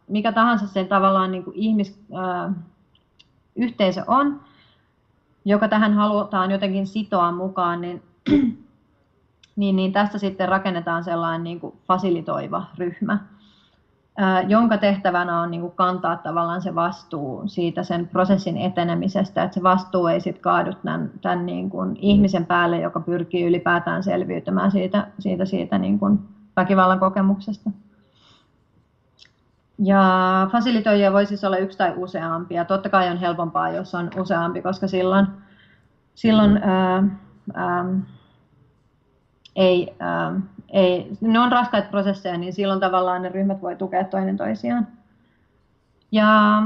mikä 0.09 0.33
tahansa 0.33 0.67
sen 0.67 0.89
tavallaan 0.89 1.33
niin 1.33 1.45
kuin 1.45 1.57
ihmisyhteisö 1.57 4.05
on, 4.07 4.41
joka 5.45 5.69
tähän 5.69 5.95
halutaan 5.95 6.51
jotenkin 6.51 6.87
sitoa 6.87 7.33
mukaan, 7.33 7.81
niin, 7.81 8.03
niin, 9.57 9.77
niin 9.77 9.93
tästä 9.93 10.19
sitten 10.19 10.49
rakennetaan 10.49 11.05
sellainen 11.05 11.45
niin 11.45 11.61
kuin 11.61 11.75
fasilitoiva 11.87 12.67
ryhmä, 12.79 13.19
jonka 14.49 14.79
tehtävänä 14.79 15.41
on 15.41 15.51
niin 15.51 15.61
kuin 15.61 15.73
kantaa 15.73 16.17
tavallaan 16.17 16.63
se 16.63 16.75
vastuu 16.75 17.43
siitä 17.49 17.83
sen 17.83 18.09
prosessin 18.09 18.57
etenemisestä, 18.57 19.43
että 19.43 19.55
se 19.55 19.63
vastuu 19.63 20.07
ei 20.07 20.21
sitten 20.21 20.43
kaadu 20.43 20.73
tämän, 20.73 21.11
tämän 21.23 21.47
niin 21.47 21.71
kuin 21.71 21.97
ihmisen 21.97 22.47
päälle, 22.47 22.81
joka 22.81 23.01
pyrkii 23.01 23.47
ylipäätään 23.47 24.03
selviytymään 24.03 24.71
siitä, 24.71 25.07
siitä, 25.19 25.45
siitä 25.45 25.79
niin 25.79 25.99
kuin 25.99 26.19
väkivallan 26.57 27.01
kokemuksesta. 27.01 27.71
Ja 29.79 30.03
fasilitoijia 30.53 31.13
voi 31.13 31.27
siis 31.27 31.45
olla 31.45 31.57
yksi 31.57 31.79
tai 31.79 31.93
useampia. 31.97 32.65
Totta 32.65 32.89
kai 32.89 33.11
on 33.11 33.17
helpompaa, 33.17 33.71
jos 33.71 33.95
on 33.95 34.11
useampi, 34.19 34.63
koska 34.63 34.89
silloin, 34.89 35.27
silloin 36.15 36.57
ää, 36.63 37.05
ää, 37.55 37.85
ei, 39.57 39.97
ää, 40.01 40.41
ei, 40.71 41.11
ne 41.21 41.41
on 41.41 41.53
raskaita 41.53 41.91
prosesseja, 41.91 42.39
niin 42.39 42.53
silloin 42.53 42.81
tavallaan 42.81 43.23
ne 43.23 43.29
ryhmät 43.29 43.63
voi 43.63 43.77
tukea 43.77 44.05
toinen 44.05 44.37
toisiaan. 44.37 44.87
Ja 46.13 46.63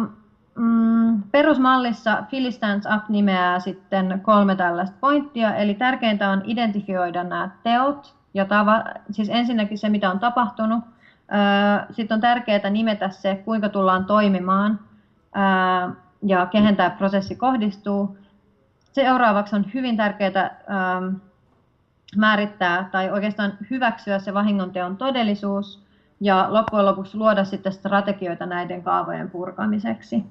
mm, 0.54 1.22
perusmallissa 1.22 2.22
Philly 2.30 2.52
Stands 2.52 2.86
Up 2.96 3.08
nimeää 3.08 3.60
sitten 3.60 4.20
kolme 4.22 4.56
tällaista 4.56 4.96
pointtia, 5.00 5.54
eli 5.54 5.74
tärkeintä 5.74 6.30
on 6.30 6.42
identifioida 6.44 7.24
nämä 7.24 7.50
teot, 7.62 8.14
ja 8.34 8.44
tava, 8.44 8.84
siis 9.10 9.28
ensinnäkin 9.28 9.78
se, 9.78 9.88
mitä 9.88 10.10
on 10.10 10.18
tapahtunut, 10.18 10.84
sitten 11.90 12.14
on 12.14 12.20
tärkeää 12.20 12.70
nimetä 12.70 13.08
se, 13.08 13.42
kuinka 13.44 13.68
tullaan 13.68 14.04
toimimaan 14.04 14.80
ja 16.22 16.46
kehen 16.46 16.76
tämä 16.76 16.90
prosessi 16.90 17.36
kohdistuu. 17.36 18.18
Seuraavaksi 18.92 19.56
on 19.56 19.64
hyvin 19.74 19.96
tärkeää 19.96 20.50
määrittää 22.18 22.88
tai 22.92 23.10
oikeastaan 23.10 23.52
hyväksyä 23.70 24.18
se 24.18 24.34
vahingonteon 24.34 24.96
todellisuus 24.96 25.84
ja 26.20 26.46
loppujen 26.48 26.86
lopuksi 26.86 27.16
luoda 27.16 27.44
sitten 27.44 27.72
strategioita 27.72 28.46
näiden 28.46 28.82
kaavojen 28.82 29.30
purkamiseksi. 29.30 30.24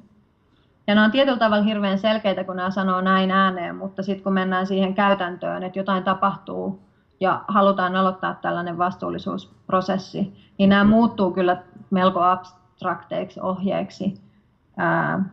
Ja 0.88 0.95
nämä 0.95 1.05
on 1.05 1.11
tietyllä 1.11 1.38
tavalla 1.38 1.63
hirveän 1.63 1.97
selkeitä, 1.97 2.43
kun 2.43 2.55
nämä 2.55 2.71
sanoo 2.71 3.01
näin 3.01 3.31
ääneen, 3.31 3.75
mutta 3.75 4.03
sitten 4.03 4.23
kun 4.23 4.34
mennään 4.34 4.67
siihen 4.67 4.93
käytäntöön, 4.93 5.63
että 5.63 5.79
jotain 5.79 6.03
tapahtuu 6.03 6.79
ja 7.19 7.43
halutaan 7.47 7.95
aloittaa 7.95 8.34
tällainen 8.34 8.77
vastuullisuusprosessi, 8.77 10.34
niin 10.57 10.69
nämä 10.69 10.84
muuttuu 10.84 11.31
kyllä 11.31 11.63
melko 11.89 12.21
abstrakteiksi 12.21 13.39
ohjeiksi 13.39 14.21
ää, 14.77 15.23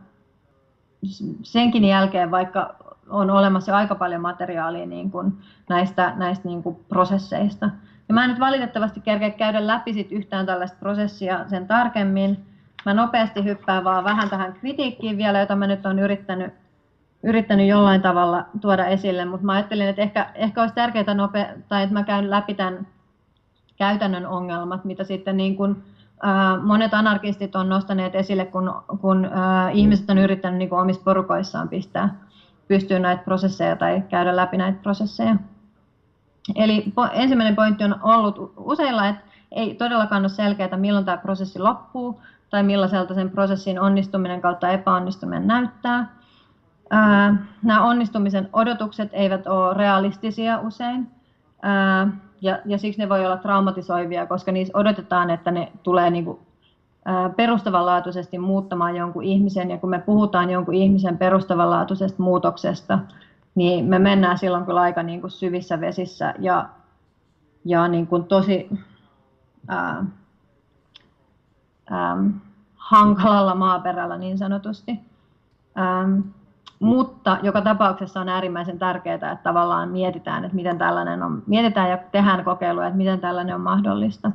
senkin 1.43 1.85
jälkeen, 1.85 2.31
vaikka 2.31 2.75
on 3.09 3.29
olemassa 3.29 3.77
aika 3.77 3.95
paljon 3.95 4.21
materiaalia 4.21 4.85
niin 4.85 5.11
kuin 5.11 5.33
näistä, 5.69 6.13
näistä 6.15 6.47
niin 6.47 6.63
kuin 6.63 6.75
prosesseista. 6.89 7.69
Ja 8.07 8.13
mä 8.13 8.23
en 8.23 8.29
nyt 8.29 8.39
valitettavasti 8.39 9.01
kerkeä 9.01 9.29
käydä 9.29 9.67
läpi 9.67 9.93
sit 9.93 10.11
yhtään 10.11 10.45
tällaista 10.45 10.77
prosessia 10.79 11.49
sen 11.49 11.67
tarkemmin. 11.67 12.45
Mä 12.85 12.93
nopeasti 12.93 13.43
hyppään 13.43 13.83
vaan 13.83 14.03
vähän 14.03 14.29
tähän 14.29 14.53
kritiikkiin 14.53 15.17
vielä, 15.17 15.39
jota 15.39 15.55
mä 15.55 15.67
nyt 15.67 15.85
olen 15.85 15.99
yrittänyt 15.99 16.53
yrittänyt 17.23 17.67
jollain 17.67 18.01
tavalla 18.01 18.45
tuoda 18.61 18.85
esille, 18.85 19.25
mutta 19.25 19.45
mä 19.45 19.53
ajattelin, 19.53 19.87
että 19.87 20.01
ehkä, 20.01 20.31
ehkä 20.35 20.61
olisi 20.61 20.75
tärkeää 20.75 21.13
nopea, 21.13 21.45
tai 21.69 21.83
että 21.83 21.93
mä 21.93 22.03
käyn 22.03 22.29
läpi 22.29 22.53
tämän 22.53 22.87
käytännön 23.77 24.25
ongelmat, 24.25 24.85
mitä 24.85 25.03
sitten 25.03 25.37
niin 25.37 25.55
kuin, 25.55 25.83
monet 26.63 26.93
anarkistit 26.93 27.55
on 27.55 27.69
nostaneet 27.69 28.15
esille, 28.15 28.45
kun, 28.45 28.73
kun 29.01 29.29
ihmiset 29.73 30.09
on 30.09 30.17
yrittänyt 30.17 30.57
niin 30.57 30.73
omissa 30.73 31.01
porukoissaan 31.03 31.69
pistää 31.69 32.15
pystyyn 32.67 33.01
näitä 33.01 33.23
prosesseja 33.23 33.75
tai 33.75 34.03
käydä 34.09 34.35
läpi 34.35 34.57
näitä 34.57 34.79
prosesseja. 34.83 35.35
Eli 36.55 36.93
ensimmäinen 37.11 37.55
pointti 37.55 37.83
on 37.83 37.95
ollut 38.01 38.53
useilla, 38.57 39.07
että, 39.07 39.21
ei 39.51 39.75
todellakaan 39.75 40.21
ole 40.21 40.29
selkeää, 40.29 40.77
milloin 40.77 41.05
tämä 41.05 41.17
prosessi 41.17 41.59
loppuu 41.59 42.21
tai 42.49 42.63
millaiselta 42.63 43.13
sen 43.13 43.29
prosessin 43.29 43.79
onnistuminen 43.79 44.41
kautta 44.41 44.69
epäonnistuminen 44.69 45.47
näyttää. 45.47 46.15
Nämä 47.63 47.83
onnistumisen 47.83 48.49
odotukset 48.53 49.09
eivät 49.13 49.47
ole 49.47 49.73
realistisia 49.73 50.59
usein 50.59 51.11
ja, 52.41 52.59
ja 52.65 52.77
siksi 52.77 53.01
ne 53.01 53.09
voi 53.09 53.25
olla 53.25 53.37
traumatisoivia, 53.37 54.27
koska 54.27 54.51
niissä 54.51 54.77
odotetaan, 54.77 55.29
että 55.29 55.51
ne 55.51 55.71
tulee 55.83 56.09
niin 56.09 56.25
kuin, 56.25 56.39
perustavanlaatuisesti 57.35 58.37
muuttamaan 58.37 58.95
jonkun 58.95 59.23
ihmisen, 59.23 59.71
ja 59.71 59.77
kun 59.77 59.89
me 59.89 59.99
puhutaan 59.99 60.49
jonkun 60.49 60.73
ihmisen 60.73 61.17
perustavanlaatuisesta 61.17 62.23
muutoksesta, 62.23 62.99
niin 63.55 63.85
me 63.85 63.99
mennään 63.99 64.37
silloin 64.37 64.65
kyllä 64.65 64.81
aika 64.81 65.03
niin 65.03 65.21
kuin 65.21 65.31
syvissä 65.31 65.81
vesissä 65.81 66.33
ja, 66.39 66.69
ja 67.65 67.87
niin 67.87 68.07
kuin 68.07 68.23
tosi 68.23 68.69
ää, 69.67 70.05
ää, 71.89 72.17
hankalalla 72.75 73.55
maaperällä 73.55 74.17
niin 74.17 74.37
sanotusti. 74.37 74.99
Ää, 75.75 76.07
mutta 76.81 77.37
joka 77.43 77.61
tapauksessa 77.61 78.21
on 78.21 78.29
äärimmäisen 78.29 78.79
tärkeää, 78.79 79.15
että 79.15 79.35
tavallaan 79.43 79.89
mietitään, 79.89 80.45
että 80.45 80.55
miten 80.55 80.77
tällainen 80.77 81.23
on, 81.23 81.43
mietitään 81.47 81.89
ja 81.89 81.97
tehdään 81.97 82.43
kokeiluja, 82.43 82.87
että 82.87 82.97
miten 82.97 83.19
tällainen 83.19 83.55
on 83.55 83.61
mahdollista. 83.61 84.31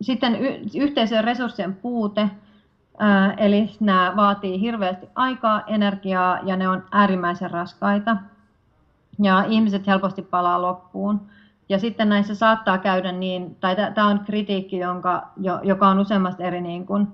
Sitten 0.00 0.36
yhteisön 0.80 1.24
resurssien 1.24 1.74
puute, 1.74 2.30
eli 3.36 3.70
nämä 3.80 4.12
vaatii 4.16 4.60
hirveästi 4.60 5.06
aikaa, 5.14 5.62
energiaa 5.66 6.38
ja 6.42 6.56
ne 6.56 6.68
on 6.68 6.84
äärimmäisen 6.90 7.50
raskaita. 7.50 8.16
Ja 9.22 9.44
ihmiset 9.48 9.86
helposti 9.86 10.22
palaa 10.22 10.62
loppuun. 10.62 11.20
Ja 11.68 11.78
sitten 11.78 12.08
näissä 12.08 12.34
saattaa 12.34 12.78
käydä 12.78 13.12
niin, 13.12 13.56
tai 13.60 13.76
tämä 13.94 14.06
on 14.06 14.20
kritiikki, 14.20 14.78
jonka, 14.78 15.28
joka 15.62 15.88
on 15.88 15.98
useammasta 15.98 16.42
eri 16.42 16.60
niin 16.60 16.86
kuin, 16.86 17.08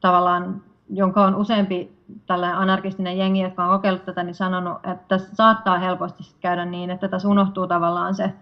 tavallaan, 0.00 0.62
jonka 0.90 1.24
on 1.24 1.34
useampi 1.34 1.98
tällainen 2.26 2.58
anarkistinen 2.58 3.18
jengi, 3.18 3.40
jotka 3.40 3.64
on 3.64 3.70
kokeillut 3.70 4.04
tätä, 4.04 4.22
niin 4.22 4.34
sanonut, 4.34 4.86
että 4.86 5.18
saattaa 5.18 5.78
helposti 5.78 6.22
käydä 6.40 6.64
niin, 6.64 6.90
että 6.90 7.08
tässä 7.08 7.28
unohtuu 7.28 7.66
tavallaan 7.66 8.14
se 8.14 8.32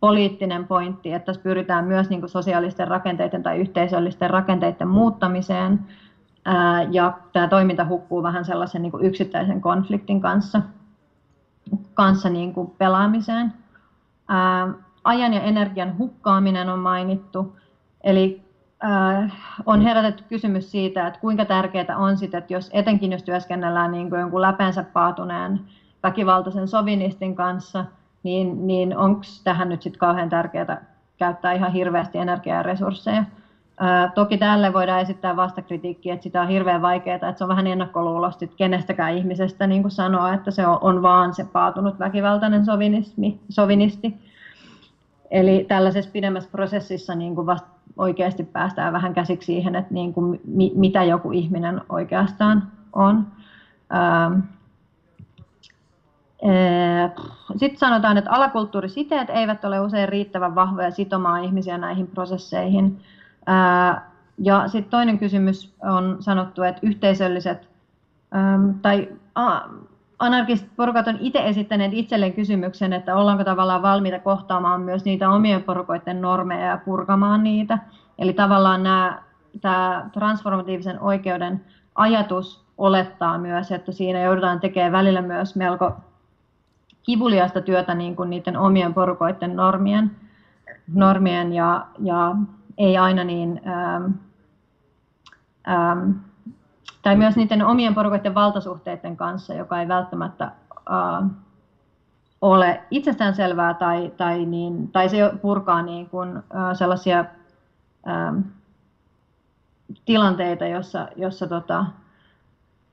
poliittinen 0.00 0.66
pointti, 0.66 1.12
että 1.12 1.26
tässä 1.26 1.42
pyritään 1.42 1.84
myös 1.84 2.10
niin 2.10 2.20
kuin 2.20 2.30
sosiaalisten 2.30 2.88
rakenteiden 2.88 3.42
tai 3.42 3.58
yhteisöllisten 3.58 4.30
rakenteiden 4.30 4.88
muuttamiseen, 4.88 5.80
ja 6.90 7.18
tämä 7.32 7.48
toiminta 7.48 7.86
hukkuu 7.86 8.22
vähän 8.22 8.44
sellaisen 8.44 8.82
niin 8.82 8.92
kuin 8.92 9.04
yksittäisen 9.04 9.60
konfliktin 9.60 10.20
kanssa, 10.20 10.62
kanssa 11.94 12.28
niin 12.28 12.54
kuin 12.54 12.70
pelaamiseen. 12.70 13.52
Ajan 15.04 15.34
ja 15.34 15.40
energian 15.40 15.98
hukkaaminen 15.98 16.68
on 16.68 16.78
mainittu, 16.78 17.56
eli 18.04 18.47
on 19.66 19.80
herätetty 19.80 20.24
kysymys 20.28 20.70
siitä, 20.70 21.06
että 21.06 21.20
kuinka 21.20 21.44
tärkeää 21.44 21.96
on 21.98 22.16
sitten, 22.16 22.38
että 22.38 22.52
jos, 22.52 22.70
etenkin 22.72 23.12
jos 23.12 23.22
työskennellään 23.22 23.92
niin 23.92 24.10
kuin 24.10 24.20
jonkun 24.20 24.42
läpeensä 24.42 24.84
paatuneen 24.92 25.60
väkivaltaisen 26.02 26.68
sovinistin 26.68 27.34
kanssa, 27.34 27.84
niin, 28.22 28.66
niin 28.66 28.96
onko 28.96 29.22
tähän 29.44 29.68
nyt 29.68 29.82
sitten 29.82 30.00
kauhean 30.00 30.28
tärkeää 30.28 30.82
käyttää 31.16 31.52
ihan 31.52 31.72
hirveästi 31.72 32.18
energiaa 32.18 32.56
ja 32.56 32.62
resursseja. 32.62 33.24
Ää, 33.80 34.12
toki 34.14 34.38
tälle 34.38 34.72
voidaan 34.72 35.00
esittää 35.00 35.36
vastakritiikkiä, 35.36 36.14
että 36.14 36.24
sitä 36.24 36.42
on 36.42 36.48
hirveän 36.48 36.82
vaikeaa, 36.82 37.14
että 37.14 37.34
se 37.36 37.44
on 37.44 37.48
vähän 37.48 37.66
ennakkoluulosti 37.66 38.44
että 38.44 38.56
kenestäkään 38.56 39.14
ihmisestä 39.14 39.66
niin 39.66 39.82
kuin 39.82 39.92
sanoa, 39.92 40.34
että 40.34 40.50
se 40.50 40.66
on, 40.66 40.78
on 40.80 41.02
vaan 41.02 41.34
se 41.34 41.44
paatunut 41.44 41.98
väkivaltainen 41.98 42.64
sovinismi, 42.64 43.40
sovinisti. 43.48 44.14
Eli 45.30 45.64
tällaisessa 45.68 46.10
pidemmässä 46.10 46.50
prosessissa 46.50 47.14
niin 47.14 47.34
kuin 47.34 47.46
vasta 47.46 47.77
oikeasti 47.96 48.44
päästään 48.44 48.92
vähän 48.92 49.14
käsiksi 49.14 49.46
siihen, 49.46 49.74
että 49.74 49.94
niin 49.94 50.14
kuin, 50.14 50.40
mi, 50.44 50.72
mitä 50.74 51.04
joku 51.04 51.32
ihminen 51.32 51.80
oikeastaan 51.88 52.72
on. 52.92 53.26
Ähm, 53.94 54.40
äh, 56.44 57.12
Sitten 57.56 57.78
sanotaan, 57.78 58.16
että 58.16 58.30
alakulttuurisiteet 58.30 59.30
eivät 59.30 59.64
ole 59.64 59.80
usein 59.80 60.08
riittävän 60.08 60.54
vahvoja 60.54 60.90
sitomaan 60.90 61.44
ihmisiä 61.44 61.78
näihin 61.78 62.06
prosesseihin. 62.06 63.00
Äh, 63.48 64.02
ja 64.38 64.68
sitten 64.68 64.90
toinen 64.90 65.18
kysymys 65.18 65.74
on 65.82 66.16
sanottu, 66.20 66.62
että 66.62 66.80
yhteisölliset 66.82 67.68
ähm, 68.34 68.70
tai 68.82 69.08
anarkistit 70.18 70.76
porukat 70.76 71.08
on 71.08 71.16
itse 71.20 71.38
esittäneet 71.38 71.92
itselleen 71.94 72.32
kysymyksen, 72.32 72.92
että 72.92 73.16
ollaanko 73.16 73.44
tavallaan 73.44 73.82
valmiita 73.82 74.18
kohtaamaan 74.18 74.80
myös 74.80 75.04
niitä 75.04 75.30
omien 75.30 75.62
porukoiden 75.62 76.20
normeja 76.20 76.66
ja 76.66 76.78
purkamaan 76.84 77.44
niitä. 77.44 77.78
Eli 78.18 78.32
tavallaan 78.32 78.82
nämä, 78.82 79.22
tämä 79.60 80.10
transformatiivisen 80.12 81.00
oikeuden 81.00 81.64
ajatus 81.94 82.64
olettaa 82.78 83.38
myös, 83.38 83.72
että 83.72 83.92
siinä 83.92 84.22
joudutaan 84.22 84.60
tekemään 84.60 84.92
välillä 84.92 85.22
myös 85.22 85.56
melko 85.56 85.92
kivuliasta 87.02 87.60
työtä 87.60 87.94
niin 87.94 88.16
kuin 88.16 88.30
niiden 88.30 88.56
omien 88.56 88.94
porukoiden 88.94 89.56
normien, 89.56 90.10
normien 90.94 91.52
ja, 91.52 91.86
ja 91.98 92.36
ei 92.78 92.96
aina 92.96 93.24
niin 93.24 93.60
ähm, 93.66 94.12
ähm, 95.68 96.10
tai 97.02 97.16
myös 97.16 97.36
niiden 97.36 97.66
omien 97.66 97.94
porukoiden 97.94 98.34
valtasuhteiden 98.34 99.16
kanssa, 99.16 99.54
joka 99.54 99.80
ei 99.80 99.88
välttämättä 99.88 100.52
uh, 100.70 101.26
ole 102.40 102.82
itsestäänselvää 102.90 103.74
tai, 103.74 104.12
tai, 104.16 104.44
niin, 104.44 104.88
tai 104.88 105.08
se 105.08 105.32
purkaa 105.42 105.82
niin 105.82 106.08
kuin, 106.10 106.38
uh, 106.38 106.42
sellaisia 106.72 107.24
uh, 108.06 108.42
tilanteita, 110.04 110.66
jossa, 110.66 111.08
jossa 111.16 111.46
tota, 111.46 111.86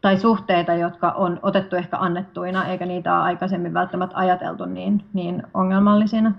tai 0.01 0.17
suhteita, 0.17 0.73
jotka 0.73 1.11
on 1.11 1.39
otettu 1.41 1.75
ehkä 1.75 1.97
annettuina, 1.97 2.65
eikä 2.65 2.85
niitä 2.85 3.15
ole 3.15 3.23
aikaisemmin 3.23 3.73
välttämättä 3.73 4.17
ajateltu 4.17 4.65
niin, 4.65 5.05
niin 5.13 5.43
ongelmallisina. 5.53 6.31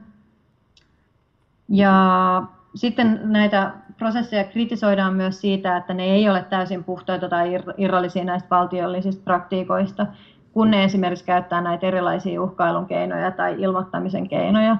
Ja 1.68 2.42
sitten 2.74 3.20
näitä 3.22 3.72
prosesseja 3.98 4.44
kritisoidaan 4.44 5.14
myös 5.14 5.40
siitä, 5.40 5.76
että 5.76 5.94
ne 5.94 6.04
ei 6.04 6.28
ole 6.28 6.42
täysin 6.50 6.84
puhtaita 6.84 7.28
tai 7.28 7.58
irrallisia 7.76 8.24
näistä 8.24 8.50
valtiollisista 8.50 9.22
praktiikoista, 9.24 10.06
kun 10.52 10.70
ne 10.70 10.84
esimerkiksi 10.84 11.24
käyttää 11.24 11.60
näitä 11.60 11.86
erilaisia 11.86 12.42
uhkailun 12.42 12.86
keinoja 12.86 13.30
tai 13.30 13.54
ilmoittamisen 13.58 14.28
keinoja 14.28 14.76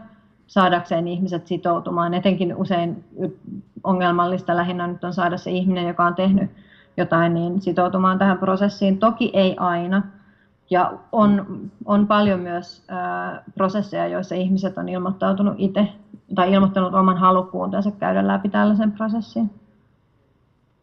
saadakseen 0.46 1.08
ihmiset 1.08 1.46
sitoutumaan. 1.46 2.14
Etenkin 2.14 2.56
usein 2.56 3.04
ongelmallista 3.84 4.56
lähinnä 4.56 4.86
nyt 4.86 5.04
on 5.04 5.12
saada 5.12 5.36
se 5.36 5.50
ihminen, 5.50 5.88
joka 5.88 6.04
on 6.04 6.14
tehnyt 6.14 6.50
jotain, 6.96 7.34
niin 7.34 7.60
sitoutumaan 7.60 8.18
tähän 8.18 8.38
prosessiin. 8.38 8.98
Toki 8.98 9.30
ei 9.34 9.56
aina. 9.58 10.02
Ja 10.70 10.92
on, 11.12 11.60
on 11.84 12.06
paljon 12.06 12.40
myös 12.40 12.84
ää, 12.88 13.42
prosesseja, 13.54 14.08
joissa 14.08 14.34
ihmiset 14.34 14.78
on 14.78 14.88
ilmoittautunut 14.88 15.54
itse 15.58 15.88
tai 16.34 16.52
ilmoittanut 16.52 16.94
oman 16.94 17.18
halukkuutensa 17.18 17.90
käydä 17.90 18.26
läpi 18.26 18.48
tällaisen 18.48 18.92
prosessin. 18.92 19.50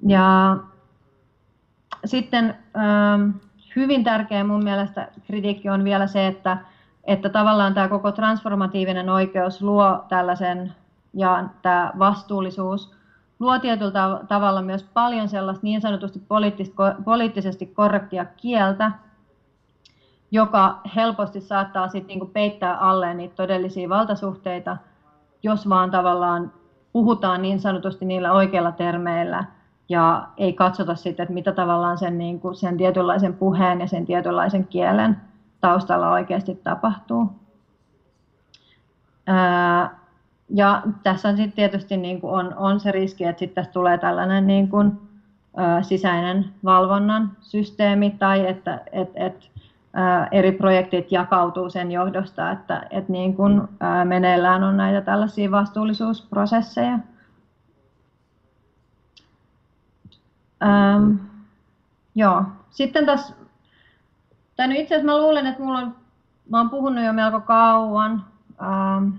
Ja 0.07 0.57
sitten 2.05 2.57
ähm, 2.77 3.29
hyvin 3.75 4.03
tärkeä 4.03 4.43
mun 4.43 4.63
mielestä 4.63 5.07
kritiikki 5.27 5.69
on 5.69 5.83
vielä 5.83 6.07
se, 6.07 6.27
että, 6.27 6.57
että 7.03 7.29
tavallaan 7.29 7.73
tämä 7.73 7.87
koko 7.87 8.11
transformatiivinen 8.11 9.09
oikeus 9.09 9.61
luo 9.61 10.05
tällaisen 10.09 10.73
ja 11.13 11.49
tämä 11.61 11.91
vastuullisuus 11.99 12.93
luo 13.39 13.59
tietyllä 13.59 14.19
tavalla 14.27 14.61
myös 14.61 14.83
paljon 14.83 15.29
sellaista 15.29 15.63
niin 15.63 15.81
sanotusti 15.81 16.21
poliittisesti 17.05 17.65
korrektia 17.65 18.25
kieltä, 18.25 18.91
joka 20.33 20.81
helposti 20.95 21.41
saattaa 21.41 21.87
sitten 21.87 22.07
niinku 22.07 22.25
peittää 22.25 22.77
alle 22.77 23.13
niitä 23.13 23.35
todellisia 23.35 23.89
valtasuhteita– 23.89 24.77
jos 25.43 25.69
vaan 25.69 25.91
tavallaan 25.91 26.51
puhutaan 26.91 27.41
niin 27.41 27.59
sanotusti 27.59 28.05
niillä 28.05 28.31
oikeilla 28.31 28.71
termeillä 28.71 29.45
ja 29.89 30.27
ei 30.37 30.53
katsota 30.53 30.95
sitten, 30.95 31.23
että 31.23 31.33
mitä 31.33 31.51
tavallaan 31.51 31.97
sen, 31.97 32.17
niin 32.17 32.39
kuin 32.39 32.55
sen 32.55 32.77
tietynlaisen 32.77 33.33
puheen 33.33 33.81
ja 33.81 33.87
sen 33.87 34.05
tietynlaisen 34.05 34.67
kielen 34.67 35.17
taustalla 35.61 36.11
oikeasti 36.11 36.55
tapahtuu. 36.63 37.29
Ää, 39.27 39.99
ja 40.49 40.81
tässä 41.03 41.29
on 41.29 41.37
sitten 41.37 41.55
tietysti 41.55 41.97
niin 41.97 42.21
kuin 42.21 42.33
on, 42.33 42.53
on 42.57 42.79
se 42.79 42.91
riski, 42.91 43.23
että 43.23 43.39
sitten 43.39 43.67
tulee 43.67 43.97
tällainen 43.97 44.47
niin 44.47 44.69
kuin, 44.69 44.99
ä, 45.59 45.81
sisäinen 45.81 46.45
valvonnan 46.65 47.31
systeemi 47.39 48.15
tai 48.19 48.47
että 48.47 48.81
et, 48.91 49.09
et, 49.15 49.51
eri 50.31 50.51
projektit 50.51 51.11
jakautuu 51.11 51.69
sen 51.69 51.91
johdosta, 51.91 52.51
että, 52.51 52.87
että 52.89 53.11
niin 53.11 53.35
kun 53.35 53.69
meneillään 54.05 54.63
on 54.63 54.77
näitä 54.77 55.01
tällaisia 55.01 55.51
vastuullisuusprosesseja. 55.51 56.99
Ähm, 60.63 61.15
joo. 62.15 62.43
Sitten 62.69 63.05
tässä, 63.05 63.33
tai 64.55 64.67
nyt 64.67 64.77
itse 64.77 64.95
asiassa 64.95 65.11
mä 65.11 65.17
luulen, 65.17 65.47
että 65.47 65.63
mulla 65.63 65.79
on 65.79 65.95
mä 66.49 66.57
oon 66.57 66.69
puhunut 66.69 67.03
jo 67.03 67.13
melko 67.13 67.39
kauan. 67.39 68.25
Ähm, 68.61 69.09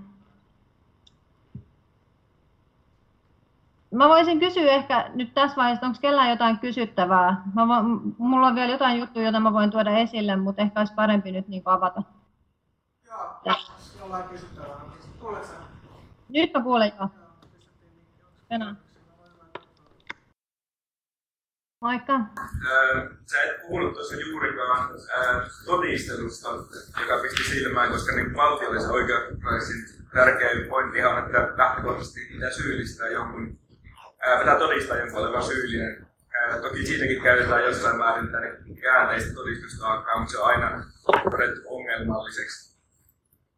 Mä 3.95 4.09
voisin 4.09 4.39
kysyä 4.39 4.71
ehkä 4.71 5.09
nyt 5.13 5.33
tässä 5.33 5.57
vaiheessa, 5.57 5.85
onko 5.85 5.99
kellään 6.01 6.29
jotain 6.29 6.59
kysyttävää? 6.59 7.41
Mä 7.53 7.67
vo, 7.67 7.73
mulla 8.17 8.47
on 8.47 8.55
vielä 8.55 8.71
jotain 8.71 8.99
juttuja, 8.99 9.25
joita 9.25 9.39
mä 9.39 9.53
voin 9.53 9.71
tuoda 9.71 9.97
esille, 9.97 10.35
mutta 10.35 10.61
ehkä 10.61 10.79
olisi 10.79 10.93
parempi 10.93 11.31
nyt 11.31 11.47
niin 11.47 11.61
avata. 11.65 12.03
Joo, 13.05 13.55
jollain 13.99 14.29
kysyttävää. 14.29 14.75
Kuuletko 15.19 15.53
Nyt 16.29 16.53
mä 16.53 16.63
kuulen 16.63 16.91
jo. 16.99 17.09
Tänään. 18.49 18.77
Moikka. 21.81 22.19
Sä 23.25 23.43
et 23.43 23.61
puhunut 23.61 23.93
tuossa 23.93 24.15
juurikaan 24.15 24.89
todistelusta, 25.65 26.49
joka 26.99 27.21
pisti 27.21 27.43
silmään, 27.43 27.91
koska 27.91 28.15
niin 28.15 28.33
valtiollisen 28.35 28.91
oikeusprosessin 28.91 30.05
tärkein 30.13 30.69
pointti 30.69 31.03
on, 31.03 31.25
että 31.25 31.53
lähtökohtaisesti 31.57 32.19
pitää 32.33 32.51
syyllistää 32.51 33.07
jonkun 33.07 33.64
pitää 34.39 34.59
todistaa 34.59 34.97
jonkun 34.97 35.19
olevan 35.19 35.43
syyllinen. 35.43 36.07
Ää, 36.33 36.59
toki 36.61 36.85
siitäkin 36.85 37.23
käytetään 37.23 37.63
jossain 37.63 37.97
määrin 37.97 38.27
tänne 38.27 38.57
käänteistä 38.81 39.33
todistustaakkaa, 39.33 40.19
mutta 40.19 40.31
se 40.31 40.39
on 40.39 40.47
aina 40.47 40.85
todettu 41.31 41.61
ongelmalliseksi. 41.65 42.75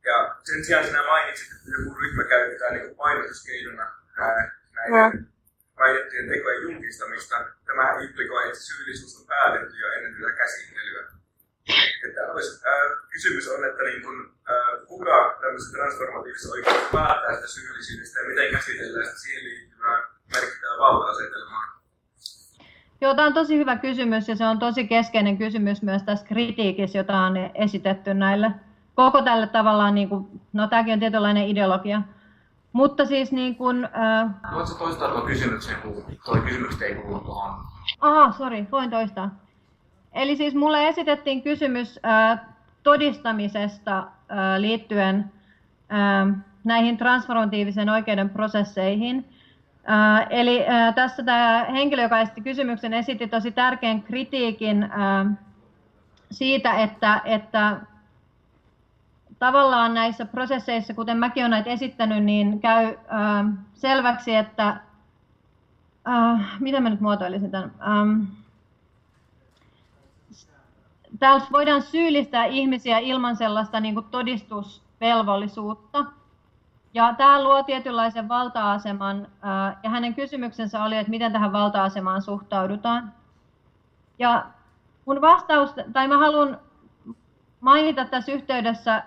Ja 0.06 0.36
sen 0.44 0.66
sijaan 0.66 0.86
sinä 0.86 1.04
mainitsit, 1.04 1.52
että 1.52 1.72
joku 1.78 2.00
ryhmä 2.00 2.24
käyttää 2.24 2.72
niin 2.72 2.96
painotuskeinona 2.96 3.92
ää, 4.18 4.52
näiden 4.76 5.28
väitettyjen 5.80 6.30
tekojen 6.30 6.62
julkistamista. 6.62 7.36
Tämä 7.66 8.00
implikoi, 8.02 8.48
että 8.48 8.60
syyllisyys 8.60 9.20
on 9.20 9.28
päätetty 9.28 9.78
jo 9.78 9.88
ennen 9.92 10.14
tätä 10.14 10.34
käsittelyä. 10.34 11.08
Että 12.08 12.32
olisi, 12.32 12.68
ää, 12.68 12.82
kysymys 13.12 13.48
on, 13.48 13.66
että 13.66 13.84
niin 13.84 14.02
kun, 14.02 14.38
ää, 14.50 14.86
kuka 14.86 15.38
tämmöisessä 15.42 15.78
transformatiivisessa 15.78 16.54
oikeudessa 16.54 16.90
päättää 16.94 17.36
sitä 17.36 17.48
syyllisyydestä 17.48 18.20
ja 18.20 18.28
miten 18.28 18.52
käsitellään 18.52 19.06
sitä 19.06 19.20
siihen 19.20 19.44
liittyvää 19.44 19.67
Joo, 23.02 23.16
tämä 23.16 23.28
on 23.28 23.34
tosi 23.34 23.58
hyvä 23.58 23.76
kysymys 23.76 24.28
ja 24.28 24.36
se 24.36 24.46
on 24.46 24.60
tosi 24.60 24.88
keskeinen 24.88 25.38
kysymys 25.38 25.82
myös 25.82 26.04
tässä 26.04 26.26
kritiikissä, 26.28 26.98
jota 26.98 27.20
on 27.20 27.38
esitetty 27.56 28.14
näille 28.14 28.52
koko 28.96 29.22
tälle 29.22 29.48
tavallaan, 29.48 29.96
niin 29.96 30.10
kuin, 30.10 30.42
no 30.54 30.68
tämäkin 30.68 30.94
on 30.94 31.00
tietynlainen 31.00 31.48
ideologia, 31.48 32.02
mutta 32.74 33.06
siis 33.06 33.32
niin 33.32 33.56
kuin... 33.56 33.86
Äh... 33.86 34.30
Voitko 34.54 34.76
toistaa 34.76 35.10
tuon 35.10 35.26
kysymyksen, 35.26 35.76
kun 35.82 36.04
tuo 36.26 36.36
kysymys 36.36 36.82
ei 36.82 36.96
kuulu 36.96 37.20
tuohon? 37.20 37.54
Aha, 38.02 38.32
sori, 38.32 38.68
voin 38.72 38.90
toistaa. 38.90 39.30
Eli 40.14 40.36
siis 40.36 40.56
mulle 40.56 40.88
esitettiin 40.88 41.42
kysymys 41.42 42.00
äh, 42.06 42.40
todistamisesta 42.84 43.98
äh, 43.98 44.08
liittyen 44.58 45.32
äh, 45.94 46.44
näihin 46.64 46.98
transformatiivisen 46.98 47.90
oikeuden 47.90 48.30
prosesseihin. 48.30 49.26
Äh, 49.90 50.28
eli 50.30 50.70
äh, 50.70 50.96
tässä 50.96 51.24
tämä 51.24 51.66
henkilö, 51.72 52.02
joka 52.02 52.20
esitti 52.20 52.42
kysymyksen, 52.42 52.94
esitti 52.94 53.28
tosi 53.28 53.52
tärkeän 53.52 54.04
kritiikin 54.04 54.84
äh, 54.84 55.38
siitä, 56.32 56.74
että, 56.74 57.22
että 57.26 57.82
tavallaan 59.40 59.94
näissä 59.94 60.26
prosesseissa, 60.26 60.94
kuten 60.94 61.18
mäkin 61.18 61.44
olen 61.44 61.52
näitä 61.52 61.70
esittänyt, 61.70 62.24
niin 62.24 62.60
käy 62.60 62.98
selväksi, 63.74 64.36
että 64.36 64.78
mitä 66.60 66.80
mä 66.80 66.90
nyt 66.90 67.02
muotoilisin 67.02 67.52
tämän? 67.52 67.72
Ähm, 67.82 68.24
täällä 71.20 71.46
voidaan 71.52 71.82
syyllistää 71.82 72.46
ihmisiä 72.46 73.00
ilman 73.00 73.36
sellaista 73.36 73.80
niin 73.80 73.94
kuin 73.94 74.06
todistusvelvollisuutta. 74.06 76.06
Ja 76.98 77.14
tämä 77.14 77.44
luo 77.44 77.64
tietynlaisen 77.64 78.30
valta-aseman, 78.30 79.28
ja 79.84 79.90
hänen 79.90 80.16
kysymyksensä 80.16 80.84
oli, 80.84 80.98
että 80.98 81.10
miten 81.10 81.32
tähän 81.32 81.54
valta-asemaan 81.54 82.22
suhtaudutaan. 82.22 83.14
Ja 84.20 84.46
mun 85.06 85.22
vastaus, 85.22 85.74
tai 85.94 86.08
mä 86.08 86.18
haluan 86.18 86.60
mainita 87.60 88.06
tässä 88.06 88.32
yhteydessä 88.32 89.04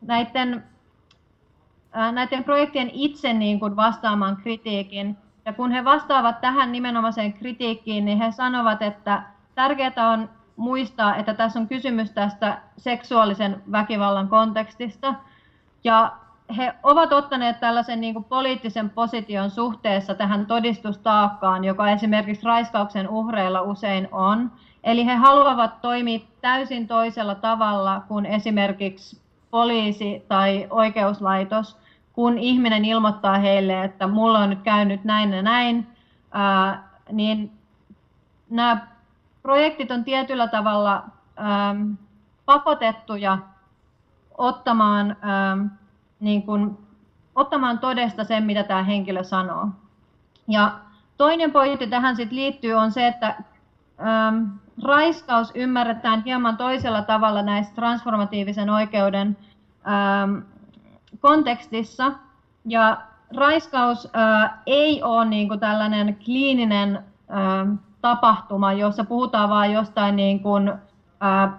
näiden, 0.00 0.64
näiden 2.12 2.44
projektien 2.44 2.90
itse 2.92 3.32
niin 3.32 3.60
kuin 3.60 3.76
vastaamaan 3.76 4.36
kritiikin. 4.36 5.16
Ja 5.44 5.52
kun 5.52 5.70
he 5.70 5.84
vastaavat 5.84 6.40
tähän 6.40 6.72
nimenomaiseen 6.72 7.32
kritiikkiin, 7.32 8.04
niin 8.04 8.18
he 8.18 8.32
sanovat, 8.32 8.82
että 8.82 9.22
tärkeää 9.54 10.10
on 10.12 10.30
muistaa, 10.56 11.16
että 11.16 11.34
tässä 11.34 11.58
on 11.58 11.68
kysymys 11.68 12.10
tästä 12.10 12.60
seksuaalisen 12.76 13.62
väkivallan 13.72 14.28
kontekstista– 14.28 15.14
ja 15.84 16.12
he 16.56 16.74
ovat 16.82 17.12
ottaneet 17.12 17.60
tällaisen 17.60 18.00
niin 18.00 18.14
kuin 18.14 18.24
poliittisen 18.24 18.90
position 18.90 19.50
suhteessa 19.50 20.14
tähän 20.14 20.46
todistustaakkaan, 20.46 21.64
joka 21.64 21.90
esimerkiksi 21.90 22.46
raiskauksen 22.46 23.08
uhreilla 23.08 23.60
usein 23.60 24.08
on. 24.12 24.52
Eli 24.84 25.06
he 25.06 25.14
haluavat 25.14 25.80
toimia 25.80 26.20
täysin 26.40 26.88
toisella 26.88 27.34
tavalla 27.34 28.02
kuin 28.08 28.26
esimerkiksi 28.26 29.20
poliisi 29.50 30.24
tai 30.28 30.66
oikeuslaitos, 30.70 31.76
kun 32.12 32.38
ihminen 32.38 32.84
ilmoittaa 32.84 33.38
heille, 33.38 33.84
että 33.84 34.06
mulla 34.06 34.38
on 34.38 34.50
nyt 34.50 34.62
käynyt 34.62 35.04
näin 35.04 35.32
ja 35.32 35.42
näin, 35.42 35.86
ää, 36.32 36.88
niin 37.12 37.52
nämä 38.50 38.86
projektit 39.42 39.90
on 39.90 40.04
tietyllä 40.04 40.48
tavalla 40.48 41.04
ää, 41.36 41.74
pakotettuja 42.44 43.38
ottamaan, 44.40 45.10
ähm, 45.10 45.66
niin 46.20 46.42
kuin, 46.42 46.78
ottamaan 47.34 47.78
todesta 47.78 48.24
sen, 48.24 48.44
mitä 48.44 48.62
tämä 48.62 48.82
henkilö 48.82 49.24
sanoo. 49.24 49.68
Ja 50.48 50.72
toinen 51.16 51.52
pointti 51.52 51.86
tähän 51.86 52.16
sit 52.16 52.32
liittyy 52.32 52.72
on 52.72 52.92
se, 52.92 53.06
että 53.06 53.26
ähm, 53.28 54.44
raiskaus 54.82 55.52
ymmärretään 55.54 56.24
hieman 56.24 56.56
toisella 56.56 57.02
tavalla 57.02 57.42
näissä 57.42 57.74
transformatiivisen 57.74 58.70
oikeuden 58.70 59.36
ähm, 59.88 60.38
kontekstissa. 61.20 62.12
Ja 62.64 63.00
raiskaus 63.36 64.08
äh, 64.16 64.50
ei 64.66 65.02
ole 65.02 65.24
niin 65.24 65.48
kuin 65.48 65.60
tällainen 65.60 66.16
kliininen 66.24 66.96
äh, 66.96 67.78
tapahtuma, 68.00 68.72
jossa 68.72 69.04
puhutaan 69.04 69.50
vain 69.50 69.72
jostain 69.72 70.16
niin 70.16 70.40
kuin, 70.40 70.72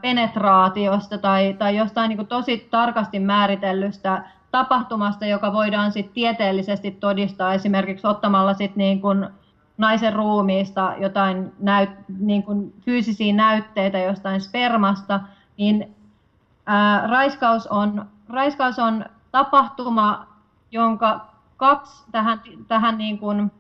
penetraatiosta 0.01 1.17
tai, 1.17 1.55
tai 1.59 1.77
jostain 1.77 2.09
niin 2.09 2.27
tosi 2.27 2.67
tarkasti 2.71 3.19
määritellystä 3.19 4.23
tapahtumasta, 4.51 5.25
joka 5.25 5.53
voidaan 5.53 5.91
sit 5.91 6.13
tieteellisesti 6.13 6.91
todistaa 6.91 7.53
esimerkiksi 7.53 8.07
ottamalla 8.07 8.53
sit 8.53 8.75
niin 8.75 9.01
kuin 9.01 9.27
naisen 9.77 10.13
ruumiista 10.13 10.93
jotain 10.97 11.53
näyt, 11.59 11.89
niin 12.19 12.43
kuin 12.43 12.73
fyysisiä 12.85 13.33
näytteitä 13.33 13.99
jostain 13.99 14.41
spermasta, 14.41 15.19
niin 15.57 15.95
ää, 16.65 17.07
raiskaus, 17.07 17.67
on, 17.67 18.05
raiskaus 18.29 18.79
on 18.79 19.05
tapahtuma, 19.31 20.27
jonka 20.71 21.25
kaksi 21.57 22.03
tähän, 22.11 22.41
tähän 22.67 22.97
niin 22.97 23.19
kuin, 23.19 23.51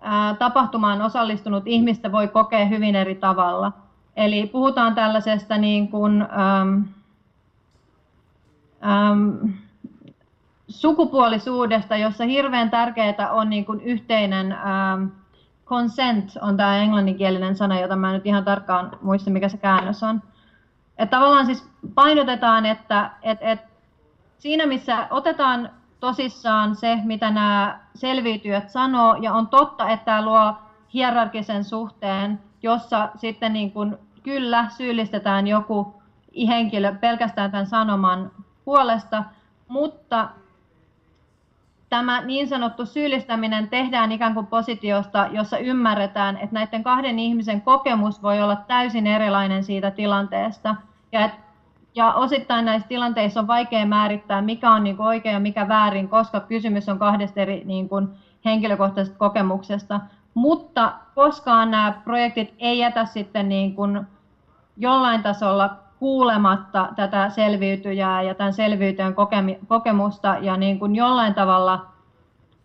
ää, 0.00 0.34
tapahtumaan 0.34 1.02
osallistunut 1.02 1.66
ihmistä 1.66 2.12
voi 2.12 2.28
kokea 2.28 2.64
hyvin 2.64 2.96
eri 2.96 3.14
tavalla. 3.14 3.72
Eli 4.16 4.46
puhutaan 4.46 4.94
tällaisesta 4.94 5.58
niin 5.58 5.88
kuin, 5.88 6.22
äm, 6.22 6.84
äm, 8.84 9.52
sukupuolisuudesta, 10.68 11.96
jossa 11.96 12.24
hirveän 12.24 12.70
tärkeää 12.70 13.32
on 13.32 13.50
niin 13.50 13.64
kuin 13.64 13.80
yhteinen 13.80 14.52
äm, 14.52 15.10
consent, 15.66 16.32
on 16.40 16.56
tämä 16.56 16.76
englanninkielinen 16.76 17.56
sana, 17.56 17.80
jota 17.80 17.96
mä 17.96 18.12
nyt 18.12 18.26
ihan 18.26 18.44
tarkkaan 18.44 18.98
muista, 19.02 19.30
mikä 19.30 19.48
se 19.48 19.56
käännös 19.56 20.02
on. 20.02 20.22
Et 20.98 21.10
tavallaan 21.10 21.46
siis 21.46 21.68
painotetaan, 21.94 22.66
että 22.66 23.10
et, 23.22 23.38
et 23.40 23.60
siinä 24.38 24.66
missä 24.66 25.06
otetaan 25.10 25.70
tosissaan 26.00 26.76
se, 26.76 26.98
mitä 27.04 27.30
nämä 27.30 27.80
selviytyjät 27.94 28.70
sanoo, 28.70 29.14
ja 29.14 29.32
on 29.32 29.46
totta, 29.46 29.88
että 29.88 30.04
tämä 30.04 30.24
luo 30.24 30.54
hierarkisen 30.94 31.64
suhteen, 31.64 32.40
jossa 32.62 33.08
sitten 33.16 33.52
niin 33.52 33.72
kuin 33.72 33.96
kyllä 34.26 34.68
syyllistetään 34.68 35.46
joku 35.46 36.02
henkilö 36.48 36.94
pelkästään 36.94 37.50
tämän 37.50 37.66
sanoman 37.66 38.30
puolesta, 38.64 39.24
mutta 39.68 40.28
tämä 41.88 42.20
niin 42.20 42.48
sanottu 42.48 42.86
syyllistäminen 42.86 43.68
tehdään 43.68 44.12
ikään 44.12 44.34
kuin 44.34 44.46
positiosta, 44.46 45.28
jossa 45.32 45.58
ymmärretään, 45.58 46.36
että 46.36 46.54
näiden 46.54 46.82
kahden 46.82 47.18
ihmisen 47.18 47.60
kokemus 47.60 48.22
voi 48.22 48.42
olla 48.42 48.56
täysin 48.56 49.06
erilainen 49.06 49.64
siitä 49.64 49.90
tilanteesta. 49.90 50.76
Ja, 51.12 51.24
et, 51.24 51.32
ja 51.94 52.12
osittain 52.14 52.64
näissä 52.64 52.88
tilanteissa 52.88 53.40
on 53.40 53.46
vaikea 53.46 53.86
määrittää, 53.86 54.42
mikä 54.42 54.70
on 54.70 54.84
niin 54.84 54.96
kuin 54.96 55.06
oikein 55.06 55.32
ja 55.32 55.40
mikä 55.40 55.68
väärin, 55.68 56.08
koska 56.08 56.40
kysymys 56.40 56.88
on 56.88 56.98
kahdesta 56.98 57.40
eri 57.40 57.62
niin 57.64 57.88
kuin 57.88 58.08
henkilökohtaisesta 58.44 59.18
kokemuksesta. 59.18 60.00
Mutta 60.34 60.92
koskaan 61.14 61.70
nämä 61.70 62.00
projektit 62.04 62.54
ei 62.58 62.78
jätä 62.78 63.04
sitten 63.04 63.48
niin 63.48 63.74
kuin 63.74 64.06
jollain 64.76 65.22
tasolla 65.22 65.76
kuulematta 65.98 66.88
tätä 66.96 67.30
selviytyjää 67.30 68.22
ja 68.22 68.34
tämän 68.34 68.52
selviytyjän 68.52 69.14
kokemusta 69.68 70.36
ja 70.40 70.56
niin 70.56 70.78
kuin 70.78 70.96
jollain 70.96 71.34
tavalla 71.34 71.86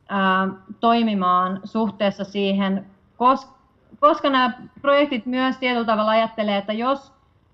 ää, 0.10 0.48
toimimaan 0.80 1.60
suhteessa 1.64 2.24
siihen, 2.24 2.86
koska, 3.18 3.52
koska 4.00 4.30
nämä 4.30 4.52
projektit 4.82 5.26
myös 5.26 5.58
tietyllä 5.58 5.86
tavalla 5.86 6.12
ajattelee, 6.12 6.58
että 6.58 6.74
jos 6.74 7.14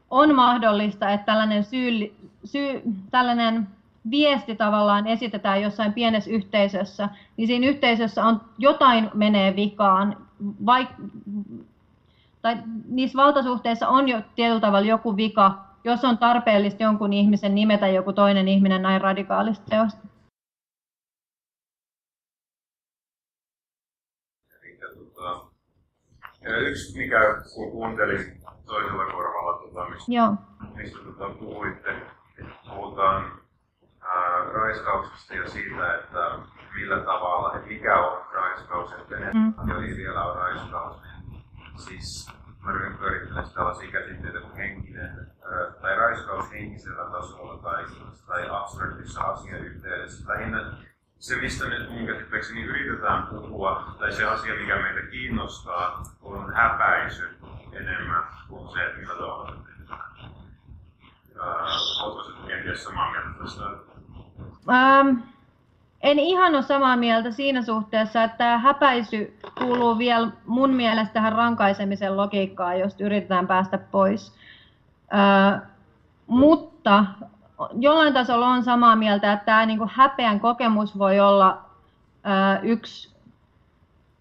on 0.10 0.36
mahdollista, 0.36 1.10
että 1.10 1.26
tällainen, 1.26 1.64
syy, 1.64 2.16
syy, 2.44 2.82
tällainen 3.12 3.68
viesti 4.12 4.56
tavallaan 4.56 5.08
esitetään 5.08 5.62
jossain 5.62 5.94
pienessä 5.94 6.32
yhteisössä, 6.32 7.10
niin 7.38 7.48
siinä 7.48 7.68
yhteisössä 7.68 8.26
on 8.26 8.42
jotain 8.58 9.12
menee 9.14 9.56
vikaan, 9.56 10.18
vaik, 10.66 10.90
tai 12.48 12.64
niissä 12.86 13.18
valtasuhteissa 13.18 13.88
on 13.88 14.10
jo 14.10 14.22
tietyllä 14.36 14.60
tavalla 14.60 14.88
joku 14.88 15.18
vika, 15.18 15.65
jos 15.84 16.06
on 16.06 16.18
tarpeellista 16.18 16.84
jonkun 16.84 17.14
ihmisen 17.14 17.56
nimetä 17.56 17.88
joku 17.88 18.14
toinen 18.14 18.48
ihminen 18.48 18.82
näin 18.82 19.02
radikaalista 19.02 19.65
teosta. 19.69 20.07
Tota, 24.94 25.48
yksi, 26.60 26.98
mikä 26.98 27.19
kun 27.56 27.72
kuuntelin 27.72 28.41
toisella 28.65 29.06
korvalla, 29.06 29.57
tota, 29.57 29.90
mistä, 29.90 30.11
Joo. 30.11 30.36
mistä 30.76 30.98
tota, 30.98 31.30
puhuitte, 31.40 32.02
puhutaan 32.69 33.32
ää, 34.02 34.44
raiskauksesta 34.53 35.34
ja 35.34 35.49
siitä, 35.49 35.95
että 35.95 36.40
millä 36.76 36.99
tavalla, 36.99 37.56
että 37.56 37.68
mikä 37.68 37.99
on 37.99 38.22
raiskaus, 38.34 38.91
että 38.91 39.15
mm. 39.34 39.53
vielä 39.98 40.24
on 40.24 40.36
raiskaus. 40.36 40.98
Niin 41.02 41.16
siis 41.78 42.32
mä 42.64 42.72
yritän 42.72 42.98
pyörittää 42.98 43.44
tällaisia 43.54 43.91
käsitteitä 43.91 44.40
kuin 44.40 44.56
henkinen, 44.56 45.28
tai 45.82 45.95
raiskaus 45.95 46.52
henkisellä 46.52 47.12
tasolla 47.12 47.58
tai, 47.58 47.86
tai 48.28 48.49
abstraktissa 48.49 49.22
asiayhteydessä. 49.22 50.34
Lähinnä 50.34 50.74
se, 51.20 51.36
mistä 51.36 51.66
nyt 51.66 51.90
mun 51.90 52.08
käsittääkseni 52.08 52.64
yritetään 52.64 53.28
puhua, 53.28 53.95
tai 53.99 54.12
se 54.12 54.26
asia, 54.26 54.56
mikä 54.56 54.76
meitä 54.76 55.12
kiinnostaa, 55.12 56.04
on 56.22 56.54
häpäisy 56.54 57.38
enemmän 57.72 58.24
kuin 58.49 58.70
se, 58.72 58.86
että 58.86 58.99
millä 58.99 59.14
tavalla 59.14 59.54
tehdään. 59.66 60.12
Oletko 62.02 62.48
kenties 62.48 62.84
samaa 62.84 63.12
mieltä 63.12 63.30
tästä? 63.44 63.64
Um, 64.68 65.24
en 66.02 66.19
ihan 66.19 66.56
ole 66.56 66.64
samaa 66.64 66.98
mieltä 66.98 67.32
siinä 67.32 67.61
suhteessa, 67.61 68.24
että 68.24 68.38
tämä 68.38 68.57
häpäisy 68.57 69.40
kuuluu 69.57 69.98
vielä 69.98 70.30
mun 70.45 70.74
mielestä 70.74 71.14
tähän 71.14 71.34
rankaisemisen 71.34 72.18
logiikkaan, 72.18 72.80
jos 72.80 72.95
yritetään 73.02 73.48
päästä 73.48 73.78
pois. 73.78 74.34
Uh, 75.03 75.61
mutta 76.28 77.06
jollain 77.74 78.14
tasolla 78.14 78.48
on 78.48 78.64
samaa 78.64 78.95
mieltä, 78.95 79.34
että 79.34 79.45
tämä 79.45 79.65
niin 79.65 79.78
kuin 79.78 79.91
häpeän 79.94 80.40
kokemus 80.40 80.98
voi 80.98 81.19
olla 81.19 81.61
uh, 82.07 82.65
yksi 82.69 83.15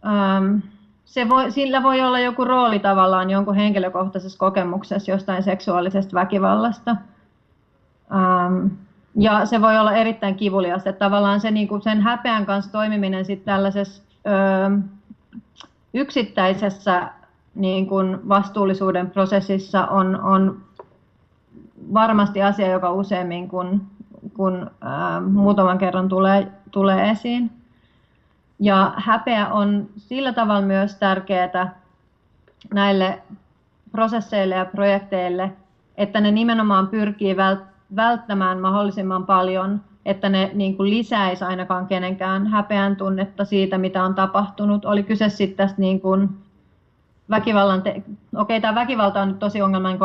um, 0.05 0.63
se 1.05 1.29
voi, 1.29 1.51
sillä 1.51 1.83
voi 1.83 2.01
olla 2.01 2.19
joku 2.19 2.45
rooli 2.45 2.79
tavallaan 2.79 3.31
jonkun 3.31 3.55
henkilökohtaisessa 3.55 4.39
kokemuksessa 4.39 5.11
jostain 5.11 5.43
seksuaalisesta 5.43 6.15
väkivallasta. 6.15 6.97
Um, 8.11 8.71
ja 9.17 9.47
se 9.47 9.61
voi 9.63 9.79
olla 9.79 9.93
erittäin 9.93 10.35
kivuliasta, 10.35 10.91
että 10.91 11.05
tavallaan 11.05 11.41
se, 11.41 11.51
niin 11.51 11.69
kuin 11.69 11.83
sen 11.83 12.01
häpeän 12.01 12.47
kanssa 12.47 12.73
toimiminen 12.73 13.25
sit 13.25 13.45
tällaisessa 13.45 14.03
ö, 14.27 14.79
yksittäisessä 15.95 17.09
niin 17.55 17.87
kuin 17.87 18.29
vastuullisuuden 18.29 19.11
prosessissa 19.11 19.87
on, 19.87 20.21
on 20.21 20.61
varmasti 21.95 22.43
asia, 22.43 22.69
joka 22.69 22.93
useammin 22.93 23.49
kuin, 23.49 23.81
kuin 24.35 24.55
ö, 24.63 25.21
muutaman 25.21 25.79
kerran 25.79 26.09
tulee, 26.09 26.53
tulee 26.71 27.11
esiin. 27.11 27.51
Ja 28.61 28.93
häpeä 28.97 29.49
on 29.49 29.89
sillä 29.97 30.33
tavalla 30.33 30.67
myös 30.67 30.95
tärkeää 30.97 31.75
näille 32.75 33.23
prosesseille 33.93 34.55
ja 34.55 34.65
projekteille, 34.65 35.53
että 35.97 36.21
ne 36.21 36.31
nimenomaan 36.31 36.89
pyrkii 36.89 37.37
välttämään 37.37 37.76
mahdollisimman 38.61 39.27
paljon, 39.27 39.81
että 40.05 40.29
ne 40.29 40.51
niin 40.55 40.77
kuin 40.77 40.91
lisäisi 40.91 41.45
ainakaan 41.45 41.87
kenenkään 41.87 42.47
häpeän 42.47 42.97
tunnetta 42.97 43.45
siitä, 43.45 43.79
mitä 43.79 44.05
on 44.05 44.15
tapahtunut. 44.15 44.85
Oli 44.85 45.03
kyse 45.03 45.29
sitten 45.29 45.57
tästä 45.57 45.81
niin 45.81 46.01
kuin 46.01 46.29
väkivallan, 47.31 47.83
te- 47.83 48.03
okei 48.37 48.61
tämä 48.61 48.75
väkivalta 48.75 49.23
on 49.23 49.29
nyt 49.29 49.39
tosi 49.39 49.63
ongelmainen 49.63 49.99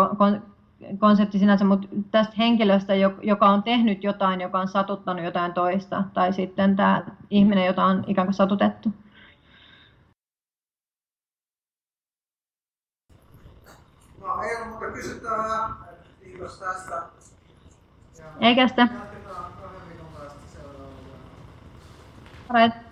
konsepti 0.99 1.39
sinänsä, 1.39 1.65
mutta 1.65 1.87
tästä 2.11 2.33
henkilöstä, 2.37 2.93
joka 3.21 3.49
on 3.49 3.63
tehnyt 3.63 4.03
jotain, 4.03 4.41
joka 4.41 4.59
on 4.59 4.67
satuttanut 4.67 5.25
jotain 5.25 5.53
toista, 5.53 6.03
tai 6.13 6.33
sitten 6.33 6.75
tämä 6.75 7.03
ihminen, 7.29 7.65
jota 7.65 7.85
on 7.85 8.03
ikään 8.07 8.27
kuin 8.27 8.35
satutettu. 8.35 8.93
No, 14.21 14.43
ei 14.43 14.55
ole 14.55 14.65
muuta. 14.65 14.85
Kiitos 16.23 16.59
tästä. 16.59 17.03
Eikä 18.39 18.67
sitä. 18.67 18.87
Right. 22.49 22.90